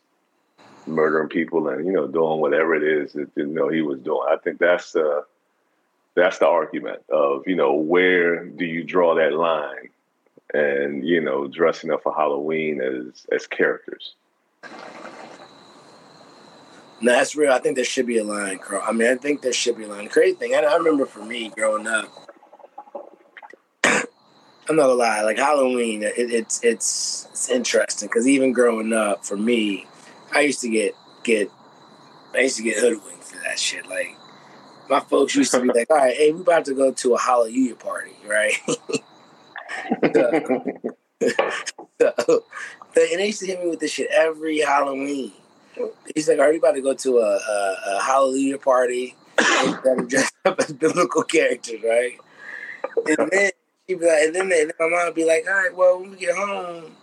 murdering 0.85 1.29
people 1.29 1.69
and 1.69 1.85
you 1.85 1.93
know 1.93 2.07
doing 2.07 2.39
whatever 2.39 2.75
it 2.75 2.83
is 2.83 3.13
that 3.13 3.29
you 3.35 3.45
know 3.45 3.69
he 3.69 3.81
was 3.81 3.99
doing. 3.99 4.25
I 4.29 4.37
think 4.37 4.59
that's 4.59 4.91
the 4.91 5.25
that's 6.15 6.39
the 6.39 6.47
argument 6.47 7.01
of 7.09 7.43
you 7.47 7.55
know 7.55 7.73
where 7.73 8.45
do 8.45 8.65
you 8.65 8.83
draw 8.83 9.15
that 9.15 9.33
line, 9.33 9.89
and 10.53 11.05
you 11.05 11.21
know 11.21 11.47
dressing 11.47 11.91
up 11.91 12.03
for 12.03 12.13
Halloween 12.13 12.81
as 12.81 13.25
as 13.31 13.47
characters. 13.47 14.15
No, 17.01 17.11
that's 17.11 17.35
real. 17.35 17.51
I 17.51 17.59
think 17.59 17.75
there 17.75 17.83
should 17.83 18.07
be 18.07 18.19
a 18.19 18.23
line, 18.23 18.59
Carl. 18.59 18.81
I 18.85 18.93
mean, 18.93 19.09
I 19.09 19.15
think 19.15 19.41
there 19.41 19.51
should 19.51 19.77
be 19.77 19.83
a 19.83 19.87
line. 19.89 20.05
The 20.05 20.09
crazy 20.09 20.35
thing, 20.35 20.55
I, 20.55 20.59
I 20.59 20.75
remember 20.77 21.05
for 21.05 21.25
me 21.25 21.49
growing 21.49 21.85
up, 21.85 22.22
I'm 24.69 24.77
not 24.77 24.83
gonna 24.83 24.93
lie, 24.93 25.21
like 25.23 25.37
Halloween, 25.37 26.03
it, 26.03 26.13
it's 26.17 26.63
it's 26.63 27.27
it's 27.31 27.49
interesting 27.49 28.07
because 28.07 28.27
even 28.27 28.53
growing 28.53 28.93
up, 28.93 29.25
for 29.25 29.35
me, 29.35 29.85
I 30.31 30.41
used 30.41 30.61
to 30.61 30.69
get 30.69 30.95
get 31.23 31.49
I 32.33 32.41
used 32.41 32.57
to 32.57 32.63
get 32.63 32.77
hoodwinked 32.77 33.23
for 33.23 33.37
that 33.43 33.59
shit. 33.59 33.87
Like 33.87 34.15
my 34.89 35.01
folks 35.01 35.35
used 35.35 35.51
to 35.51 35.59
be 35.59 35.67
like, 35.67 35.89
"All 35.89 35.97
right, 35.97 36.15
hey, 36.15 36.31
we 36.31 36.41
about 36.41 36.63
to 36.65 36.73
go 36.73 36.91
to 36.91 37.13
a 37.15 37.19
Hallelujah 37.19 37.75
party, 37.75 38.13
right?" 38.25 38.53
so, 40.13 40.63
so, 41.99 42.43
and 42.95 43.19
they 43.19 43.27
used 43.27 43.41
to 43.41 43.47
hit 43.47 43.61
me 43.61 43.69
with 43.69 43.81
this 43.81 43.91
shit 43.91 44.09
every 44.11 44.59
Halloween. 44.59 45.33
He's 46.15 46.29
like, 46.29 46.39
"Are 46.39 46.53
you 46.53 46.59
about 46.59 46.75
to 46.75 46.81
go 46.81 46.93
to 46.93 47.17
a, 47.17 47.37
a, 47.37 47.77
a 47.97 48.01
Hallelujah 48.01 48.59
party?" 48.59 49.15
And 49.37 49.81
gotta 49.83 50.05
dress 50.07 50.31
up 50.45 50.59
as 50.59 50.71
biblical 50.71 51.23
characters, 51.23 51.81
right? 51.83 52.17
And 53.05 53.29
then 53.29 53.51
she'd 53.87 53.99
be 53.99 54.05
like, 54.05 54.23
and 54.23 54.35
then, 54.35 54.49
they, 54.49 54.65
my 54.79 54.87
mom 54.87 55.05
would 55.05 55.15
be 55.15 55.25
like, 55.25 55.45
"All 55.47 55.53
right, 55.53 55.75
well, 55.75 55.99
when 55.99 56.11
we 56.11 56.17
get 56.17 56.35
home, 56.35 56.95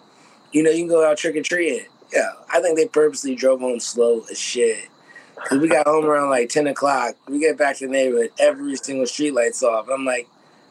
you 0.52 0.62
know, 0.62 0.70
you 0.70 0.82
can 0.82 0.88
go 0.88 1.08
out 1.08 1.18
trick 1.18 1.36
or 1.36 1.42
treating." 1.42 1.86
Yeah, 2.12 2.30
I 2.52 2.60
think 2.60 2.76
they 2.76 2.86
purposely 2.86 3.34
drove 3.34 3.60
home 3.60 3.80
slow 3.80 4.24
as 4.30 4.38
shit. 4.38 4.88
Cause 5.46 5.58
we 5.58 5.68
got 5.68 5.86
home 5.86 6.04
around 6.04 6.28
like 6.28 6.50
ten 6.50 6.66
o'clock. 6.66 7.16
We 7.28 7.38
get 7.38 7.56
back 7.56 7.76
to 7.78 7.86
the 7.86 7.92
neighborhood, 7.92 8.30
every 8.38 8.76
single 8.76 9.06
street 9.06 9.32
lights 9.32 9.62
off. 9.62 9.88
I'm 9.88 10.04
like, 10.04 10.28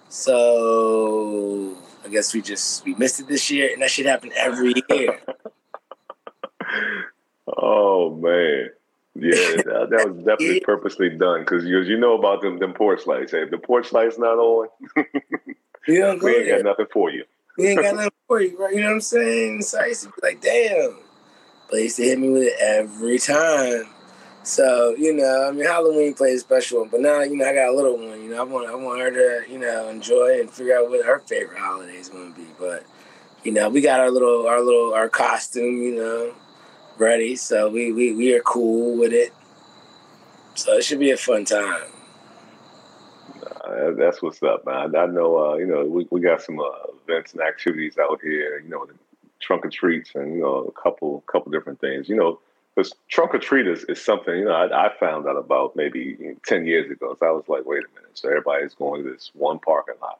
so 0.10 1.76
I 2.06 2.10
guess 2.10 2.34
we 2.34 2.42
just 2.42 2.86
we 2.86 2.94
missed 2.96 3.20
it 3.20 3.28
this 3.28 3.50
year, 3.50 3.72
and 3.74 3.82
that 3.82 3.90
shit 3.90 4.06
happen 4.06 4.32
every 4.36 4.74
year. 4.90 5.20
Oh 7.58 8.16
man, 8.16 8.70
yeah, 9.16 9.32
that, 9.66 9.88
that 9.90 10.10
was 10.10 10.18
definitely 10.24 10.60
purposely 10.62 11.10
done 11.10 11.42
because 11.42 11.66
you 11.66 11.80
you 11.82 11.98
know 11.98 12.18
about 12.18 12.42
them 12.42 12.60
them 12.60 12.74
porch 12.74 13.06
lights. 13.08 13.32
Hey, 13.32 13.44
if 13.44 13.52
the 13.52 13.58
porch 13.58 13.92
lights 13.92 14.18
not 14.18 14.38
on, 14.38 14.68
You 15.90 16.02
don't 16.02 16.20
go 16.20 16.28
we 16.28 16.36
ain't 16.36 16.46
there. 16.46 16.58
got 16.58 16.70
nothing 16.70 16.88
for 16.92 17.12
you. 17.12 17.24
We 17.58 17.68
ain't 17.68 17.82
got 17.82 17.96
nothing 17.96 18.12
for 18.26 18.42
you, 18.42 18.58
right? 18.58 18.74
You 18.74 18.82
know 18.82 18.88
what 18.88 18.94
I'm 18.94 19.02
saying? 19.02 19.64
So 19.64 19.82
I 19.82 19.88
used 19.88 20.04
to 20.04 20.10
be 20.10 20.14
like, 20.24 20.40
damn. 20.40 20.96
But 21.68 21.76
they 21.76 21.84
used 21.84 21.98
to 21.98 22.04
hit 22.04 22.18
me 22.18 22.30
with 22.30 22.44
it 22.44 22.54
every 22.58 23.20
time. 23.20 23.84
So, 24.44 24.96
you 24.98 25.14
know, 25.14 25.50
I 25.50 25.52
mean 25.52 25.66
Halloween 25.66 26.14
played 26.14 26.38
a 26.38 26.40
special 26.40 26.80
one. 26.80 26.90
But 26.90 27.02
now, 27.02 27.20
you 27.22 27.36
know, 27.36 27.46
I 27.46 27.54
got 27.54 27.70
a 27.70 27.76
little 27.76 27.98
one, 27.98 28.24
you 28.24 28.30
know, 28.30 28.40
I 28.40 28.44
want 28.44 28.70
I 28.70 28.76
want 28.76 29.02
her 29.02 29.12
to, 29.12 29.52
you 29.52 29.60
know, 29.60 29.90
enjoy 29.90 30.40
and 30.40 30.50
figure 30.50 30.78
out 30.78 30.90
what 30.90 31.06
her 31.06 31.20
favorite 31.20 31.60
holiday 31.60 31.98
is 31.98 32.08
gonna 32.08 32.32
be. 32.32 32.48
But, 32.58 32.86
you 33.44 33.52
know, 33.52 33.68
we 33.68 33.82
got 33.82 34.00
our 34.00 34.10
little 34.10 34.48
our 34.48 34.62
little 34.62 34.94
our 34.94 35.10
costume, 35.10 35.82
you 35.82 35.96
know, 35.96 36.34
ready. 36.98 37.36
So 37.36 37.70
we 37.70 37.92
we, 37.92 38.14
we 38.14 38.34
are 38.36 38.42
cool 38.42 38.98
with 38.98 39.12
it. 39.12 39.34
So 40.56 40.78
it 40.78 40.86
should 40.86 41.00
be 41.00 41.12
a 41.12 41.18
fun 41.18 41.44
time. 41.44 41.84
Uh, 43.70 43.92
that's 43.92 44.22
what's 44.22 44.42
up, 44.42 44.66
man. 44.66 44.96
I, 44.96 45.00
I 45.00 45.06
know, 45.06 45.52
uh, 45.52 45.56
you 45.56 45.66
know, 45.68 45.86
we, 45.86 46.08
we 46.10 46.22
got 46.22 46.42
some 46.42 46.60
uh, 46.60 46.70
events 47.04 47.34
and 47.34 47.42
activities 47.42 47.98
out 48.00 48.20
here. 48.22 48.60
You 48.60 48.70
know, 48.70 48.86
the 48.86 48.94
trunk 49.40 49.66
or 49.66 49.70
treats, 49.70 50.16
and 50.16 50.34
you 50.34 50.42
know, 50.42 50.66
a 50.66 50.82
couple 50.82 51.22
couple 51.28 51.52
different 51.52 51.80
things. 51.80 52.10
You 52.10 52.16
know, 52.16 52.40
because 52.76 52.94
trunk 53.10 53.36
or 53.36 53.40
treat 53.40 53.68
is, 53.68 53.84
is 53.86 54.04
something 54.04 54.36
you 54.36 54.46
know 54.46 54.52
I, 54.52 54.88
I 54.88 54.98
found 55.00 55.28
out 55.28 55.38
about 55.38 55.76
maybe 55.76 56.18
ten 56.46 56.66
years 56.66 56.90
ago. 56.90 57.16
So 57.20 57.26
I 57.26 57.32
was 57.32 57.46
like, 57.48 57.66
wait 57.66 57.84
a 57.84 57.96
minute. 57.96 58.12
So 58.16 58.30
everybody's 58.30 58.74
going 58.74 59.04
to 59.04 59.12
this 59.12 59.32
one 59.34 59.60
parking 59.60 59.96
lot 60.02 60.20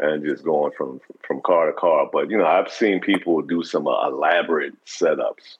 and 0.00 0.24
just 0.24 0.44
going 0.44 0.72
from 0.76 1.00
from 1.26 1.40
car 1.40 1.66
to 1.66 1.72
car. 1.72 2.08
But 2.12 2.30
you 2.30 2.36
know, 2.36 2.46
I've 2.46 2.70
seen 2.70 3.00
people 3.00 3.40
do 3.42 3.62
some 3.62 3.86
uh, 3.86 4.08
elaborate 4.08 4.74
setups 4.84 5.56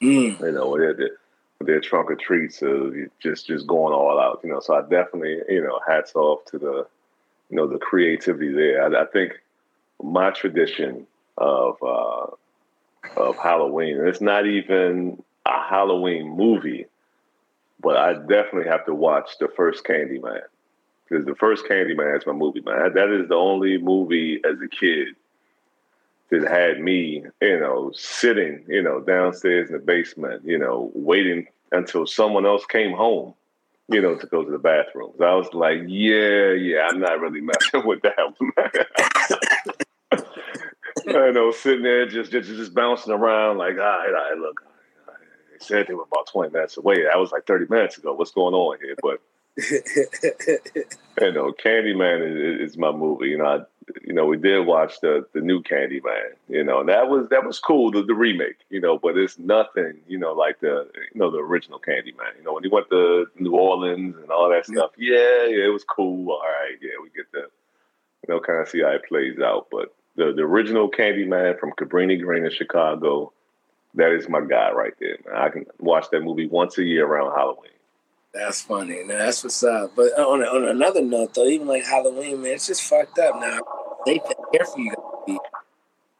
Mm. 0.00 0.40
you 0.40 0.52
know, 0.52 0.78
their, 0.78 0.94
with 0.94 1.10
their 1.60 1.80
trunk 1.80 2.10
or 2.10 2.16
treats 2.16 2.62
of 2.62 2.94
just 3.20 3.46
just 3.46 3.66
going 3.66 3.92
all 3.92 4.18
out, 4.18 4.40
you 4.44 4.50
know. 4.50 4.60
So 4.60 4.74
I 4.74 4.82
definitely, 4.82 5.40
you 5.48 5.62
know, 5.62 5.80
hats 5.86 6.14
off 6.14 6.44
to 6.46 6.58
the, 6.58 6.86
you 7.50 7.56
know, 7.56 7.66
the 7.66 7.78
creativity 7.78 8.52
there. 8.52 8.82
I, 8.82 9.02
I 9.02 9.06
think 9.06 9.40
my 10.02 10.30
tradition 10.30 11.06
of 11.36 11.76
uh, 11.82 12.26
of 13.16 13.36
Halloween, 13.36 13.98
and 13.98 14.08
it's 14.08 14.20
not 14.20 14.46
even 14.46 15.22
a 15.46 15.62
Halloween 15.68 16.36
movie, 16.36 16.86
but 17.80 17.96
I 17.96 18.14
definitely 18.14 18.68
have 18.68 18.86
to 18.86 18.94
watch 18.94 19.38
the 19.40 19.48
first 19.48 19.84
Candyman 19.84 20.42
because 21.08 21.24
the 21.26 21.34
first 21.34 21.64
Candyman 21.64 22.16
is 22.18 22.26
my 22.26 22.32
movie, 22.32 22.60
man. 22.60 22.92
That 22.94 23.08
is 23.08 23.28
the 23.28 23.34
only 23.34 23.78
movie 23.78 24.40
as 24.44 24.60
a 24.60 24.68
kid 24.68 25.08
that 26.30 26.48
had 26.48 26.80
me, 26.80 27.24
you 27.40 27.60
know, 27.60 27.90
sitting, 27.94 28.64
you 28.68 28.82
know, 28.82 29.00
downstairs 29.00 29.68
in 29.68 29.74
the 29.74 29.80
basement, 29.80 30.42
you 30.44 30.58
know, 30.58 30.90
waiting 30.94 31.46
until 31.72 32.06
someone 32.06 32.46
else 32.46 32.64
came 32.66 32.92
home, 32.92 33.34
you 33.88 34.00
know, 34.00 34.16
to 34.16 34.26
go 34.26 34.44
to 34.44 34.50
the 34.50 34.58
bathroom. 34.58 35.12
So 35.18 35.24
I 35.24 35.34
was 35.34 35.52
like, 35.52 35.80
yeah, 35.86 36.52
yeah, 36.52 36.88
I'm 36.90 37.00
not 37.00 37.20
really 37.20 37.40
messing 37.72 37.86
with 37.86 38.02
that. 38.02 38.14
you 41.06 41.32
know, 41.32 41.50
sitting 41.50 41.82
there 41.82 42.06
just 42.06 42.30
just 42.30 42.48
just 42.48 42.74
bouncing 42.74 43.12
around 43.12 43.58
like, 43.58 43.74
all 43.74 43.78
right, 43.78 44.08
all 44.08 44.12
right, 44.12 44.38
look, 44.38 44.62
they 45.50 45.64
said 45.64 45.86
they 45.86 45.94
were 45.94 46.06
about 46.10 46.26
20 46.26 46.52
minutes 46.52 46.76
away. 46.76 47.04
That 47.04 47.18
was 47.18 47.32
like 47.32 47.46
30 47.46 47.66
minutes 47.70 47.98
ago. 47.98 48.12
What's 48.12 48.32
going 48.32 48.54
on 48.54 48.78
here? 48.82 48.96
But 49.02 49.20
you 51.20 51.32
know, 51.32 51.48
uh, 51.48 51.52
Candyman 51.52 52.60
is, 52.60 52.70
is 52.70 52.78
my 52.78 52.92
movie. 52.92 53.28
You 53.28 53.38
know, 53.38 53.44
I, 53.44 53.58
you 54.04 54.12
know, 54.12 54.24
we 54.24 54.36
did 54.36 54.64
watch 54.66 55.00
the 55.00 55.26
the 55.32 55.40
new 55.40 55.62
Candyman. 55.62 56.30
You 56.48 56.62
know, 56.62 56.80
and 56.80 56.88
that 56.88 57.08
was 57.08 57.28
that 57.30 57.44
was 57.44 57.58
cool, 57.58 57.90
the, 57.90 58.04
the 58.04 58.14
remake. 58.14 58.58
You 58.70 58.80
know, 58.80 58.98
but 58.98 59.18
it's 59.18 59.36
nothing. 59.36 59.94
You 60.06 60.18
know, 60.18 60.32
like 60.32 60.60
the 60.60 60.88
you 60.94 61.18
know 61.18 61.32
the 61.32 61.38
original 61.38 61.80
Candyman. 61.80 62.36
You 62.38 62.44
know, 62.44 62.54
when 62.54 62.62
he 62.62 62.68
went 62.68 62.88
to 62.90 63.26
New 63.40 63.56
Orleans 63.56 64.14
and 64.16 64.30
all 64.30 64.48
that 64.48 64.66
stuff. 64.66 64.92
Yeah, 64.96 65.46
yeah, 65.46 65.66
it 65.66 65.72
was 65.72 65.84
cool. 65.84 66.30
All 66.30 66.38
right, 66.38 66.76
yeah, 66.80 66.90
we 67.02 67.08
get 67.10 67.30
to 67.32 67.48
you 68.28 68.34
know 68.34 68.40
kind 68.40 68.60
of 68.60 68.68
see 68.68 68.82
how 68.82 68.90
it 68.90 69.06
plays 69.08 69.40
out. 69.40 69.66
But 69.72 69.92
the 70.14 70.32
the 70.32 70.42
original 70.42 70.88
Candyman 70.88 71.58
from 71.58 71.72
Cabrini 71.72 72.22
Green 72.22 72.44
in 72.44 72.52
Chicago, 72.52 73.32
that 73.94 74.12
is 74.12 74.28
my 74.28 74.40
guy 74.40 74.70
right 74.70 74.94
there. 75.00 75.16
Man. 75.26 75.34
I 75.34 75.48
can 75.48 75.66
watch 75.80 76.10
that 76.12 76.20
movie 76.20 76.46
once 76.46 76.78
a 76.78 76.84
year 76.84 77.04
around 77.04 77.34
Halloween. 77.34 77.72
That's 78.34 78.60
funny. 78.60 79.02
Now, 79.04 79.18
that's 79.18 79.42
what's 79.42 79.62
up. 79.64 79.92
But 79.96 80.12
on, 80.18 80.42
on 80.42 80.68
another 80.68 81.02
note, 81.02 81.34
though, 81.34 81.46
even 81.46 81.66
like 81.66 81.84
Halloween, 81.84 82.42
man, 82.42 82.52
it's 82.52 82.66
just 82.66 82.82
fucked 82.82 83.18
up 83.18 83.40
now. 83.40 83.60
They 84.06 84.18
care 84.52 84.64
for 84.64 84.78
you, 84.78 85.40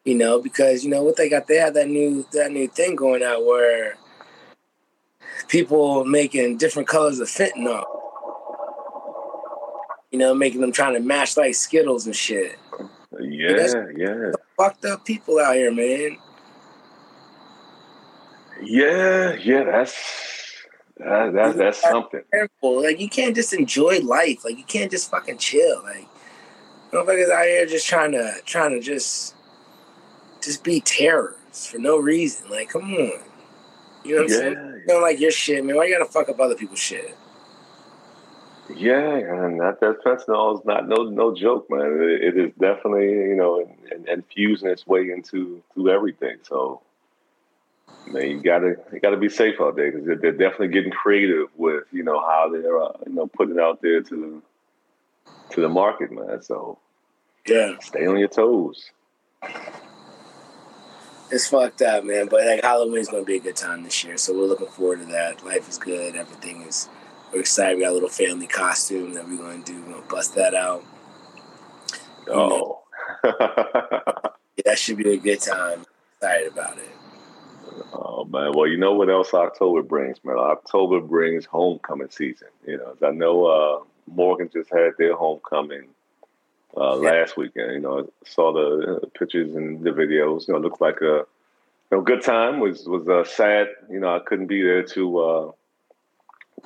you 0.05 0.15
know, 0.15 0.41
because 0.41 0.85
you 0.85 0.91
know 0.91 1.03
what 1.03 1.17
they 1.17 1.29
got. 1.29 1.47
They 1.47 1.57
have 1.57 1.75
that 1.75 1.89
new 1.89 2.27
that 2.33 2.51
new 2.51 2.67
thing 2.69 2.97
going 2.97 3.23
out 3.23 3.45
where 3.45 3.97
people 5.49 6.05
making 6.05 6.57
different 6.57 6.89
colors 6.89 7.21
of 7.21 7.29
fentanyl. 7.29 7.85
You 10.11 10.19
know, 10.19 10.35
making 10.35 10.63
them 10.63 10.73
trying 10.73 10.95
to 10.95 11.01
match 11.01 11.37
like 11.37 11.55
Skittles 11.55 12.07
and 12.07 12.17
shit. 12.17 12.59
Yeah, 13.21 13.87
yeah. 13.97 14.33
Fucked 14.57 14.87
up 14.87 15.05
people 15.05 15.39
out 15.39 15.55
here, 15.55 15.73
man. 15.73 16.17
Yeah, 18.63 19.35
yeah. 19.35 19.65
That's 19.65 20.48
that, 20.99 21.33
that, 21.33 21.57
that's 21.57 21.81
something. 21.81 22.23
Careful. 22.31 22.83
Like 22.83 23.01
you 23.01 23.09
can't 23.09 23.35
just 23.35 23.53
enjoy 23.53 24.01
life. 24.01 24.45
Like 24.45 24.59
you 24.59 24.65
can't 24.65 24.91
just 24.91 25.11
fucking 25.11 25.39
chill. 25.39 25.83
Like 25.83 26.07
motherfuckers 26.93 27.31
out 27.31 27.45
here 27.45 27.67
just 27.67 27.87
trying 27.87 28.13
to 28.13 28.35
trying 28.45 28.73
to 28.73 28.81
just 28.81 29.35
just 30.43 30.65
be 30.65 30.81
terrors 30.81 31.67
for 31.67 31.79
no 31.79 31.99
reason. 31.99 32.51
Like, 32.51 32.71
come 32.71 32.83
on. 32.83 33.13
You 34.05 34.17
know 34.17 34.23
what 34.23 34.31
yeah, 34.31 34.37
I'm 34.37 34.55
saying? 34.55 34.55
You 34.55 34.85
don't 34.89 35.03
like 35.03 35.21
your 35.21 35.31
shit, 35.31 35.65
man. 35.65 35.77
Why 35.77 35.85
you 35.85 35.99
gotta 35.99 36.11
fuck 36.11 36.29
up 36.29 36.41
other 36.41 36.55
people's 36.55 36.79
shit? 36.79 37.17
Yeah, 38.75 39.17
and 39.17 39.61
that 39.61 39.81
that 39.81 40.03
fentanyl 40.05 40.59
is 40.59 40.65
not 40.65 40.89
no 40.89 41.05
no 41.05 41.35
joke, 41.35 41.69
man. 41.71 42.01
It, 42.03 42.23
it 42.23 42.39
is 42.39 42.53
definitely 42.61 43.11
you 43.11 43.37
know 43.37 43.67
infusing 44.07 44.69
its 44.69 44.87
way 44.87 45.11
into 45.11 45.63
to 45.75 45.91
everything. 45.91 46.39
So 46.43 46.83
man, 48.07 48.31
you 48.31 48.43
gotta 48.43 48.77
you 48.93 49.01
gotta 49.01 49.17
be 49.17 49.29
safe 49.29 49.61
out 49.61 49.77
there 49.77 49.91
because 49.91 50.07
they're, 50.07 50.17
they're, 50.17 50.33
definitely 50.33 50.69
getting 50.69 50.91
creative 50.91 51.49
with 51.57 51.85
you 51.93 52.03
know 52.03 52.21
how 52.21 52.51
they're 52.51 52.83
uh, 52.83 52.93
you 53.07 53.13
know 53.13 53.27
putting 53.27 53.57
it 53.57 53.61
out 53.61 53.81
there 53.83 54.01
to 54.03 54.43
the 55.21 55.55
to 55.55 55.61
the 55.61 55.69
market, 55.69 56.11
man. 56.11 56.43
So 56.43 56.79
yeah, 57.47 57.75
stay 57.81 58.07
on 58.07 58.19
your 58.19 58.29
toes. 58.29 58.91
It's 61.31 61.49
fucked 61.49 61.83
up, 61.83 62.05
man. 62.05 62.29
But 62.29 62.47
like 62.47 62.63
Halloween's 62.63 63.09
gonna 63.09 63.25
be 63.25 63.37
a 63.37 63.41
good 63.41 63.57
time 63.57 63.85
this 63.85 64.03
year, 64.05 64.17
so 64.17 64.33
we're 64.35 64.47
looking 64.47 64.69
forward 64.69 65.01
to 65.01 65.07
that. 65.07 65.45
Life 65.45 65.69
is 65.69 65.79
good. 65.79 66.17
Everything 66.17 66.63
is. 66.63 66.89
We're 67.33 67.41
excited. 67.41 67.77
We 67.77 67.83
got 67.83 67.91
a 67.91 67.95
little 67.95 68.09
family 68.09 68.47
costume 68.47 69.13
that 69.15 69.29
we're 69.29 69.37
gonna 69.37 69.63
do. 69.63 69.83
We're 69.83 69.95
gonna 69.95 70.07
bust 70.09 70.35
that 70.37 70.55
out. 70.55 70.83
Oh. 72.31 72.83
yeah, 73.25 74.63
that 74.65 74.79
should 74.79 74.97
be 74.97 75.13
a 75.13 75.17
good 75.17 75.41
time. 75.41 75.85
Excited 76.21 76.53
about 76.53 76.79
it. 76.79 76.98
Oh 77.93 78.25
man, 78.25 78.53
well, 78.55 78.67
you 78.67 78.77
know 78.77 78.93
what 78.93 79.09
else 79.09 79.33
October 79.33 79.83
brings, 79.83 80.23
man? 80.25 80.37
October 80.37 81.01
brings 81.01 81.45
homecoming 81.47 82.11
season. 82.11 82.49
You 82.67 82.79
know, 82.79 82.97
I 83.07 83.11
know 83.11 83.47
uh, 83.47 83.81
Morgan 84.07 84.51
just 84.53 84.71
had 84.71 84.93
their 84.99 85.17
homecoming 85.17 85.89
uh, 86.77 86.97
last 86.97 87.37
weekend. 87.37 87.73
You 87.73 87.81
know, 87.81 88.01
I 88.01 88.29
saw 88.29 88.53
the 88.53 88.97
uh, 89.03 89.07
pictures 89.19 89.55
and 89.55 89.83
the 89.83 89.91
videos. 89.91 90.49
You 90.49 90.55
know, 90.55 90.61
looked 90.61 90.81
like 90.81 91.01
a 91.01 91.25
you 91.25 91.27
know, 91.93 92.01
good 92.03 92.23
time. 92.23 92.61
Was 92.61 92.87
was 92.87 93.09
uh, 93.09 93.25
sad. 93.25 93.69
You 93.91 94.01
know, 94.01 94.15
I 94.15 94.19
couldn't 94.21 94.47
be 94.47 94.63
there 94.63 94.83
to 94.83 95.19
uh, 95.19 95.53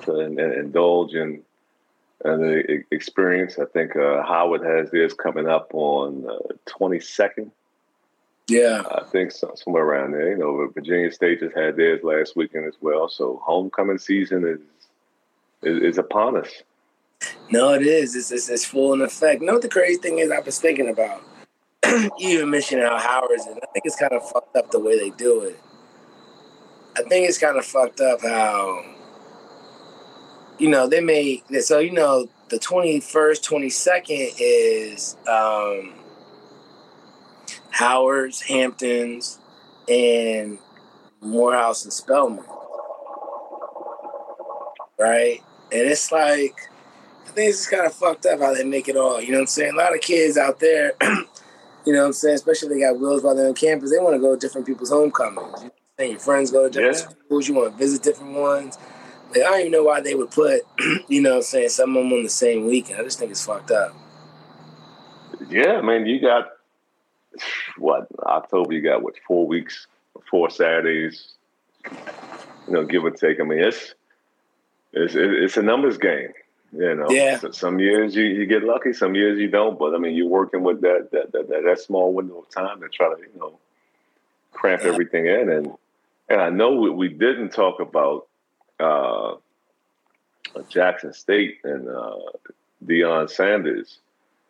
to 0.03 0.19
in, 0.19 0.39
in, 0.39 0.51
indulge 0.53 1.13
in 1.13 1.41
and 2.25 2.43
the 2.43 2.83
experience. 2.91 3.59
I 3.59 3.65
think 3.65 3.95
uh, 3.95 4.23
Howard 4.23 4.63
has 4.63 4.91
theirs 4.91 5.13
coming 5.13 5.47
up 5.47 5.71
on 5.73 6.27
twenty 6.65 6.99
second 6.99 7.51
yeah, 8.47 8.83
I 8.91 9.03
think 9.05 9.31
so, 9.31 9.53
somewhere 9.55 9.83
around 9.83 10.11
there. 10.11 10.31
You 10.31 10.37
know, 10.37 10.67
Virginia 10.73 11.11
State 11.11 11.39
just 11.39 11.55
had 11.55 11.77
theirs 11.77 12.01
last 12.03 12.35
weekend 12.35 12.65
as 12.65 12.75
well. 12.81 13.07
So 13.07 13.41
homecoming 13.43 13.97
season 13.97 14.45
is 14.45 14.59
is, 15.61 15.81
is 15.81 15.97
upon 15.97 16.37
us. 16.37 16.49
No, 17.51 17.73
it 17.73 17.83
is. 17.83 18.15
It's, 18.15 18.31
it's, 18.31 18.49
it's 18.49 18.65
full 18.65 18.93
in 18.93 19.01
effect. 19.01 19.39
You 19.39 19.47
know 19.47 19.53
what 19.53 19.61
the 19.61 19.69
crazy 19.69 19.97
thing 20.01 20.19
is? 20.19 20.29
I 20.29 20.39
was 20.39 20.59
thinking 20.59 20.89
about. 20.89 21.23
you 21.85 22.11
even 22.19 22.49
mentioned 22.49 22.81
how 22.81 22.97
Howard's, 22.97 23.45
and 23.45 23.57
I 23.57 23.67
think 23.71 23.85
it's 23.85 23.95
kind 23.95 24.11
of 24.13 24.29
fucked 24.29 24.55
up 24.57 24.71
the 24.71 24.79
way 24.79 24.99
they 24.99 25.11
do 25.11 25.41
it. 25.41 25.59
I 26.97 27.03
think 27.03 27.27
it's 27.27 27.37
kind 27.37 27.57
of 27.57 27.65
fucked 27.65 28.01
up 28.01 28.21
how, 28.21 28.83
you 30.59 30.69
know, 30.69 30.87
they 30.87 31.01
made 31.01 31.43
so 31.61 31.79
you 31.79 31.91
know 31.91 32.27
the 32.49 32.59
twenty 32.59 32.99
first, 32.99 33.43
twenty 33.43 33.69
second 33.69 34.31
is. 34.37 35.15
um 35.27 35.93
Howard's, 37.73 38.41
Hamptons, 38.41 39.39
and 39.89 40.59
Morehouse 41.21 41.83
and 41.83 41.91
Spelman. 41.91 42.45
Right? 44.99 45.41
And 45.71 45.81
it's 45.81 46.11
like, 46.11 46.55
I 47.25 47.29
think 47.31 47.49
it's 47.49 47.59
just 47.59 47.71
kind 47.71 47.85
of 47.85 47.93
fucked 47.93 48.27
up 48.27 48.39
how 48.39 48.53
they 48.53 48.63
make 48.63 48.87
it 48.87 48.95
all. 48.95 49.19
You 49.19 49.31
know 49.31 49.39
what 49.39 49.41
I'm 49.41 49.47
saying? 49.47 49.73
A 49.73 49.77
lot 49.77 49.95
of 49.95 50.01
kids 50.01 50.37
out 50.37 50.59
there, 50.59 50.93
you 51.01 51.93
know 51.93 52.01
what 52.01 52.05
I'm 52.07 52.13
saying, 52.13 52.35
especially 52.35 52.67
if 52.67 52.73
they 52.75 52.79
got 52.81 52.99
wheels 52.99 53.23
while 53.23 53.35
they're 53.35 53.47
on 53.47 53.55
campus, 53.55 53.91
they 53.91 53.97
want 53.97 54.15
to 54.15 54.19
go 54.19 54.35
to 54.35 54.39
different 54.39 54.67
people's 54.67 54.91
homecomings. 54.91 55.63
You 55.63 55.71
know 55.97 56.05
your 56.05 56.19
friends 56.19 56.51
go 56.51 56.63
to 56.63 56.69
different 56.69 56.97
yeah. 56.97 57.25
schools, 57.25 57.47
you 57.47 57.55
want 57.55 57.71
to 57.71 57.77
visit 57.77 58.03
different 58.03 58.33
ones. 58.33 58.77
Like, 59.29 59.39
I 59.39 59.49
don't 59.49 59.59
even 59.61 59.71
know 59.71 59.83
why 59.83 59.99
they 59.99 60.13
would 60.13 60.29
put, 60.29 60.61
you 61.07 61.21
know 61.21 61.31
what 61.31 61.35
I'm 61.37 61.41
saying, 61.41 61.69
some 61.69 61.97
of 61.97 62.03
them 62.03 62.13
on 62.13 62.21
the 62.21 62.29
same 62.29 62.67
weekend. 62.67 62.99
I 62.99 63.03
just 63.03 63.17
think 63.17 63.31
it's 63.31 63.43
fucked 63.43 63.71
up. 63.71 63.95
Yeah, 65.49 65.81
man, 65.81 66.05
you 66.05 66.21
got 66.21 66.52
what 67.77 68.07
October 68.23 68.73
you 68.73 68.81
got 68.81 69.03
what 69.03 69.15
four 69.27 69.47
weeks, 69.47 69.87
four 70.29 70.49
Saturdays, 70.49 71.33
you 72.67 72.73
know, 72.73 72.85
give 72.85 73.03
or 73.03 73.11
take. 73.11 73.39
I 73.39 73.43
mean, 73.43 73.59
it's 73.59 73.93
it's 74.93 75.15
it's 75.15 75.57
a 75.57 75.61
numbers 75.61 75.97
game. 75.97 76.33
You 76.71 76.95
know, 76.95 77.09
yeah. 77.09 77.37
So 77.37 77.51
some 77.51 77.79
years 77.79 78.15
you, 78.15 78.23
you 78.23 78.45
get 78.47 78.63
lucky, 78.63 78.93
some 78.93 79.13
years 79.13 79.39
you 79.39 79.47
don't. 79.47 79.77
But 79.77 79.93
I 79.93 79.99
mean, 79.99 80.15
you're 80.15 80.27
working 80.27 80.63
with 80.63 80.81
that 80.81 81.09
that 81.11 81.31
that, 81.31 81.49
that, 81.49 81.63
that 81.63 81.79
small 81.79 82.13
window 82.13 82.39
of 82.39 82.49
time 82.49 82.81
to 82.81 82.89
try 82.89 83.13
to 83.13 83.19
you 83.21 83.39
know 83.39 83.57
cramp 84.51 84.81
yeah. 84.83 84.89
everything 84.89 85.27
in. 85.27 85.49
And 85.49 85.73
and 86.29 86.41
I 86.41 86.49
know 86.49 86.71
we, 86.73 86.89
we 86.89 87.09
didn't 87.09 87.49
talk 87.49 87.79
about 87.79 88.27
uh, 88.79 89.35
Jackson 90.69 91.13
State 91.13 91.59
and 91.63 91.87
uh, 91.87 92.15
Deion 92.85 93.29
Sanders 93.29 93.99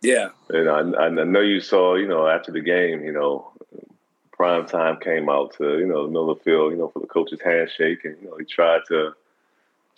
yeah. 0.03 0.29
And 0.49 0.69
I, 0.69 1.05
I 1.05 1.09
know 1.09 1.41
you 1.41 1.59
saw, 1.61 1.95
you 1.95 2.07
know, 2.07 2.27
after 2.27 2.51
the 2.51 2.61
game, 2.61 3.03
you 3.03 3.13
know, 3.13 3.51
prime 4.33 4.65
time 4.65 4.99
came 4.99 5.29
out 5.29 5.55
to, 5.57 5.79
you 5.79 5.87
know, 5.87 6.05
the 6.05 6.11
Miller 6.11 6.35
Field, 6.35 6.73
you 6.73 6.77
know, 6.77 6.89
for 6.89 6.99
the 6.99 7.07
coach's 7.07 7.41
handshake. 7.41 8.03
And, 8.03 8.17
you 8.21 8.29
know, 8.29 8.37
he 8.37 8.45
tried 8.45 8.81
to 8.89 9.13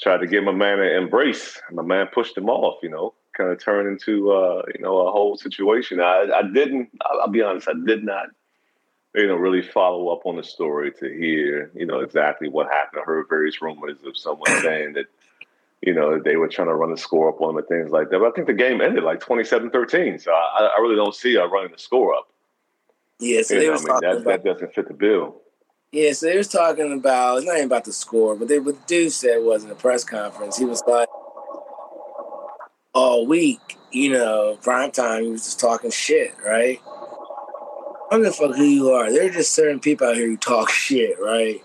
tried 0.01 0.17
to 0.17 0.27
give 0.27 0.43
my 0.43 0.51
man 0.51 0.79
an 0.79 0.95
embrace. 0.95 1.59
My 1.71 1.81
man 1.81 2.07
pushed 2.13 2.37
him 2.37 2.49
off, 2.49 2.83
you 2.83 2.89
know, 2.89 3.13
kind 3.35 3.49
of 3.49 3.63
turned 3.63 3.87
into, 3.87 4.31
uh, 4.31 4.63
you 4.73 4.81
know, 4.81 5.07
a 5.07 5.11
whole 5.11 5.37
situation. 5.37 5.99
I, 5.99 6.27
I 6.35 6.43
didn't, 6.43 6.89
I'll 7.01 7.29
be 7.29 7.41
honest, 7.41 7.67
I 7.67 7.73
did 7.85 8.03
not, 8.03 8.27
you 9.15 9.27
know, 9.27 9.35
really 9.35 9.61
follow 9.61 10.09
up 10.09 10.25
on 10.25 10.35
the 10.35 10.43
story 10.43 10.91
to 10.99 11.07
hear, 11.07 11.71
you 11.73 11.85
know, 11.85 12.01
exactly 12.01 12.49
what 12.49 12.67
happened. 12.67 13.01
I 13.01 13.05
heard 13.05 13.27
various 13.29 13.61
rumors 13.61 13.97
of 14.05 14.17
someone 14.17 14.61
saying 14.61 14.93
that 14.93 15.05
you 15.85 15.93
know, 15.93 16.19
they 16.19 16.35
were 16.35 16.47
trying 16.47 16.67
to 16.67 16.75
run 16.75 16.91
the 16.91 16.97
score 16.97 17.29
up 17.29 17.41
on 17.41 17.55
them 17.55 17.57
and 17.57 17.67
things 17.67 17.91
like 17.91 18.09
that. 18.09 18.19
But 18.19 18.27
I 18.27 18.31
think 18.31 18.47
the 18.47 18.53
game 18.53 18.81
ended 18.81 19.03
like 19.03 19.19
27-13. 19.19 20.21
So 20.21 20.31
I, 20.31 20.71
I 20.77 20.81
really 20.81 20.95
don't 20.95 21.15
see 21.15 21.37
uh, 21.37 21.45
running 21.45 21.71
the 21.71 21.77
score 21.77 22.13
up. 22.13 22.27
Yeah, 23.19 23.41
so 23.43 23.55
they 23.55 23.67
know, 23.67 23.73
I 23.73 23.77
mean, 23.77 23.85
that, 23.85 24.17
about, 24.17 24.25
that 24.25 24.43
doesn't 24.43 24.73
fit 24.73 24.87
the 24.87 24.93
bill. 24.93 25.41
Yeah, 25.91 26.11
so 26.11 26.25
they 26.25 26.37
was 26.37 26.49
talking 26.49 26.91
about 26.91 27.37
it's 27.37 27.45
not 27.45 27.55
even 27.55 27.67
about 27.67 27.85
the 27.85 27.93
score, 27.93 28.35
but 28.35 28.49
they 28.49 28.59
what 28.59 28.75
the 28.75 28.85
dude 28.85 29.13
said 29.13 29.37
it 29.37 29.43
was 29.43 29.63
in 29.63 29.71
a 29.71 29.75
press 29.75 30.03
conference, 30.03 30.57
he 30.57 30.65
was 30.65 30.83
like 30.85 31.07
all 32.93 33.25
week, 33.25 33.77
you 33.91 34.11
know, 34.11 34.57
prime 34.61 34.91
time, 34.91 35.23
he 35.23 35.29
was 35.29 35.45
just 35.45 35.59
talking 35.59 35.91
shit, 35.91 36.33
right? 36.45 36.81
I 36.85 38.07
don't 38.11 38.23
give 38.23 38.33
a 38.33 38.35
fuck 38.35 38.55
who 38.55 38.63
you 38.63 38.91
are. 38.91 39.09
There 39.11 39.25
are 39.25 39.29
just 39.29 39.53
certain 39.53 39.79
people 39.79 40.07
out 40.07 40.15
here 40.15 40.27
who 40.27 40.37
talk 40.37 40.69
shit, 40.71 41.17
right? 41.19 41.63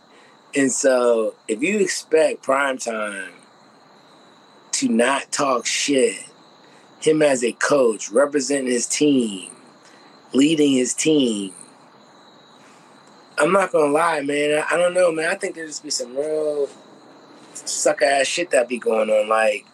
And 0.55 0.71
so 0.71 1.35
if 1.49 1.63
you 1.63 1.79
expect 1.79 2.43
prime 2.43 2.79
time 2.79 3.33
to 4.81 4.89
not 4.89 5.31
talk 5.31 5.67
shit. 5.67 6.17
Him 7.01 7.21
as 7.21 7.45
a 7.45 7.53
coach, 7.53 8.11
representing 8.11 8.71
his 8.71 8.87
team, 8.87 9.51
leading 10.33 10.73
his 10.73 10.95
team. 10.95 11.53
I'm 13.39 13.53
not 13.53 13.73
gonna 13.73 13.93
lie, 13.93 14.23
man. 14.23 14.65
I, 14.71 14.77
don't 14.77 14.95
know, 14.95 15.13
man. 15.13 15.31
I 15.31 15.35
think 15.35 15.55
there 15.55 15.67
just 15.67 15.83
be 15.83 15.91
some 15.91 16.17
real 16.17 16.69
sucker 17.53 18.05
ass 18.07 18.27
shit 18.27 18.51
that 18.51 18.69
be 18.69 18.79
going 18.79 19.11
on. 19.11 19.29
Like, 19.29 19.67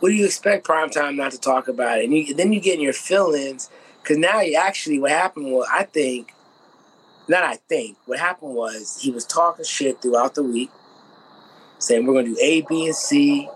what 0.00 0.08
do 0.08 0.14
you 0.14 0.24
expect 0.24 0.64
prime 0.64 0.90
time 0.90 1.16
not 1.16 1.32
to 1.32 1.40
talk 1.40 1.68
about 1.68 1.98
it? 1.98 2.04
And 2.04 2.14
you, 2.14 2.34
then 2.34 2.52
you 2.52 2.60
get 2.60 2.76
in 2.76 2.80
your 2.80 2.92
feelings 2.92 3.70
because 4.02 4.16
now 4.16 4.40
you 4.40 4.56
actually 4.56 4.98
what 4.98 5.10
happened 5.10 5.52
was 5.52 5.66
I 5.70 5.84
think, 5.84 6.34
not 7.28 7.44
I 7.44 7.56
think 7.56 7.98
what 8.06 8.18
happened 8.18 8.54
was 8.54 8.98
he 9.00 9.10
was 9.10 9.24
talking 9.24 9.64
shit 9.64 10.00
throughout 10.00 10.34
the 10.34 10.42
week, 10.42 10.70
saying 11.78 12.06
we're 12.06 12.14
gonna 12.14 12.34
do 12.34 12.38
A, 12.42 12.62
B, 12.62 12.86
and 12.86 12.96
C, 12.96 13.48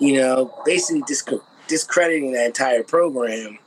you 0.00 0.14
know, 0.14 0.52
basically 0.64 1.02
disc- 1.06 1.30
discrediting 1.68 2.32
that 2.32 2.46
entire 2.46 2.82
program. 2.82 3.58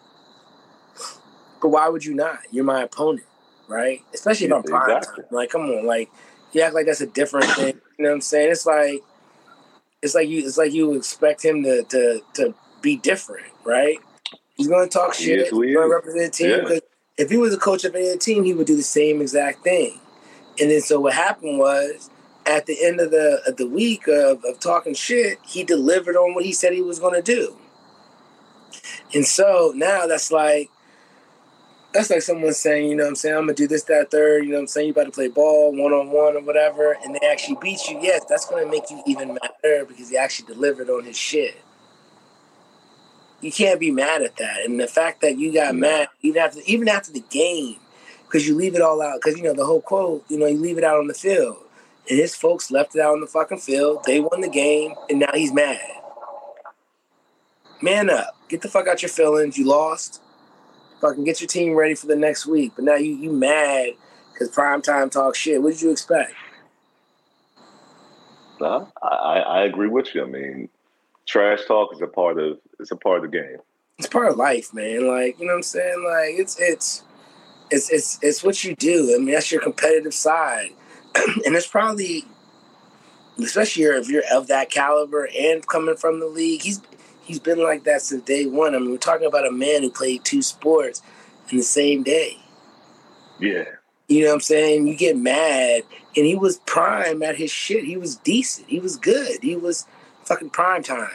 But 1.61 1.69
why 1.69 1.87
would 1.87 2.03
you 2.03 2.13
not? 2.13 2.39
You're 2.51 2.65
my 2.65 2.83
opponent, 2.83 3.25
right? 3.69 4.01
Especially 4.13 4.47
if 4.47 4.53
I'm 4.53 4.63
prime 4.63 4.97
Exactly. 4.97 5.23
time. 5.23 5.31
Like, 5.31 5.49
come 5.49 5.61
on, 5.61 5.85
like 5.85 6.09
you 6.51 6.61
act 6.61 6.73
like 6.75 6.85
that's 6.85 7.01
a 7.01 7.07
different 7.07 7.45
thing. 7.51 7.79
You 7.97 8.05
know 8.05 8.09
what 8.09 8.15
I'm 8.15 8.21
saying? 8.21 8.51
It's 8.51 8.65
like 8.65 9.03
it's 10.01 10.15
like 10.15 10.27
you 10.27 10.45
it's 10.45 10.57
like 10.57 10.73
you 10.73 10.93
expect 10.93 11.45
him 11.45 11.63
to 11.63 11.83
to 11.83 12.21
to 12.33 12.55
be 12.81 12.97
different, 12.97 13.47
right? 13.63 13.97
He's 14.55 14.67
gonna 14.67 14.87
talk 14.87 15.15
He 15.15 15.25
shit. 15.25 15.51
he 15.53 15.65
He's 15.67 15.75
gonna 15.75 15.87
represent 15.87 16.33
the 16.33 16.37
team. 16.37 16.49
Yeah. 16.49 16.61
Because 16.61 16.81
if 17.17 17.29
he 17.29 17.37
was 17.37 17.53
a 17.53 17.57
coach 17.57 17.85
of 17.85 17.95
any 17.95 18.09
other 18.09 18.17
team, 18.17 18.43
he 18.43 18.53
would 18.53 18.67
do 18.67 18.75
the 18.75 18.83
same 18.83 19.21
exact 19.21 19.63
thing. 19.63 19.99
And 20.59 20.69
then 20.69 20.81
so 20.81 20.99
what 20.99 21.13
happened 21.13 21.59
was 21.59 22.09
at 22.45 22.65
the 22.65 22.83
end 22.83 22.99
of 22.99 23.11
the 23.11 23.41
of 23.47 23.57
the 23.57 23.67
week 23.67 24.07
of, 24.07 24.43
of 24.45 24.59
talking 24.59 24.93
shit, 24.93 25.39
he 25.45 25.63
delivered 25.63 26.15
on 26.15 26.33
what 26.33 26.45
he 26.45 26.53
said 26.53 26.73
he 26.73 26.81
was 26.81 26.99
gonna 26.99 27.21
do. 27.21 27.55
And 29.13 29.25
so 29.25 29.73
now 29.75 30.07
that's 30.07 30.31
like 30.31 30.69
that's 31.93 32.09
like 32.09 32.23
someone 32.23 32.53
saying, 32.53 32.89
you 32.89 32.95
know 32.95 33.03
what 33.03 33.09
I'm 33.09 33.15
saying, 33.15 33.35
I'm 33.35 33.43
gonna 33.43 33.53
do 33.53 33.67
this, 33.67 33.83
that, 33.83 34.09
third, 34.09 34.43
you 34.43 34.49
know 34.49 34.55
what 34.55 34.61
I'm 34.61 34.67
saying, 34.67 34.87
you 34.87 34.93
about 34.93 35.05
to 35.05 35.11
play 35.11 35.27
ball 35.27 35.71
one 35.71 35.93
on 35.93 36.09
one 36.09 36.35
or 36.35 36.41
whatever, 36.41 36.97
and 37.03 37.13
they 37.13 37.27
actually 37.27 37.57
beat 37.61 37.87
you, 37.87 37.99
yes, 38.01 38.25
that's 38.27 38.47
gonna 38.47 38.65
make 38.65 38.89
you 38.89 39.01
even 39.05 39.37
madder 39.41 39.85
because 39.85 40.09
he 40.09 40.17
actually 40.17 40.53
delivered 40.53 40.89
on 40.89 41.03
his 41.05 41.17
shit. 41.17 41.61
You 43.41 43.51
can't 43.51 43.79
be 43.79 43.91
mad 43.91 44.21
at 44.21 44.37
that. 44.37 44.61
And 44.65 44.79
the 44.79 44.87
fact 44.87 45.21
that 45.21 45.37
you 45.37 45.53
got 45.53 45.75
mad 45.75 46.07
even 46.21 46.41
after 46.41 46.61
even 46.65 46.87
after 46.87 47.11
the 47.11 47.23
game, 47.29 47.75
because 48.23 48.47
you 48.47 48.55
leave 48.55 48.73
it 48.73 48.81
all 48.81 49.01
out, 49.01 49.19
because 49.21 49.37
you 49.37 49.43
know 49.43 49.53
the 49.53 49.65
whole 49.65 49.81
quote, 49.81 50.23
you 50.29 50.39
know, 50.39 50.47
you 50.47 50.57
leave 50.57 50.77
it 50.77 50.83
out 50.83 50.97
on 50.97 51.07
the 51.07 51.13
field. 51.13 51.62
And 52.09 52.19
his 52.19 52.35
folks 52.35 52.69
left 52.69 52.95
it 52.95 53.01
out 53.01 53.13
on 53.13 53.21
the 53.21 53.27
fucking 53.27 53.59
field. 53.59 54.03
They 54.05 54.19
won 54.19 54.41
the 54.41 54.49
game, 54.49 54.93
and 55.09 55.19
now 55.19 55.31
he's 55.33 55.53
mad. 55.53 55.79
Man 57.81 58.09
up. 58.09 58.35
Get 58.49 58.61
the 58.61 58.69
fuck 58.69 58.87
out 58.87 59.01
your 59.01 59.09
feelings. 59.09 59.57
You 59.57 59.65
lost 59.65 60.21
fucking 61.03 61.25
get 61.25 61.41
your 61.41 61.47
team 61.47 61.73
ready 61.75 61.95
for 61.95 62.07
the 62.07 62.15
next 62.15 62.45
week. 62.45 62.73
But 62.75 62.85
now 62.85 62.95
you 62.95 63.15
you 63.15 63.31
mad 63.31 63.89
because 64.31 64.49
prime 64.49 64.81
time 64.81 65.09
talk 65.09 65.35
shit. 65.35 65.61
What 65.61 65.73
did 65.73 65.81
you 65.81 65.91
expect? 65.91 66.33
I, 68.61 68.85
I 69.01 69.39
I 69.39 69.63
agree 69.63 69.89
with 69.89 70.15
you. 70.15 70.23
I 70.23 70.27
mean, 70.27 70.69
trash 71.25 71.65
talk 71.65 71.93
is 71.93 72.01
a 72.01 72.07
part 72.07 72.39
of 72.39 72.59
it's 72.79 72.91
a 72.91 72.95
part 72.95 73.23
of 73.23 73.31
the 73.31 73.37
game. 73.37 73.57
It's 73.99 74.07
part 74.07 74.29
of 74.29 74.37
life, 74.37 74.73
man. 74.73 75.07
Like 75.07 75.39
you 75.39 75.45
know 75.45 75.53
what 75.53 75.57
I'm 75.57 75.63
saying. 75.63 76.03
Like 76.05 76.39
it's 76.39 76.59
it's 76.59 77.03
it's 77.69 77.89
it's 77.91 78.19
it's 78.21 78.43
what 78.43 78.63
you 78.63 78.75
do. 78.75 79.13
I 79.13 79.17
mean 79.19 79.33
that's 79.33 79.51
your 79.51 79.61
competitive 79.61 80.13
side, 80.13 80.71
and 81.45 81.55
it's 81.55 81.67
probably 81.67 82.25
especially 83.39 83.83
if 83.83 84.09
you're 84.09 84.23
of 84.31 84.47
that 84.47 84.69
caliber 84.69 85.27
and 85.37 85.65
coming 85.67 85.95
from 85.95 86.19
the 86.19 86.27
league. 86.27 86.61
He's 86.61 86.81
he's 87.23 87.39
been 87.39 87.61
like 87.61 87.83
that 87.85 88.01
since 88.01 88.23
day 88.23 88.45
one. 88.45 88.75
I 88.75 88.79
mean 88.79 88.91
we're 88.91 88.97
talking 88.97 89.27
about 89.27 89.47
a 89.47 89.51
man 89.51 89.81
who 89.81 89.89
played 89.89 90.23
two 90.23 90.41
sports 90.41 91.01
in 91.49 91.57
the 91.57 91.63
same 91.63 92.03
day. 92.03 92.37
Yeah, 93.39 93.65
You 94.07 94.21
know 94.21 94.27
what 94.29 94.35
I'm 94.35 94.41
saying? 94.41 94.87
You 94.87 94.95
get 94.95 95.17
mad, 95.17 95.83
and 96.15 96.25
he 96.25 96.35
was 96.35 96.59
prime 96.59 97.23
at 97.23 97.35
his 97.35 97.51
shit. 97.51 97.83
He 97.83 97.97
was 97.97 98.15
decent. 98.15 98.69
He 98.69 98.79
was 98.79 98.95
good. 98.95 99.39
He 99.41 99.55
was 99.55 99.85
fucking 100.23 100.51
prime 100.51 100.83
time. 100.83 101.13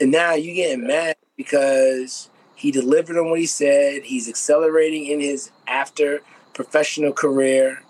And 0.00 0.10
now 0.10 0.34
you 0.34 0.54
getting 0.54 0.86
mad 0.86 1.16
because 1.36 2.28
he 2.56 2.72
delivered 2.72 3.18
on 3.18 3.30
what 3.30 3.38
he 3.38 3.46
said. 3.46 4.02
He's 4.02 4.28
accelerating 4.28 5.06
in 5.06 5.20
his 5.20 5.50
after 5.68 6.22
professional 6.54 7.12
career. 7.12 7.81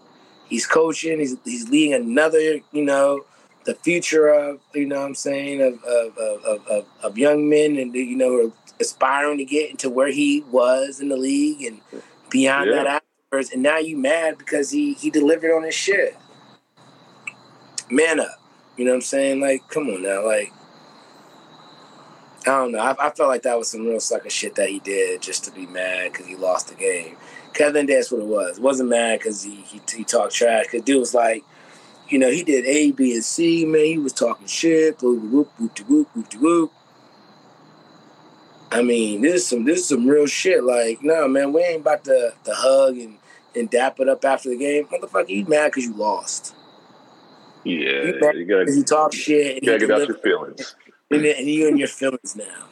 He's 0.53 0.66
coaching. 0.66 1.18
He's 1.18 1.34
he's 1.46 1.70
leading 1.70 1.94
another. 1.94 2.61
You 2.72 2.84
know, 2.84 3.24
the 3.64 3.74
future 3.74 4.28
of 4.28 4.61
you 4.74 4.84
know 4.84 5.00
what 5.00 5.07
I'm 5.07 5.14
saying 5.14 5.62
of 5.62 5.82
of 5.82 6.18
of 6.18 6.44
of, 6.44 6.66
of, 6.66 6.84
of 7.03 7.16
young 7.16 7.48
men 7.48 7.78
and 7.78 7.94
you 7.94 8.14
know 8.16 8.53
aspiring 8.78 9.38
to 9.38 9.46
get 9.46 9.70
into 9.70 9.88
where 9.88 10.11
he 10.11 10.44
was 10.50 11.00
in 11.00 11.09
the 11.09 11.16
league 11.16 11.62
and 11.62 11.80
beyond 12.28 12.68
Yeah. 12.68 12.82
that 12.84 13.03
afterwards. 13.30 13.50
And 13.50 13.62
now 13.62 13.78
you 13.78 13.96
mad 13.96 14.36
because 14.36 14.70
he 14.70 14.92
he 14.92 15.09
delivered 15.09 15.57
on 15.57 15.62
his 15.62 15.74
shit. 15.74 16.18
Man 17.88 18.20
up. 18.20 18.38
You 18.76 18.84
know 18.84 18.90
what 18.90 18.96
I'm 18.96 19.00
saying? 19.00 19.40
Like, 19.40 19.66
come 19.70 19.88
on 19.88 20.03
now. 20.03 20.26
Like, 20.26 20.53
I 22.42 22.50
don't 22.50 22.72
know. 22.72 22.78
I, 22.78 22.90
I 23.07 23.11
felt 23.11 23.30
like 23.30 23.42
that 23.44 23.57
was 23.59 23.70
some 23.70 23.86
real 23.86 24.00
sucker 24.00 24.28
shit 24.28 24.55
that 24.57 24.68
he 24.68 24.80
did 24.80 25.22
just 25.22 25.44
to 25.44 25.50
be 25.50 25.64
mad 25.64 26.12
because 26.12 26.26
he 26.26 26.36
lost 26.36 26.68
the 26.68 26.74
game. 26.74 27.16
Kevin, 27.55 27.86
that's 27.86 28.11
what 28.11 28.20
it 28.20 28.26
was. 28.26 28.59
It 28.59 28.62
wasn't 28.62 28.90
mad 28.90 29.18
because 29.18 29.42
he, 29.42 29.57
he 29.57 29.80
he 29.94 30.05
talked 30.05 30.34
trash. 30.34 30.64
Because 30.64 30.82
dude 30.82 31.00
was 31.00 31.14
like, 31.14 31.44
you 32.09 32.18
know, 32.18 32.30
he 32.30 32.42
did 32.42 32.64
A, 32.66 32.92
B, 32.92 33.14
and 33.14 33.24
C. 33.24 33.64
Man, 33.64 33.84
he 33.84 33.98
was 33.98 34.12
talking 34.12 34.46
shit. 34.46 35.00
Whoop 35.03 35.22
whoop 35.22 35.53
whoop 35.59 35.78
whoop 35.88 36.09
whoop 36.14 36.34
whoop. 36.34 36.72
I 38.70 38.80
mean, 38.80 39.20
this 39.20 39.34
is 39.34 39.46
some 39.48 39.64
this 39.64 39.80
is 39.80 39.88
some 39.88 40.07
real 40.07 40.26
shit. 40.26 40.64
Like, 40.64 41.03
no, 41.03 41.28
man, 41.28 41.53
we 41.53 41.62
ain't 41.62 41.82
about 41.82 42.05
to, 42.05 42.32
to 42.44 42.55
hug 42.55 42.96
and, 42.96 43.18
and 43.55 43.68
dap 43.68 44.00
it 44.00 44.09
up 44.09 44.24
after 44.24 44.48
the 44.48 44.57
game. 44.57 44.86
Motherfucker, 44.86 45.28
you 45.28 45.44
mad 45.44 45.68
because 45.68 45.84
you 45.84 45.94
lost. 45.94 46.55
yeah. 47.64 47.72
You 47.74 48.14
You 48.32 48.44
gotta 48.46 48.72
he 48.72 48.82
talked 48.82 49.14
shit. 49.14 49.59
And 49.59 49.66
you 49.66 49.72
gotta 49.72 49.86
get 49.86 50.00
out 50.03 50.09
your 50.09 50.18
feelings. 50.18 50.74
and, 51.11 51.24
and 51.24 51.48
you 51.48 51.68
in 51.68 51.76
your 51.76 51.88
feelings 51.88 52.34
now. 52.34 52.66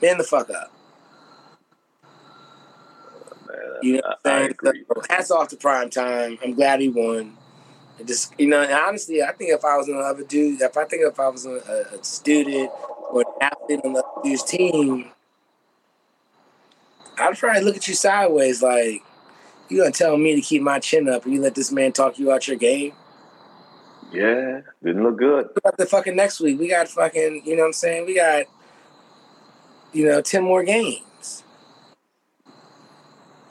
Man 0.00 0.18
the 0.18 0.24
fuck 0.24 0.48
up. 0.50 0.75
Man, 3.48 3.58
You 3.82 3.92
know 3.94 4.02
what 4.04 4.18
I 4.24 4.30
I'm 4.30 4.42
saying? 4.42 4.50
agree. 4.52 4.84
So, 4.94 5.02
hats 5.08 5.30
off 5.30 5.48
to 5.48 5.56
prime 5.56 5.90
time. 5.90 6.38
I'm 6.42 6.54
glad 6.54 6.80
he 6.80 6.88
won. 6.88 7.36
It 7.98 8.06
just 8.06 8.34
you 8.38 8.46
know, 8.46 8.62
and 8.62 8.72
honestly, 8.72 9.22
I 9.22 9.32
think 9.32 9.50
if 9.52 9.64
I 9.64 9.76
was 9.76 9.88
another 9.88 10.22
dude, 10.24 10.60
if 10.60 10.76
I 10.76 10.84
think 10.84 11.02
if 11.02 11.18
I 11.18 11.28
was 11.28 11.46
a, 11.46 11.50
a, 11.94 11.98
a 11.98 12.04
student 12.04 12.70
or 13.10 13.20
an 13.22 13.26
athlete 13.40 13.80
on 13.84 13.92
the 13.94 14.04
dude's 14.22 14.42
team, 14.42 15.10
I'd 17.18 17.38
probably 17.38 17.62
look 17.62 17.76
at 17.76 17.88
you 17.88 17.94
sideways 17.94 18.62
like 18.62 19.02
you 19.68 19.78
gonna 19.78 19.90
tell 19.92 20.16
me 20.18 20.34
to 20.34 20.40
keep 20.42 20.60
my 20.62 20.78
chin 20.78 21.08
up 21.08 21.24
and 21.24 21.32
you 21.34 21.40
let 21.40 21.54
this 21.54 21.72
man 21.72 21.92
talk 21.92 22.18
you 22.18 22.30
out 22.30 22.46
your 22.46 22.56
game. 22.58 22.92
Yeah, 24.12 24.60
didn't 24.84 25.02
look 25.02 25.16
good. 25.18 25.46
What 25.46 25.56
about 25.58 25.76
the 25.78 25.86
fucking 25.86 26.14
next 26.14 26.40
week? 26.40 26.58
We 26.60 26.68
got 26.68 26.88
fucking, 26.88 27.42
you 27.44 27.56
know 27.56 27.62
what 27.62 27.68
I'm 27.68 27.72
saying? 27.72 28.06
We 28.06 28.14
got, 28.14 28.44
you 29.92 30.06
know, 30.06 30.20
10 30.20 30.44
more 30.44 30.62
games. 30.62 31.00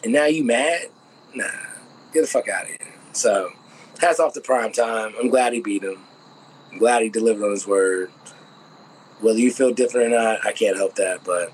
And 0.05 0.13
now 0.13 0.25
you 0.25 0.43
mad? 0.43 0.89
Nah, 1.33 1.45
get 2.13 2.21
the 2.21 2.27
fuck 2.27 2.47
out 2.47 2.65
of 2.65 2.69
here. 2.69 2.93
So, 3.11 3.51
hats 3.99 4.19
off 4.19 4.33
to 4.35 4.41
prime 4.41 4.71
time. 4.71 5.15
I'm 5.19 5.29
glad 5.29 5.51
he 5.51 5.61
beat 5.61 5.83
him. 5.83 5.97
I'm 6.71 6.77
glad 6.77 7.01
he 7.01 7.09
delivered 7.09 7.43
on 7.43 7.49
his 7.49 7.65
word. 7.65 8.11
Whether 9.19 9.39
you 9.39 9.51
feel 9.51 9.73
different 9.73 10.13
or 10.13 10.17
not, 10.17 10.45
I 10.45 10.51
can't 10.51 10.77
help 10.77 10.93
that. 10.97 11.23
But, 11.23 11.51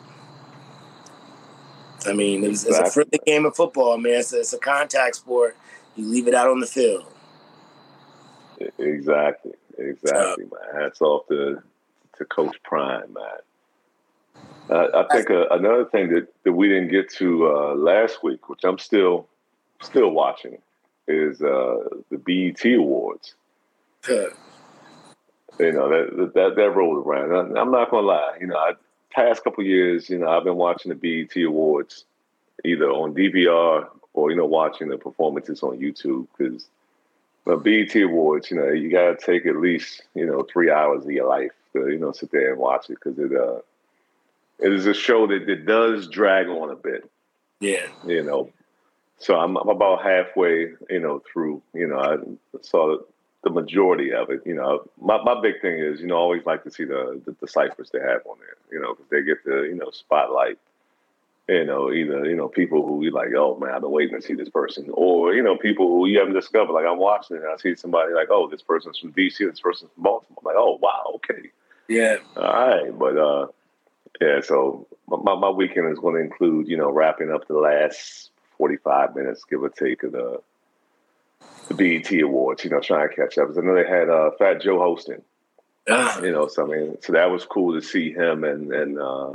I 2.06 2.12
mean, 2.12 2.44
it's, 2.44 2.66
it's 2.66 2.78
a 2.78 2.92
friendly 2.92 3.22
game 3.26 3.46
of 3.46 3.56
football, 3.56 3.98
man. 3.98 4.16
It's 4.16 4.34
a, 4.34 4.40
it's 4.40 4.52
a 4.52 4.58
contact 4.58 5.16
sport. 5.16 5.56
You 5.96 6.06
leave 6.06 6.28
it 6.28 6.36
out 6.36 6.50
on 6.50 6.60
the 6.60 6.68
field. 6.68 7.06
Exactly, 8.78 9.54
exactly, 9.78 10.44
man. 10.44 10.82
Hats 10.82 11.02
off 11.02 11.26
to 11.30 11.64
to 12.18 12.26
Coach 12.26 12.58
Prime, 12.64 13.14
man. 13.14 13.40
Uh, 14.72 14.88
I 15.06 15.14
think 15.14 15.30
uh, 15.30 15.48
another 15.52 15.84
thing 15.86 16.10
that, 16.14 16.28
that 16.46 16.54
we 16.54 16.70
didn't 16.70 16.88
get 16.90 17.10
to 17.16 17.48
uh, 17.48 17.76
last 17.76 18.24
week, 18.24 18.48
which 18.48 18.62
I'm 18.64 18.80
still 18.80 19.28
still 19.82 20.12
watching, 20.12 20.60
is 21.08 21.42
uh, 21.42 21.78
the 22.10 22.18
BET 22.18 22.64
Awards. 22.74 23.36
You 25.60 25.74
know 25.74 25.90
that 25.90 26.34
that 26.34 26.56
that 26.56 26.70
rolled 26.76 27.06
around. 27.06 27.56
I- 27.58 27.60
I'm 27.60 27.72
not 27.72 27.92
gonna 27.92 28.08
lie. 28.08 28.38
You 28.40 28.48
know, 28.48 28.56
I, 28.56 28.74
past 29.12 29.44
couple 29.44 29.64
years, 29.66 30.10
you 30.10 30.20
know, 30.20 30.30
I've 30.30 30.46
been 30.46 30.56
watching 30.56 30.90
the 30.90 30.96
BET 30.96 31.36
Awards 31.44 32.06
either 32.64 32.90
on 32.90 33.14
DVR 33.14 33.88
or 34.14 34.32
you 34.32 34.38
know 34.38 34.46
watching 34.46 34.88
the 34.88 34.98
performances 34.98 35.64
on 35.64 35.80
YouTube 35.80 36.28
because 36.38 36.68
the 37.46 37.58
BET 37.58 37.94
Awards, 38.04 38.50
you 38.50 38.58
know, 38.58 38.70
you 38.70 38.90
gotta 38.90 39.18
take 39.18 39.46
at 39.46 39.58
least 39.58 40.04
you 40.16 40.26
know 40.26 40.44
three 40.44 40.72
hours 40.72 41.04
of 41.04 41.12
your 41.12 41.28
life 41.28 41.52
to 41.74 41.90
you 41.90 42.00
know 42.00 42.14
sit 42.14 42.32
there 42.32 42.52
and 42.52 42.60
watch 42.60 42.90
it 42.90 42.98
because 43.04 43.20
it 43.20 43.36
uh 43.36 43.60
it 44.62 44.74
is 44.74 44.86
a 44.86 44.94
show 44.94 45.28
that, 45.28 45.46
that 45.48 45.66
does 45.66 46.08
drag 46.08 46.48
on 46.48 46.70
a 46.70 46.76
bit 46.76 47.10
Yeah. 47.60 47.88
you 48.06 48.24
know. 48.24 48.50
So 49.18 49.36
I'm, 49.36 49.56
I'm 49.56 49.70
about 49.70 50.04
halfway, 50.04 50.72
you 50.90 51.00
know, 51.00 51.22
through. 51.32 51.62
You 51.74 51.88
know, 51.88 52.00
I 52.00 52.18
saw 52.62 52.98
the 53.44 53.52
majority 53.52 54.14
of 54.14 54.32
it. 54.32 54.42
You 54.46 54.56
know, 54.56 54.84
my, 55.00 55.22
my 55.24 55.40
big 55.40 55.62
thing 55.62 55.78
is, 55.78 56.02
you 56.02 56.08
know, 56.08 56.16
I 56.16 56.20
always 56.20 56.46
like 56.46 56.64
to 56.64 56.72
see 56.72 56.86
the 56.86 57.22
the, 57.26 57.36
the 57.40 57.48
ciphers 57.48 57.92
they 57.92 58.00
have 58.00 58.26
on 58.26 58.38
there. 58.40 58.58
You 58.72 58.82
know, 58.82 58.96
because 58.96 59.10
they 59.12 59.22
get 59.22 59.44
the 59.46 59.64
you 59.64 59.76
know 59.76 59.92
spotlight. 59.92 60.58
You 61.48 61.66
know, 61.66 61.92
either 61.92 62.26
you 62.26 62.36
know 62.36 62.48
people 62.48 62.86
who 62.86 63.04
you 63.04 63.12
like, 63.12 63.30
oh 63.36 63.58
man, 63.60 63.72
I've 63.72 63.82
been 63.82 63.92
waiting 63.92 64.16
to 64.16 64.22
see 64.26 64.34
this 64.36 64.50
person, 64.50 64.88
or 64.94 65.34
you 65.34 65.44
know 65.44 65.58
people 65.58 65.88
who 65.88 66.08
you 66.08 66.18
haven't 66.20 66.34
discovered. 66.34 66.74
Like 66.74 66.86
I'm 66.86 66.98
watching 66.98 67.38
it, 67.38 67.44
and 67.44 67.52
I 67.52 67.58
see 67.58 67.76
somebody 67.76 68.14
like, 68.14 68.30
oh, 68.32 68.48
this 68.50 68.62
person's 68.62 68.98
from 68.98 69.12
DC, 69.14 69.38
this 69.38 69.60
person's 69.60 69.92
from 69.94 70.04
Baltimore. 70.04 70.40
I'm 70.40 70.46
like, 70.46 70.56
oh 70.58 70.80
wow, 70.82 71.12
okay. 71.16 71.50
Yeah. 71.88 72.18
All 72.38 72.44
right, 72.44 72.98
but 72.98 73.18
uh, 73.18 73.48
yeah. 74.22 74.42
So 74.42 74.88
my 75.08 75.36
my 75.36 75.50
weekend 75.50 75.92
is 75.92 76.00
going 76.00 76.16
to 76.16 76.22
include, 76.22 76.68
you 76.68 76.78
know, 76.78 76.92
wrapping 76.92 77.32
up 77.32 77.48
the 77.48 77.58
last 77.58 78.30
forty 78.58 78.78
five 78.78 79.16
minutes, 79.16 79.44
give 79.44 79.64
or 79.64 79.70
take, 79.70 80.04
of 80.04 80.12
the 80.12 80.42
the 81.68 81.74
BET 81.74 82.12
Awards. 82.22 82.64
You 82.64 82.70
know, 82.70 82.80
trying 82.80 83.10
to 83.10 83.16
catch 83.16 83.38
up. 83.38 83.48
Because 83.48 83.58
I 83.58 83.62
know 83.62 83.76
they 83.76 83.88
had 83.88 84.10
uh, 84.10 84.32
Fat 84.38 84.62
Joe 84.62 84.80
hosting. 84.80 85.22
Ah, 85.90 86.22
You 86.22 86.32
know, 86.32 86.48
so 86.48 86.72
I 86.72 86.78
mean, 86.78 86.98
so 87.02 87.14
that 87.14 87.32
was 87.32 87.46
cool 87.46 87.74
to 87.74 87.82
see 87.82 88.12
him 88.14 88.44
and 88.44 88.72
and 88.72 89.00
uh, 89.00 89.32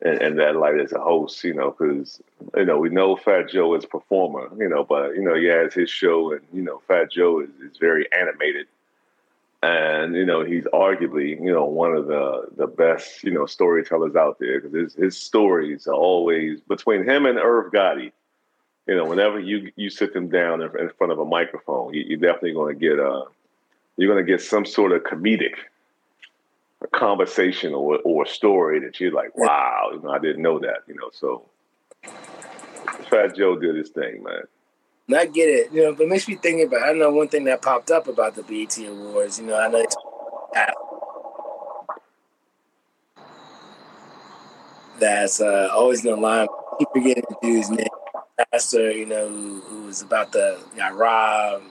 and, 0.00 0.22
and 0.22 0.38
that 0.38 0.56
light 0.56 0.80
as 0.80 0.92
a 0.92 1.00
host. 1.00 1.44
You 1.44 1.54
know, 1.54 1.70
because 1.70 2.22
you 2.56 2.64
know 2.64 2.78
we 2.78 2.88
know 2.88 3.16
Fat 3.16 3.50
Joe 3.50 3.74
is 3.74 3.84
a 3.84 3.88
performer. 3.88 4.48
You 4.58 4.68
know, 4.68 4.84
but 4.84 5.14
you 5.14 5.22
know 5.22 5.34
he 5.34 5.46
has 5.46 5.74
his 5.74 5.90
show, 5.90 6.32
and 6.32 6.40
you 6.52 6.62
know 6.62 6.80
Fat 6.88 7.12
Joe 7.12 7.40
is, 7.40 7.50
is 7.60 7.76
very 7.78 8.10
animated 8.12 8.66
and 9.62 10.14
you 10.14 10.24
know 10.24 10.44
he's 10.44 10.64
arguably 10.66 11.30
you 11.30 11.52
know 11.52 11.64
one 11.64 11.92
of 11.92 12.06
the 12.06 12.46
the 12.56 12.66
best 12.66 13.24
you 13.24 13.32
know 13.32 13.44
storytellers 13.44 14.14
out 14.14 14.38
there 14.38 14.60
because 14.60 14.74
his, 14.74 14.94
his 14.94 15.16
stories 15.16 15.86
are 15.88 15.94
always 15.94 16.60
between 16.62 17.08
him 17.08 17.26
and 17.26 17.38
Irv 17.38 17.72
Gotti. 17.72 18.12
You 18.86 18.96
know, 18.96 19.04
whenever 19.04 19.38
you 19.38 19.70
you 19.76 19.90
sit 19.90 20.14
them 20.14 20.28
down 20.28 20.62
in, 20.62 20.70
front 20.96 21.12
of 21.12 21.18
a 21.18 21.24
microphone, 21.24 21.92
you, 21.92 22.04
you're 22.06 22.18
definitely 22.18 22.54
going 22.54 22.74
to 22.74 22.80
get 22.80 22.98
a 22.98 23.24
you're 23.96 24.12
going 24.12 24.24
to 24.24 24.30
get 24.30 24.40
some 24.40 24.64
sort 24.64 24.92
of 24.92 25.02
comedic 25.02 25.54
a 26.80 26.86
conversation 26.86 27.74
or 27.74 27.98
or 28.04 28.24
story 28.26 28.80
that 28.80 29.00
you're 29.00 29.12
like, 29.12 29.36
wow, 29.36 29.90
you 29.92 30.00
know, 30.00 30.10
I 30.10 30.18
didn't 30.18 30.42
know 30.42 30.58
that. 30.60 30.84
You 30.86 30.94
know, 30.94 31.10
so 31.12 31.44
Fat 33.10 33.34
Joe 33.36 33.58
did 33.58 33.74
his 33.74 33.90
thing, 33.90 34.22
man. 34.22 34.42
And 35.08 35.16
I 35.16 35.24
get 35.24 35.48
it, 35.48 35.72
you 35.72 35.82
know, 35.82 35.94
but 35.94 36.04
it 36.04 36.08
makes 36.10 36.28
me 36.28 36.34
think 36.34 36.66
about. 36.66 36.82
I 36.82 36.92
know 36.92 37.10
one 37.10 37.28
thing 37.28 37.44
that 37.44 37.62
popped 37.62 37.90
up 37.90 38.06
about 38.08 38.34
the 38.34 38.42
BET 38.42 38.78
Awards. 38.86 39.40
You 39.40 39.46
know, 39.46 39.58
I 39.58 39.68
know 39.68 39.78
it's 39.78 39.96
that's 44.98 45.40
uh, 45.40 45.68
always 45.72 46.04
in 46.04 46.10
the 46.10 46.16
line. 46.16 46.48
Keep 46.78 46.88
forgetting 46.92 47.24
the 47.28 47.36
dude's 47.40 47.70
name. 47.70 47.86
Pastor, 48.52 48.90
you 48.90 49.06
know, 49.06 49.28
who, 49.28 49.60
who 49.62 49.82
was 49.86 50.02
about 50.02 50.32
to 50.32 50.58
got 50.76 50.96
robbed. 50.96 51.64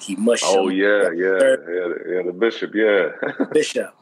He 0.00 0.16
mushed. 0.16 0.44
Oh 0.46 0.68
yeah, 0.68 1.10
yeah, 1.14 1.38
yeah, 1.40 1.86
yeah. 2.08 2.22
The 2.24 2.34
bishop, 2.36 2.74
yeah. 2.74 3.10
Bishop. 3.52 3.94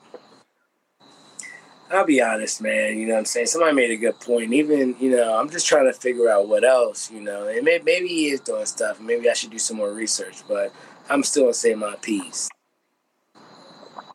I'll 1.90 2.04
be 2.04 2.20
honest, 2.20 2.60
man. 2.60 2.98
You 2.98 3.06
know 3.06 3.14
what 3.14 3.20
I'm 3.20 3.24
saying? 3.26 3.46
Somebody 3.46 3.74
made 3.74 3.90
a 3.92 3.96
good 3.96 4.18
point. 4.18 4.52
Even, 4.52 4.96
you 4.98 5.10
know, 5.10 5.38
I'm 5.38 5.48
just 5.48 5.66
trying 5.66 5.86
to 5.86 5.92
figure 5.92 6.28
out 6.28 6.48
what 6.48 6.64
else, 6.64 7.10
you 7.10 7.20
know. 7.20 7.46
And 7.46 7.64
may, 7.64 7.80
maybe 7.84 8.08
he 8.08 8.30
is 8.30 8.40
doing 8.40 8.66
stuff. 8.66 9.00
Maybe 9.00 9.30
I 9.30 9.34
should 9.34 9.50
do 9.50 9.58
some 9.58 9.76
more 9.76 9.92
research, 9.92 10.42
but 10.48 10.72
I'm 11.08 11.22
still 11.22 11.44
going 11.44 11.52
to 11.52 11.58
say 11.58 11.74
my 11.74 11.94
piece. 12.02 12.48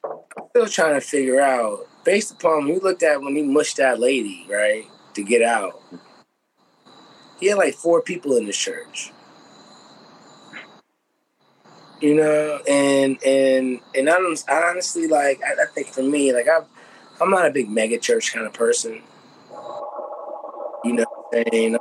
I'm 0.03 0.47
still 0.49 0.67
trying 0.67 0.95
to 0.95 1.01
figure 1.01 1.39
out, 1.39 1.87
based 2.03 2.33
upon 2.33 2.65
we 2.65 2.77
looked 2.79 3.03
at 3.03 3.21
when 3.21 3.35
he 3.35 3.43
mushed 3.43 3.77
that 3.77 3.99
lady, 3.99 4.45
right, 4.49 4.85
to 5.13 5.23
get 5.23 5.41
out, 5.41 5.81
he 7.39 7.47
had 7.47 7.57
like 7.57 7.75
four 7.75 8.01
people 8.01 8.35
in 8.35 8.45
the 8.45 8.53
church. 8.53 9.11
You 12.01 12.15
know, 12.15 12.59
and 12.67 13.23
and 13.23 13.79
and 13.93 14.09
I 14.09 14.17
don't 14.17 14.43
honestly 14.49 15.07
like 15.07 15.39
I, 15.43 15.63
I 15.63 15.65
think 15.67 15.87
for 15.87 16.01
me, 16.01 16.33
like 16.33 16.47
I've 16.47 16.65
I'm 17.21 17.29
not 17.29 17.45
a 17.45 17.51
big 17.51 17.69
mega 17.69 17.99
church 17.99 18.33
kind 18.33 18.47
of 18.47 18.53
person. 18.53 19.03
You 20.83 20.93
know 20.93 21.05
what 21.07 21.37
I'm 21.37 21.43
saying? 21.51 21.77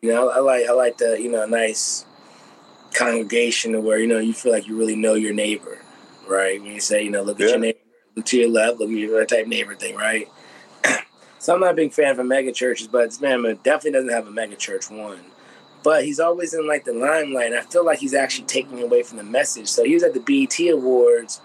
You 0.00 0.10
know, 0.10 0.30
I 0.30 0.38
like 0.38 0.66
I 0.66 0.72
like 0.72 0.96
the, 0.96 1.20
you 1.20 1.30
know, 1.30 1.42
a 1.42 1.46
nice 1.46 2.06
congregation 2.94 3.82
where, 3.84 3.98
you 3.98 4.06
know, 4.06 4.18
you 4.18 4.32
feel 4.32 4.52
like 4.52 4.66
you 4.66 4.78
really 4.78 4.96
know 4.96 5.14
your 5.14 5.34
neighbor, 5.34 5.78
right? 6.26 6.60
When 6.60 6.72
you 6.72 6.80
say, 6.80 7.02
you 7.02 7.10
know, 7.10 7.22
look 7.22 7.38
at 7.40 7.50
your 7.50 7.58
neighbor, 7.58 7.78
look 8.16 8.24
to 8.26 8.38
your 8.38 8.48
left, 8.48 8.80
look 8.80 8.88
at 8.88 8.96
your 8.96 9.18
right 9.18 9.28
type 9.28 9.46
neighbor 9.46 9.74
thing, 9.74 9.94
right? 9.94 10.26
so 11.38 11.54
I'm 11.54 11.60
not 11.60 11.72
a 11.72 11.74
big 11.74 11.92
fan 11.92 12.18
of 12.18 12.26
mega 12.26 12.50
churches, 12.50 12.88
but 12.88 13.10
this 13.10 13.20
man 13.20 13.42
definitely 13.62 13.92
doesn't 13.92 14.10
have 14.10 14.26
a 14.26 14.30
mega 14.30 14.56
church 14.56 14.90
one. 14.90 15.20
But 15.82 16.04
he's 16.04 16.18
always 16.18 16.54
in 16.54 16.66
like 16.66 16.84
the 16.84 16.94
limelight. 16.94 17.46
And 17.46 17.56
I 17.56 17.62
feel 17.62 17.84
like 17.84 17.98
he's 17.98 18.14
actually 18.14 18.46
taking 18.46 18.82
away 18.82 19.02
from 19.02 19.18
the 19.18 19.24
message. 19.24 19.68
So 19.68 19.84
he 19.84 19.94
was 19.94 20.02
at 20.02 20.14
the 20.14 20.20
BET 20.20 20.58
Awards 20.72 21.40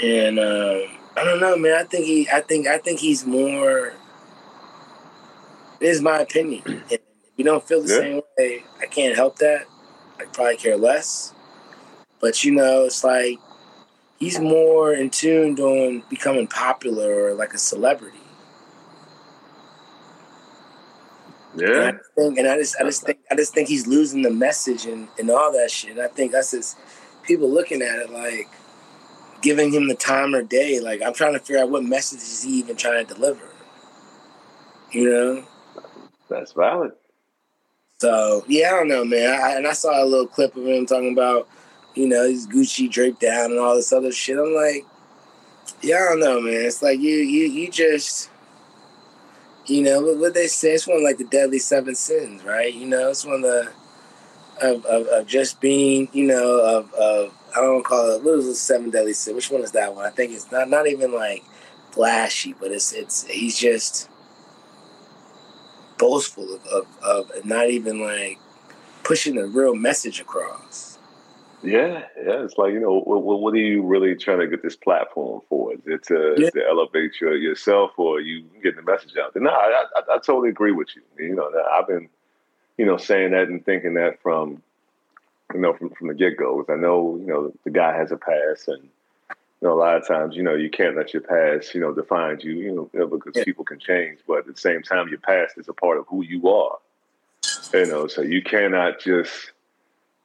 and 0.00 0.38
um 0.38 0.97
I 1.18 1.24
don't 1.24 1.40
know, 1.40 1.56
man. 1.56 1.74
I 1.74 1.84
think 1.84 2.06
he, 2.06 2.28
I 2.32 2.40
think, 2.40 2.66
I 2.68 2.78
think 2.78 3.00
he's 3.00 3.26
more. 3.26 3.92
This 5.80 5.96
is 5.96 6.02
my 6.02 6.20
opinion. 6.20 6.62
If 6.90 7.00
you 7.36 7.44
don't 7.44 7.66
feel 7.66 7.82
the 7.82 7.88
Yeah. 7.88 7.98
same 7.98 8.22
way, 8.36 8.64
I 8.80 8.86
can't 8.86 9.14
help 9.14 9.38
that. 9.38 9.66
I 10.18 10.24
probably 10.24 10.56
care 10.56 10.76
less. 10.76 11.32
But 12.20 12.42
you 12.44 12.52
know, 12.52 12.84
it's 12.84 13.04
like 13.04 13.38
he's 14.18 14.40
more 14.40 14.92
in 14.92 15.10
tune 15.10 15.58
on 15.60 16.02
becoming 16.10 16.46
popular 16.48 17.26
or 17.26 17.34
like 17.34 17.54
a 17.54 17.58
celebrity. 17.58 18.18
And 21.74 21.84
I 21.84 21.92
Yeah, 21.92 21.92
think, 22.16 22.38
and 22.38 22.48
I 22.48 22.56
just, 22.56 22.76
I 22.80 22.84
just 22.84 23.02
think, 23.04 23.18
I 23.30 23.36
just 23.36 23.54
think 23.54 23.68
he's 23.68 23.86
losing 23.86 24.22
the 24.22 24.30
message 24.30 24.86
and, 24.86 25.08
and 25.18 25.30
all 25.30 25.52
that 25.52 25.70
shit. 25.70 25.92
And 25.92 26.00
I 26.00 26.08
think 26.08 26.32
that's 26.32 26.50
just 26.52 26.76
people 27.22 27.48
looking 27.50 27.82
at 27.82 27.98
it 28.00 28.10
like 28.10 28.48
giving 29.42 29.72
him 29.72 29.88
the 29.88 29.94
time 29.94 30.34
or 30.34 30.42
day. 30.42 30.80
Like 30.80 31.02
I'm 31.02 31.14
trying 31.14 31.34
to 31.34 31.40
figure 31.40 31.62
out 31.62 31.70
what 31.70 31.84
message 31.84 32.20
is 32.20 32.42
he 32.42 32.58
even 32.58 32.76
trying 32.76 33.06
to 33.06 33.14
deliver. 33.14 33.48
You 34.92 35.10
know. 35.10 35.44
that's 36.28 36.52
valid. 36.52 36.92
So 37.98 38.44
yeah, 38.46 38.68
I 38.68 38.70
don't 38.70 38.88
know, 38.88 39.04
man. 39.04 39.40
I, 39.40 39.56
and 39.56 39.66
I 39.66 39.72
saw 39.72 40.02
a 40.02 40.06
little 40.06 40.26
clip 40.26 40.56
of 40.56 40.66
him 40.66 40.86
talking 40.86 41.12
about, 41.12 41.48
you 41.94 42.08
know, 42.08 42.28
his 42.28 42.46
Gucci 42.46 42.90
draped 42.90 43.20
down 43.20 43.50
and 43.50 43.60
all 43.60 43.74
this 43.74 43.92
other 43.92 44.12
shit. 44.12 44.38
I'm 44.38 44.54
like, 44.54 44.84
yeah, 45.82 45.96
I 45.96 46.08
don't 46.10 46.20
know, 46.20 46.40
man. 46.40 46.66
It's 46.66 46.82
like 46.82 47.00
you, 47.00 47.16
you, 47.16 47.46
you 47.46 47.70
just, 47.70 48.30
you 49.66 49.82
know, 49.82 50.00
what, 50.00 50.18
what 50.18 50.34
they 50.34 50.46
say. 50.46 50.74
It's 50.74 50.86
one 50.86 50.98
of 50.98 51.02
like 51.02 51.18
the 51.18 51.24
deadly 51.24 51.58
seven 51.58 51.94
sins, 51.94 52.44
right? 52.44 52.72
You 52.72 52.86
know, 52.86 53.10
it's 53.10 53.24
one 53.24 53.36
of 53.36 53.42
the 53.42 53.72
of, 54.62 54.84
of, 54.86 55.06
of 55.06 55.26
just 55.26 55.60
being, 55.60 56.08
you 56.12 56.26
know, 56.26 56.60
of, 56.60 56.92
of 56.94 57.37
I 57.56 57.60
don't 57.60 57.84
call 57.84 58.10
it 58.12 58.22
what 58.22 58.38
is 58.38 58.46
the 58.46 58.54
seven 58.54 58.90
deadly 58.90 59.12
sins. 59.12 59.34
Which 59.34 59.50
one 59.50 59.62
is 59.62 59.72
that 59.72 59.94
one? 59.94 60.04
I 60.04 60.10
think 60.10 60.32
it's 60.32 60.50
not 60.52 60.68
not 60.68 60.86
even 60.86 61.12
like 61.12 61.44
flashy, 61.92 62.54
but 62.58 62.70
it's 62.70 62.92
it's 62.92 63.26
he's 63.26 63.58
just 63.58 64.08
boastful 65.98 66.54
of, 66.54 66.66
of, 66.68 67.30
of 67.30 67.44
not 67.44 67.68
even 67.68 68.00
like 68.00 68.38
pushing 69.02 69.38
a 69.38 69.46
real 69.46 69.74
message 69.74 70.20
across. 70.20 70.98
Yeah, 71.62 72.04
yeah. 72.16 72.44
It's 72.44 72.56
like 72.56 72.72
you 72.72 72.80
know, 72.80 73.00
what, 73.00 73.40
what 73.40 73.54
are 73.54 73.56
you 73.56 73.82
really 73.82 74.14
trying 74.14 74.38
to 74.38 74.46
get 74.46 74.62
this 74.62 74.76
platform 74.76 75.40
for? 75.48 75.74
Is 75.74 75.80
it 75.86 76.04
to, 76.04 76.34
Yeah. 76.38 76.50
to 76.50 76.64
elevate 76.68 77.20
your, 77.20 77.36
yourself, 77.36 77.92
or 77.96 78.18
are 78.18 78.20
you 78.20 78.42
getting 78.62 78.84
the 78.84 78.90
message 78.90 79.16
out 79.16 79.34
there? 79.34 79.42
No, 79.42 79.50
I, 79.50 79.84
I, 79.96 80.14
I 80.14 80.18
totally 80.18 80.50
agree 80.50 80.70
with 80.72 80.88
you. 80.94 81.02
You 81.18 81.34
know, 81.34 81.50
I've 81.72 81.88
been, 81.88 82.08
you 82.76 82.86
know, 82.86 82.96
saying 82.96 83.32
that 83.32 83.48
and 83.48 83.64
thinking 83.64 83.94
that 83.94 84.22
from, 84.22 84.62
you 85.54 85.60
know, 85.60 85.74
from 85.74 85.90
from 85.90 86.08
the 86.08 86.14
get 86.14 86.36
go. 86.36 86.64
I 86.68 86.74
know, 86.76 87.16
you 87.18 87.26
know, 87.26 87.52
the 87.64 87.70
guy 87.70 87.96
has 87.96 88.12
a 88.12 88.16
past, 88.16 88.68
and 88.68 88.82
you 88.82 89.68
know, 89.68 89.72
a 89.72 89.80
lot 89.80 89.96
of 89.96 90.06
times, 90.06 90.36
you 90.36 90.42
know, 90.42 90.54
you 90.54 90.70
can't 90.70 90.96
let 90.96 91.12
your 91.12 91.22
past, 91.22 91.74
you 91.74 91.80
know, 91.80 91.92
define 91.92 92.38
you, 92.40 92.52
you 92.52 92.90
know, 92.92 93.06
because 93.06 93.34
Yeah. 93.34 93.44
people 93.44 93.64
can 93.64 93.78
change. 93.78 94.20
But 94.26 94.38
at 94.38 94.46
the 94.46 94.56
same 94.56 94.82
time, 94.82 95.08
your 95.08 95.18
past 95.18 95.58
is 95.58 95.68
a 95.68 95.72
part 95.72 95.98
of 95.98 96.06
who 96.08 96.22
you 96.22 96.48
are. 96.48 96.78
You 97.74 97.86
know, 97.86 98.06
so 98.06 98.22
you 98.22 98.42
cannot 98.42 99.00
just, 99.00 99.52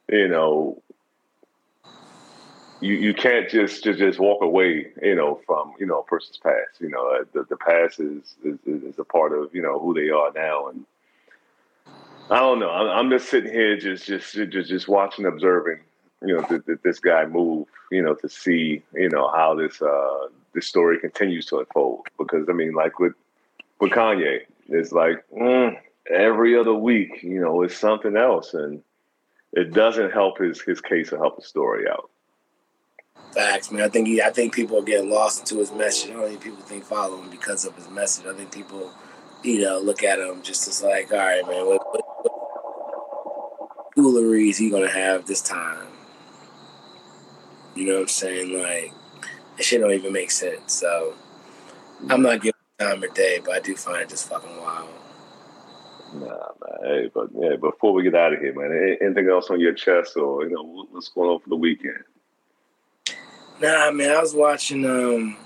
you 0.08 0.28
know, 0.28 0.82
you, 2.80 2.94
you 2.94 3.14
can't 3.14 3.48
just, 3.48 3.82
just 3.84 3.98
just 3.98 4.18
walk 4.18 4.42
away, 4.42 4.92
you 5.02 5.14
know, 5.14 5.40
from 5.46 5.72
you 5.78 5.86
know 5.86 6.00
a 6.00 6.04
person's 6.04 6.38
past. 6.38 6.80
You 6.80 6.90
know, 6.90 7.06
uh, 7.08 7.24
the 7.32 7.44
the 7.44 7.56
past 7.56 7.98
is, 8.00 8.36
is 8.44 8.58
is 8.66 8.98
a 8.98 9.04
part 9.04 9.32
of 9.32 9.54
you 9.54 9.62
know 9.62 9.78
who 9.78 9.94
they 9.94 10.10
are 10.10 10.32
now, 10.34 10.68
and 10.68 10.84
I 12.30 12.38
don't 12.38 12.58
know. 12.58 12.70
I'm, 12.70 12.88
I'm 12.88 13.10
just 13.10 13.28
sitting 13.28 13.52
here, 13.52 13.76
just 13.76 14.06
just 14.06 14.32
just 14.34 14.68
just 14.68 14.88
watching, 14.88 15.26
observing, 15.26 15.80
you 16.22 16.36
know, 16.36 16.42
th- 16.42 16.64
th- 16.64 16.78
this 16.82 16.98
guy 16.98 17.26
move, 17.26 17.66
you 17.90 18.02
know, 18.02 18.14
to 18.14 18.28
see, 18.28 18.82
you 18.94 19.10
know, 19.10 19.28
how 19.28 19.54
this 19.54 19.80
uh 19.82 20.28
this 20.54 20.66
story 20.66 20.98
continues 20.98 21.46
to 21.46 21.58
unfold. 21.58 22.06
Because 22.18 22.48
I 22.48 22.52
mean, 22.52 22.72
like 22.72 22.98
with 22.98 23.14
with 23.80 23.92
Kanye, 23.92 24.40
it's 24.68 24.92
like 24.92 25.22
mm, 25.36 25.78
every 26.10 26.58
other 26.58 26.74
week, 26.74 27.22
you 27.22 27.40
know, 27.40 27.62
it's 27.62 27.76
something 27.76 28.16
else, 28.16 28.54
and 28.54 28.82
it 29.52 29.72
doesn't 29.72 30.12
help 30.12 30.38
his 30.38 30.60
his 30.62 30.80
case 30.80 31.12
or 31.12 31.18
help 31.18 31.36
the 31.36 31.42
story 31.42 31.88
out. 31.88 32.10
Facts, 33.32 33.70
man. 33.70 33.82
I 33.82 33.88
think 33.88 34.06
he, 34.06 34.22
I 34.22 34.30
think 34.30 34.54
people 34.54 34.78
are 34.78 34.82
getting 34.82 35.10
lost 35.10 35.40
into 35.40 35.58
his 35.58 35.72
message. 35.72 36.10
I 36.10 36.14
don't 36.14 36.28
think 36.28 36.42
people 36.42 36.62
think 36.62 36.84
follow 36.84 37.20
him 37.20 37.30
because 37.30 37.64
of 37.64 37.74
his 37.74 37.90
message. 37.90 38.26
I 38.26 38.32
think 38.32 38.52
people, 38.52 38.92
you 39.42 39.60
know, 39.60 39.80
look 39.80 40.04
at 40.04 40.20
him 40.20 40.40
just 40.42 40.68
as 40.68 40.82
like, 40.82 41.12
all 41.12 41.18
right, 41.18 41.44
man, 41.48 41.66
what, 41.66 41.83
what, 44.04 44.12
what 44.12 44.22
foolery 44.22 44.48
is 44.48 44.58
he 44.58 44.70
gonna 44.70 44.90
have 44.90 45.26
this 45.26 45.42
time? 45.42 45.86
You 47.74 47.86
know 47.86 47.94
what 47.94 48.02
I'm 48.02 48.08
saying? 48.08 48.62
Like, 48.62 48.92
that 49.56 49.64
shit 49.64 49.80
don't 49.80 49.92
even 49.92 50.12
make 50.12 50.30
sense. 50.30 50.72
So, 50.72 51.14
I'm 52.08 52.22
not 52.22 52.40
giving 52.42 52.52
time 52.78 53.02
of 53.02 53.14
day, 53.14 53.40
but 53.44 53.54
I 53.54 53.60
do 53.60 53.74
find 53.76 54.02
it 54.02 54.08
just 54.08 54.28
fucking 54.28 54.56
wild. 54.56 54.88
Nah, 56.14 56.20
man. 56.20 56.78
Hey, 56.82 57.10
but 57.12 57.28
yeah, 57.38 57.56
before 57.56 57.92
we 57.92 58.02
get 58.02 58.14
out 58.14 58.32
of 58.32 58.40
here, 58.40 58.54
man, 58.54 58.98
anything 59.00 59.28
else 59.28 59.50
on 59.50 59.60
your 59.60 59.72
chest 59.72 60.16
or 60.16 60.44
you 60.44 60.54
know 60.54 60.86
what's 60.90 61.08
going 61.08 61.30
on 61.30 61.40
for 61.40 61.48
the 61.48 61.56
weekend? 61.56 62.04
Nah, 63.60 63.90
man, 63.90 64.16
I 64.16 64.20
was 64.20 64.34
watching. 64.34 64.84
um 64.84 65.36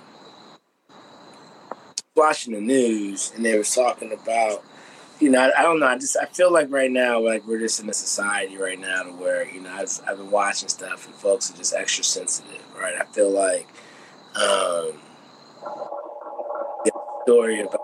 watching 2.19 2.53
the 2.53 2.61
news 2.61 3.33
and 3.37 3.45
they 3.45 3.57
were 3.57 3.63
talking 3.65 4.13
about, 4.13 4.65
you 5.21 5.31
know, 5.31 5.41
I, 5.41 5.61
I, 5.61 5.63
don't 5.63 5.81
know. 5.81 5.87
I 5.87 5.99
just 5.99 6.17
I 6.17 6.27
feel 6.27 6.53
like 6.53 6.71
right 6.71 6.91
now, 6.91 7.21
like 7.21 7.47
we're 7.47 7.59
just 7.59 7.81
in 7.81 7.89
a 7.89 7.93
society 7.93 8.57
right 8.57 8.79
now 8.79 9.03
to 9.03 9.11
where 9.11 9.49
you 9.49 9.61
know 9.61 9.71
I've, 9.71 9.91
I've 10.07 10.17
been 10.17 10.31
watching 10.31 10.69
stuff 10.69 11.07
and 11.07 11.15
folks 11.15 11.53
are 11.53 11.57
just 11.57 11.75
extra 11.75 12.05
sensitive, 12.05 12.63
right? 12.79 12.95
I 12.95 13.05
feel 13.07 13.31
like 13.31 13.67
um, 14.37 14.93
the 16.85 16.93
story 17.25 17.61
about 17.61 17.81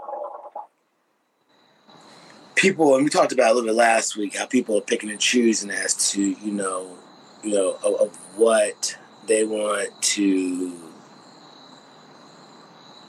people, 2.55 2.95
and 2.95 3.05
we 3.05 3.11
talked 3.11 3.33
about 3.33 3.51
a 3.51 3.55
little 3.55 3.69
bit 3.69 3.77
last 3.77 4.17
week, 4.17 4.37
how 4.37 4.47
people 4.47 4.79
are 4.79 4.83
picking 4.83 5.11
and 5.11 5.21
choosing 5.21 5.71
as 5.71 6.11
to 6.13 6.23
you 6.23 6.53
know, 6.53 6.97
you 7.43 7.53
know, 7.53 7.79
of, 7.85 8.01
of 8.01 8.17
what 8.37 8.97
they 9.27 9.45
want 9.45 9.91
to 10.03 10.73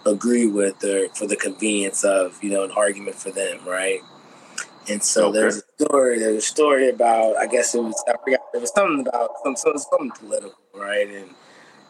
agree 0.06 0.48
with 0.48 0.84
or 0.84 1.10
for 1.10 1.28
the 1.28 1.36
convenience 1.36 2.04
of 2.04 2.44
you 2.44 2.50
know 2.50 2.64
an 2.64 2.72
argument 2.72 3.16
for 3.16 3.30
them, 3.30 3.60
right? 3.68 4.02
And 4.90 5.02
so 5.02 5.30
okay. 5.30 5.40
there's 5.40 5.58
a 5.58 5.84
story. 5.84 6.20
There's 6.20 6.38
a 6.38 6.42
story 6.42 6.90
about 6.90 7.38
I 7.38 7.48
guess 7.48 7.74
it 7.74 7.82
was 7.82 8.04
I 8.08 8.14
forgot 8.24 8.42
it 8.54 8.62
was 8.62 8.72
something 8.72 9.08
about 9.08 9.32
some 9.44 9.56
something 9.56 10.12
political, 10.12 10.60
right? 10.74 11.08
And 11.08 11.30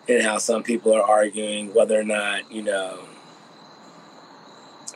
and 0.08 0.24
how 0.24 0.38
some 0.38 0.64
people 0.64 0.93
are 0.93 1.04
arguing 1.04 1.74
whether 1.74 2.00
or 2.00 2.04
not 2.04 2.52
you 2.52 2.62
know 2.62 3.00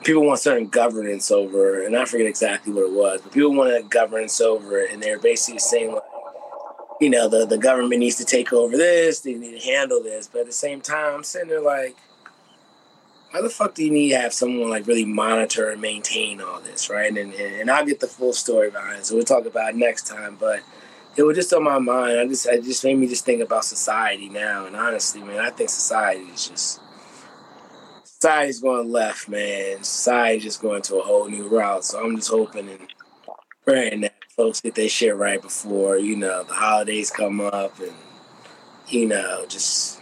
people 0.04 0.26
want 0.26 0.40
certain 0.40 0.68
governance 0.68 1.32
over, 1.32 1.84
and 1.84 1.96
I 1.96 2.06
forget 2.06 2.28
exactly 2.28 2.74
what 2.74 2.86
it 2.86 2.92
was, 2.92 3.22
but 3.22 3.32
people 3.32 3.54
want 3.54 3.74
a 3.74 3.84
governance 3.84 4.40
over 4.40 4.80
it, 4.80 4.92
and 4.92 5.02
they're 5.02 5.20
basically 5.20 5.60
saying 5.60 5.94
like, 5.94 6.04
you 7.02 7.10
know, 7.10 7.28
the 7.28 7.46
the 7.46 7.58
government 7.58 8.00
needs 8.00 8.16
to 8.18 8.26
take 8.26 8.54
over 8.54 8.76
this, 8.76 9.22
they 9.22 9.34
need 9.34 9.60
to 9.60 9.66
handle 9.66 10.02
this, 10.02 10.28
but 10.32 10.42
at 10.42 10.46
the 10.48 10.54
same 10.54 10.82
time, 10.82 11.16
I'm 11.16 11.24
sitting 11.24 11.50
there 11.50 11.62
like 11.62 11.96
why 13.32 13.42
the 13.42 13.50
fuck 13.50 13.76
do 13.76 13.84
you 13.84 13.92
need 13.92 14.10
to 14.10 14.18
have 14.18 14.34
someone 14.34 14.70
like 14.70 14.88
really 14.88 15.06
monitor 15.06 15.70
and 15.70 15.82
maintain 15.82 16.42
all 16.42 16.60
this, 16.60 16.90
right? 16.90 17.10
And 17.10 17.34
and, 17.34 17.56
and 17.56 17.72
I'll 17.72 17.86
get 17.86 18.00
the 18.00 18.08
full 18.08 18.34
story 18.34 18.72
behind 18.72 19.00
it, 19.00 19.06
so 19.06 19.16
we'll 19.16 19.24
talk 19.24 19.46
about 19.46 19.72
it 19.72 19.76
next 19.76 20.08
time. 20.08 20.38
But 20.40 20.62
it 21.16 21.24
was 21.24 21.38
just 21.38 21.54
on 21.54 21.64
my 21.64 21.80
mind. 21.80 22.20
I 22.20 22.28
just 22.28 22.46
it 22.48 22.64
just 22.64 22.84
made 22.84 22.98
me 22.98 23.08
just 23.08 23.26
think 23.26 23.42
about 23.42 23.66
society 23.66 24.30
now. 24.30 24.66
And 24.66 24.76
honestly, 24.76 25.22
man, 25.22 25.40
I 25.40 25.50
think 25.50 25.70
society 25.70 26.24
is 26.26 26.48
just 26.48 26.82
society's 28.04 28.60
going 28.60 28.92
left, 28.92 29.30
man. 29.30 29.84
Society's 29.84 30.44
just 30.44 30.62
going 30.62 30.82
to 30.84 30.98
a 30.98 31.04
whole 31.04 31.28
new 31.30 31.48
route. 31.48 31.86
So 31.86 32.04
I'm 32.04 32.16
just 32.16 32.30
hoping 32.30 32.70
and 32.70 32.88
praying 33.64 34.02
that 34.02 34.16
folks 34.36 34.62
get 34.62 34.76
their 34.76 34.90
shit 34.90 35.16
right 35.16 35.42
before, 35.42 35.98
you 35.98 36.16
know, 36.16 36.44
the 36.44 36.54
holidays 36.54 37.12
come 37.12 37.42
up 37.42 37.80
and 37.80 37.94
you 38.88 39.08
know, 39.08 39.46
just 39.48 40.02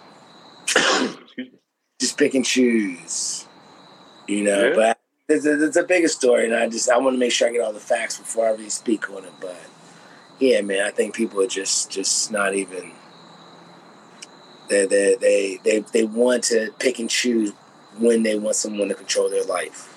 just 1.99 2.17
pick 2.17 2.33
and 2.35 2.45
choose, 2.45 3.47
you 4.27 4.43
know. 4.43 4.69
Yeah. 4.69 4.75
But 4.75 4.99
it's 5.27 5.45
a, 5.45 5.65
it's 5.65 5.77
a 5.77 5.83
bigger 5.83 6.07
story, 6.07 6.45
and 6.45 6.55
I 6.55 6.69
just 6.69 6.89
I 6.89 6.97
want 6.97 7.15
to 7.15 7.19
make 7.19 7.31
sure 7.31 7.47
I 7.47 7.51
get 7.51 7.61
all 7.61 7.73
the 7.73 7.79
facts 7.79 8.17
before 8.17 8.47
I 8.47 8.51
really 8.51 8.69
speak 8.69 9.09
on 9.09 9.25
it. 9.25 9.33
But 9.39 9.59
yeah, 10.39 10.61
man, 10.61 10.85
I 10.85 10.91
think 10.91 11.15
people 11.15 11.41
are 11.41 11.47
just 11.47 11.91
just 11.91 12.31
not 12.31 12.53
even. 12.55 12.91
They 14.69 14.85
they 14.85 15.15
they 15.19 15.59
they 15.63 15.79
they 15.79 16.03
want 16.03 16.43
to 16.45 16.71
pick 16.79 16.99
and 16.99 17.09
choose 17.09 17.53
when 17.97 18.23
they 18.23 18.37
want 18.37 18.55
someone 18.55 18.89
to 18.89 18.95
control 18.95 19.29
their 19.29 19.45
life. 19.45 19.93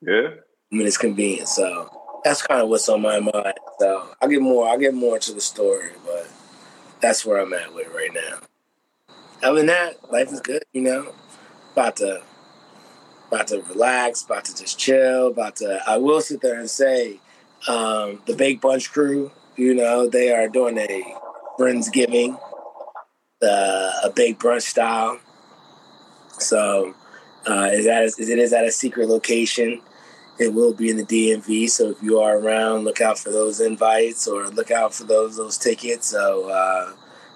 Yeah. 0.00 0.30
I 0.72 0.76
mean 0.76 0.86
it's 0.86 0.96
convenient, 0.96 1.48
so 1.48 1.90
that's 2.24 2.42
kind 2.42 2.62
of 2.62 2.68
what's 2.68 2.88
on 2.88 3.02
my 3.02 3.20
mind. 3.20 3.54
So 3.78 4.08
I'll 4.20 4.28
get 4.28 4.40
more. 4.40 4.68
I'll 4.68 4.78
get 4.78 4.94
more 4.94 5.16
into 5.16 5.34
the 5.34 5.40
story, 5.40 5.90
but 6.06 6.28
that's 7.00 7.26
where 7.26 7.38
I'm 7.38 7.52
at 7.52 7.74
with 7.74 7.88
right 7.88 8.12
now 8.14 8.38
other 9.44 9.58
than 9.58 9.66
that, 9.66 10.10
life 10.10 10.32
is 10.32 10.40
good, 10.40 10.64
you 10.72 10.82
know. 10.82 11.14
About 11.72 11.96
to 11.96 12.22
about 13.28 13.48
to 13.48 13.60
relax, 13.62 14.22
about 14.22 14.44
to 14.46 14.56
just 14.56 14.78
chill, 14.78 15.28
about 15.28 15.56
to 15.56 15.80
I 15.86 15.98
will 15.98 16.20
sit 16.20 16.40
there 16.40 16.58
and 16.58 16.70
say, 16.70 17.20
um, 17.68 18.22
the 18.26 18.34
Baked 18.34 18.62
Bunch 18.62 18.92
crew, 18.92 19.30
you 19.56 19.74
know, 19.74 20.08
they 20.08 20.32
are 20.32 20.48
doing 20.48 20.78
a 20.78 21.14
Friendsgiving, 21.58 22.38
uh, 23.42 23.92
a 24.02 24.10
baked 24.10 24.40
brunch 24.42 24.62
style. 24.62 25.20
So 26.38 26.94
uh, 27.46 27.68
is 27.72 27.86
it 28.18 28.38
is 28.38 28.52
at 28.52 28.64
a 28.64 28.72
secret 28.72 29.08
location. 29.08 29.80
It 30.38 30.52
will 30.52 30.74
be 30.74 30.90
in 30.90 30.96
the 30.96 31.04
DMV. 31.04 31.70
So 31.70 31.90
if 31.90 32.02
you 32.02 32.18
are 32.18 32.38
around, 32.38 32.84
look 32.84 33.00
out 33.00 33.18
for 33.18 33.30
those 33.30 33.60
invites 33.60 34.26
or 34.26 34.48
look 34.48 34.72
out 34.72 34.94
for 34.94 35.04
those 35.04 35.36
those 35.36 35.58
tickets. 35.58 36.08
So 36.08 36.50
uh, 36.50 36.92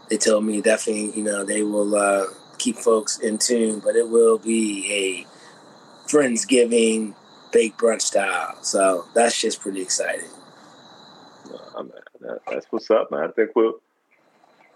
they 0.09 0.17
told 0.17 0.45
me 0.45 0.61
definitely, 0.61 1.13
you 1.17 1.23
know, 1.23 1.45
they 1.45 1.63
will 1.63 1.95
uh, 1.95 2.27
keep 2.59 2.77
folks 2.77 3.19
in 3.19 3.39
tune, 3.39 3.81
but 3.81 3.97
it 3.97 4.09
will 4.09 4.39
be 4.39 5.27
a 5.27 6.09
Friendsgiving 6.09 7.15
baked 7.53 7.79
brunch 7.79 8.03
style. 8.03 8.57
So 8.63 9.05
that's 9.15 9.41
just 9.41 9.61
pretty 9.61 9.83
exciting. 9.83 10.29
Uh, 11.75 11.83
man, 11.83 12.39
that's 12.49 12.67
what's 12.71 12.91
up, 12.91 13.11
man. 13.11 13.25
I 13.25 13.29
think 13.29 13.51
we'll 13.55 13.81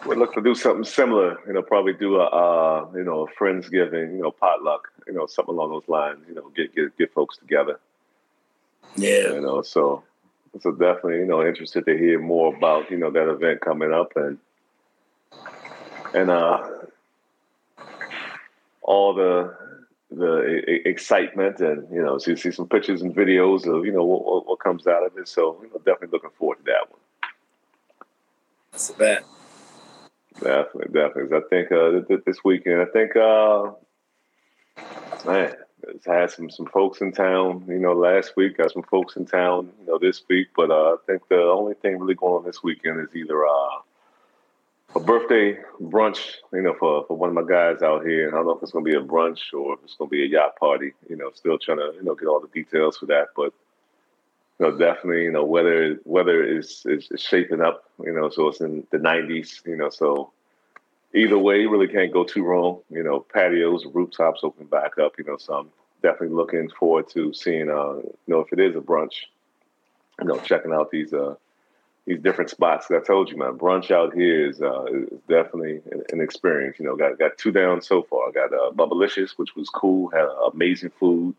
we'll 0.07 0.19
look 0.19 0.35
to 0.35 0.43
do 0.43 0.55
something 0.55 0.85
similar. 0.85 1.39
You 1.47 1.55
know, 1.55 1.63
probably 1.63 1.95
do 1.95 2.17
a 2.17 2.27
uh, 2.27 2.91
you 2.95 3.05
know 3.05 3.27
a 3.27 3.43
friendsgiving, 3.43 4.13
you 4.13 4.23
know, 4.23 4.31
potluck, 4.31 4.93
you 5.07 5.15
know, 5.15 5.27
something 5.27 5.55
along 5.55 5.71
those 5.71 5.89
lines. 5.89 6.19
You 6.29 6.35
know, 6.35 6.51
get 6.55 6.75
get 6.75 6.97
get 6.99 7.13
folks 7.13 7.39
together. 7.39 7.81
Yeah. 8.97 9.33
You 9.33 9.41
know, 9.41 9.63
so 9.63 10.05
so 10.61 10.71
definitely, 10.73 11.17
you 11.17 11.27
know, 11.27 11.45
interested 11.45 11.87
to 11.87 11.97
hear 11.97 12.21
more 12.21 12.55
about 12.55 12.91
you 12.91 12.99
know 12.99 13.11
that 13.11 13.29
event 13.29 13.61
coming 13.61 13.93
up 13.93 14.13
and 14.17 14.39
and 16.15 16.31
uh, 16.31 16.69
all 18.83 19.15
the 19.15 19.55
the 20.11 20.87
excitement 20.87 21.61
and 21.61 21.87
you 21.91 22.03
know 22.03 22.19
see 22.19 22.37
see 22.37 22.51
some 22.51 22.69
pictures 22.69 23.01
and 23.03 23.15
videos 23.15 23.67
of 23.67 23.87
you 23.87 23.93
know 23.93 24.05
what, 24.05 24.47
what 24.47 24.61
comes 24.61 24.87
out 24.87 25.05
of 25.07 25.17
it. 25.17 25.29
So 25.29 25.59
you 25.63 25.69
know, 25.71 25.79
definitely 25.79 26.09
looking 26.13 26.31
forward 26.39 26.59
to 26.59 26.65
that 26.65 26.91
one. 26.91 27.01
That's 28.73 28.91
a 28.91 28.95
bet. 28.95 29.25
Definitely, 30.35 30.93
definitely. 30.93 31.37
I 31.37 31.41
think 31.51 31.73
uh, 31.73 32.17
this 32.25 32.43
weekend, 32.43 32.81
I 32.81 32.87
think, 32.87 33.15
uh, 33.17 33.73
man, 35.27 35.55
it's 35.89 36.07
had 36.07 36.31
some 36.31 36.51
some 36.51 36.67
folks 36.67 37.01
in 37.01 37.13
town. 37.13 37.65
You 37.69 37.79
know, 37.79 37.93
last 37.93 38.33
week 38.37 38.57
got 38.57 38.73
some 38.73 38.83
folks 38.83 39.17
in 39.17 39.27
town. 39.27 39.71
You 39.81 39.87
know, 39.87 39.99
this 39.99 40.23
week, 40.29 40.49
but 40.57 40.71
uh, 40.71 40.95
I 40.95 40.97
think 41.07 41.29
the 41.29 41.43
only 41.43 41.75
thing 41.75 41.99
really 41.99 42.15
going 42.15 42.35
on 42.35 42.45
this 42.45 42.63
weekend 42.63 43.01
is 43.01 43.15
either 43.15 43.47
uh, 43.47 43.81
a 44.95 45.01
birthday 45.01 45.59
brunch, 45.81 46.35
you 46.53 46.63
know, 46.63 46.75
for, 46.79 47.05
for 47.07 47.17
one 47.17 47.29
of 47.29 47.35
my 47.35 47.45
guys 47.45 47.83
out 47.83 48.05
here. 48.05 48.29
I 48.29 48.33
don't 48.33 48.47
know 48.47 48.53
if 48.53 48.63
it's 48.63 48.73
going 48.73 48.85
to 48.85 48.91
be 48.91 48.97
a 48.97 49.01
brunch 49.01 49.53
or 49.53 49.75
if 49.75 49.81
it's 49.85 49.95
going 49.97 50.09
to 50.09 50.13
be 50.13 50.25
a 50.25 50.27
yacht 50.27 50.57
party. 50.57 50.93
You 51.09 51.17
know, 51.17 51.31
still 51.35 51.59
trying 51.59 51.79
to 51.79 51.93
you 51.95 52.03
know 52.03 52.15
get 52.15 52.29
all 52.29 52.41
the 52.41 52.49
details 52.49 52.99
for 52.99 53.07
that, 53.07 53.29
but 53.35 53.53
you 54.59 54.67
know, 54.67 54.77
definitely, 54.77 55.25
you 55.25 55.33
know, 55.33 55.45
weather 55.45 55.99
weather 56.05 56.45
is, 56.45 56.83
is, 56.87 57.09
is 57.11 57.21
shaping 57.21 57.61
up. 57.61 57.85
You 58.05 58.13
know, 58.13 58.29
so 58.29 58.49
it's 58.49 58.61
in 58.61 58.87
the 58.91 58.99
90s. 58.99 59.67
You 59.67 59.77
know, 59.77 59.89
so 59.89 60.33
either 61.15 61.39
way, 61.39 61.61
you 61.61 61.71
really 61.71 61.89
can't 61.89 62.13
go 62.13 62.25
too 62.25 62.45
wrong. 62.45 62.81
You 62.91 63.03
know, 63.03 63.21
patios, 63.21 63.87
rooftops 63.87 64.41
open 64.43 64.67
back 64.67 64.99
up. 64.99 65.15
You 65.19 65.25
know, 65.25 65.39
so 65.39 65.55
I'm 65.55 65.69
definitely 66.03 66.37
looking 66.37 66.69
forward 66.79 67.09
to 67.11 67.33
seeing. 67.33 67.71
Uh, 67.71 67.95
you 67.95 68.15
know, 68.27 68.41
if 68.41 68.53
it 68.53 68.61
is 68.61 68.77
a 68.77 68.81
brunch, 68.81 69.15
you 70.21 70.27
know, 70.27 70.39
checking 70.41 70.73
out 70.73 70.91
these 70.91 71.15
uh 71.15 71.35
these 72.07 72.21
different 72.21 72.51
spots. 72.51 72.91
I 72.91 73.01
told 73.01 73.31
you, 73.31 73.37
man, 73.37 73.59
brunch 73.59 73.91
out 73.91 74.15
here 74.15 74.49
is, 74.49 74.61
uh, 74.61 74.85
is 74.85 75.09
definitely 75.29 75.81
an, 75.91 76.03
an, 76.13 76.21
experience. 76.21 76.79
You 76.79 76.87
know, 76.87 76.97
got 76.97 77.19
got 77.19 77.39
two 77.39 77.53
down 77.53 77.81
so 77.81 78.03
far. 78.03 78.29
I 78.29 78.33
got 78.33 78.53
uh, 78.53 78.71
Bubblicious, 78.73 79.33
which 79.37 79.55
was 79.55 79.69
cool, 79.69 80.09
had 80.11 80.27
amazing 80.53 80.91
food. 80.99 81.35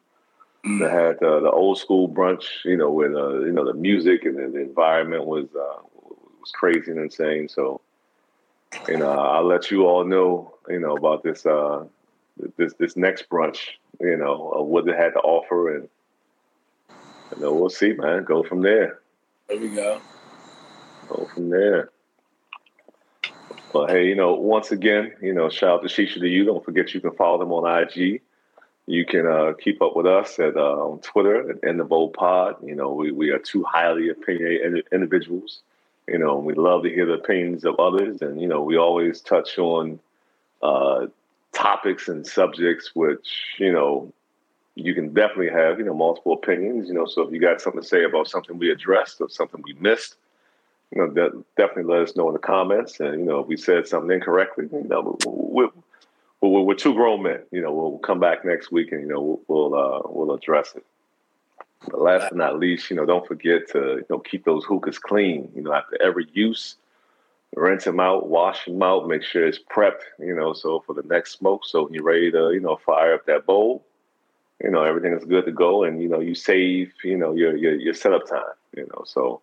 Mm. 0.66 0.88
I 0.88 1.07
had 1.07 1.24
uh, 1.24 1.41
the 1.41 1.51
old 1.51 1.78
school 1.78 2.07
brunch, 2.07 2.45
you 2.64 2.78
know, 2.78 2.91
with 2.91 3.14
uh, 3.14 3.39
you 3.39 3.51
know 3.51 3.66
the 3.66 3.74
music 3.74 4.24
and 4.24 4.38
the, 4.38 4.47
the 4.47 4.61
environment 4.61 5.26
was 5.26 5.47
uh, 5.53 5.82
was 6.01 6.51
crazy 6.53 6.91
and 6.91 6.99
insane. 6.99 7.49
So, 7.49 7.82
you 8.88 8.97
know, 8.97 9.09
I'll 9.09 9.45
let 9.45 9.70
you 9.70 9.86
all 9.86 10.05
know, 10.05 10.55
you 10.70 10.80
know, 10.80 10.95
about 10.95 11.24
this 11.24 11.45
uh, 11.45 11.84
this 12.55 12.74
this 12.76 12.95
next 12.95 13.30
brunch, 13.30 13.72
you 13.99 14.16
know, 14.16 14.66
what 14.66 14.88
it 14.88 14.95
had 14.95 15.11
to 15.11 15.20
offer, 15.20 15.76
and 15.76 15.89
you 17.36 17.41
know, 17.41 17.53
we'll 17.53 17.70
see, 17.70 17.91
man. 17.91 18.24
Go 18.24 18.43
from 18.43 18.61
there. 18.61 18.99
There 19.49 19.59
we 19.59 19.68
go 19.68 19.99
go 21.08 21.28
from 21.34 21.49
there. 21.49 21.89
But 23.72 23.89
hey, 23.89 24.08
you 24.08 24.16
know, 24.16 24.34
once 24.34 24.72
again, 24.72 25.14
you 25.22 25.34
know, 25.34 25.49
shout 25.49 25.80
out 25.80 25.82
to 25.82 25.88
Shisha2u. 25.88 26.45
Don't 26.45 26.64
forget 26.64 26.93
you 26.93 27.01
can 27.01 27.16
follow 27.16 27.39
them 27.39 27.51
on 27.51 27.82
IG. 27.84 28.22
You 28.86 29.06
can 29.06 29.26
uh, 29.26 29.54
keep 29.54 29.82
up 29.82 29.95
with 29.95 30.06
us 30.06 30.38
at 30.39 30.58
uh, 30.58 30.76
on 30.76 30.99
Twitter 30.99 31.58
In 31.64 31.78
the 31.78 31.84
Bowl 31.84 32.10
Pod. 32.10 32.58
You 32.64 32.76
know, 32.76 32.93
we, 32.93 33.12
we 33.12 33.30
are 33.32 33.39
two 33.39 33.64
highly 33.64 34.10
opinionated 34.10 34.86
individuals. 34.91 35.62
You 36.08 36.20
know, 36.20 36.38
we 36.38 36.54
love 36.54 36.84
to 36.84 36.89
hear 36.89 37.06
the 37.06 37.14
opinions 37.14 37.64
of 37.64 37.80
others, 37.80 38.22
and 38.22 38.41
you 38.41 38.47
know, 38.47 38.62
we 38.62 38.78
always 38.78 39.22
touch 39.22 39.58
on 39.58 39.99
uh, 40.62 41.08
topics 41.54 42.08
and 42.10 42.26
subjects 42.26 42.91
which 42.95 43.56
you 43.60 43.72
know 43.72 44.12
you 44.76 44.93
can 44.95 45.14
definitely 45.14 45.49
have 45.49 45.80
you 45.80 45.86
know 45.86 45.93
multiple 45.93 46.34
opinions. 46.34 46.88
You 46.89 46.93
know, 46.93 47.06
so 47.06 47.22
if 47.22 47.32
you 47.32 47.39
got 47.39 47.62
something 47.62 47.82
to 47.82 47.88
say 47.88 48.04
about 48.04 48.28
something 48.28 48.58
we 48.58 48.70
addressed 48.70 49.22
or 49.22 49.30
something 49.30 49.64
we 49.64 49.74
missed, 49.74 50.16
you 50.96 51.02
know, 51.02 51.08
de- 51.08 51.44
definitely 51.58 51.91
let 51.91 52.04
us 52.04 52.16
know 52.16 52.28
in 52.28 52.34
the 52.34 52.39
comments. 52.39 53.00
And 53.00 53.20
you 53.20 53.26
know, 53.26 53.39
if 53.39 53.48
we 53.48 53.58
said 53.58 53.88
something 53.88 54.12
incorrectly, 54.12 54.70
you 54.72 54.88
know, 54.88 55.18
we'll, 55.26 55.74
well, 56.41 56.66
we're 56.66 56.76
two 56.76 56.94
grown 56.94 57.24
men. 57.24 57.39
You 57.52 57.62
know, 57.62 57.74
we'll 57.74 57.98
come 58.00 58.20
back 58.20 58.46
next 58.46 58.72
week 58.72 58.91
and 58.91 59.02
you 59.02 59.08
know 59.08 59.41
we'll 59.48 59.70
we'll, 59.70 59.76
uh, 59.76 60.02
we'll 60.06 60.36
address 60.36 60.74
it. 60.76 60.86
But 61.89 62.02
last 62.02 62.30
but 62.30 62.38
not 62.38 62.60
least, 62.60 62.89
you 62.89 62.96
know, 62.96 63.06
don't 63.06 63.28
forget 63.28 63.70
to 63.72 63.80
you 63.80 64.06
know 64.10 64.20
keep 64.20 64.46
those 64.46 64.66
hookahs 64.66 65.00
clean. 65.00 65.52
You 65.56 65.64
know, 65.64 65.74
after 65.74 66.02
every 66.02 66.28
use, 66.34 66.76
rinse 67.56 67.86
them 67.86 68.00
out, 68.00 68.30
wash 68.30 68.66
them 68.66 68.82
out, 68.84 69.08
make 69.08 69.24
sure 69.24 69.48
it's 69.48 69.60
prepped. 69.60 70.04
You 70.20 70.36
know, 70.36 70.54
so 70.54 70.84
for 70.86 70.94
the 70.94 71.04
next 71.04 71.38
smoke, 71.38 71.66
so 71.66 71.84
when 71.84 71.94
you're 71.94 72.04
ready 72.04 72.32
to 72.32 72.52
you 72.52 72.60
know 72.60 72.76
fire 72.76 73.16
up 73.16 73.26
that 73.26 73.46
bowl, 73.46 73.84
you 74.64 74.70
know 74.70 74.84
everything 74.84 75.14
is 75.14 75.26
good 75.26 75.46
to 75.46 75.52
go, 75.52 75.84
and 75.84 76.02
you 76.02 76.08
know 76.10 76.20
you 76.20 76.36
save 76.36 76.94
you 77.04 77.18
know 77.18 77.34
your 77.34 77.58
your, 77.58 77.74
your 77.74 77.94
setup 77.94 78.28
time. 78.28 78.44
You 78.76 78.88
know, 78.91 79.04
so 79.06 79.41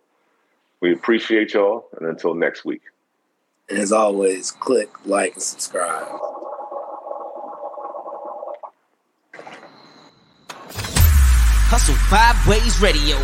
we 0.80 0.92
appreciate 0.92 1.54
y'all, 1.54 1.86
and 1.98 2.08
until 2.08 2.34
next 2.34 2.64
week. 2.64 2.82
And 3.68 3.78
as 3.78 3.92
always, 3.92 4.50
click 4.50 4.90
like 5.06 5.34
and 5.34 5.42
subscribe. 5.42 6.08
Hustle 11.72 11.94
Five 11.94 12.48
Ways 12.48 12.80
Radio. 12.80 13.16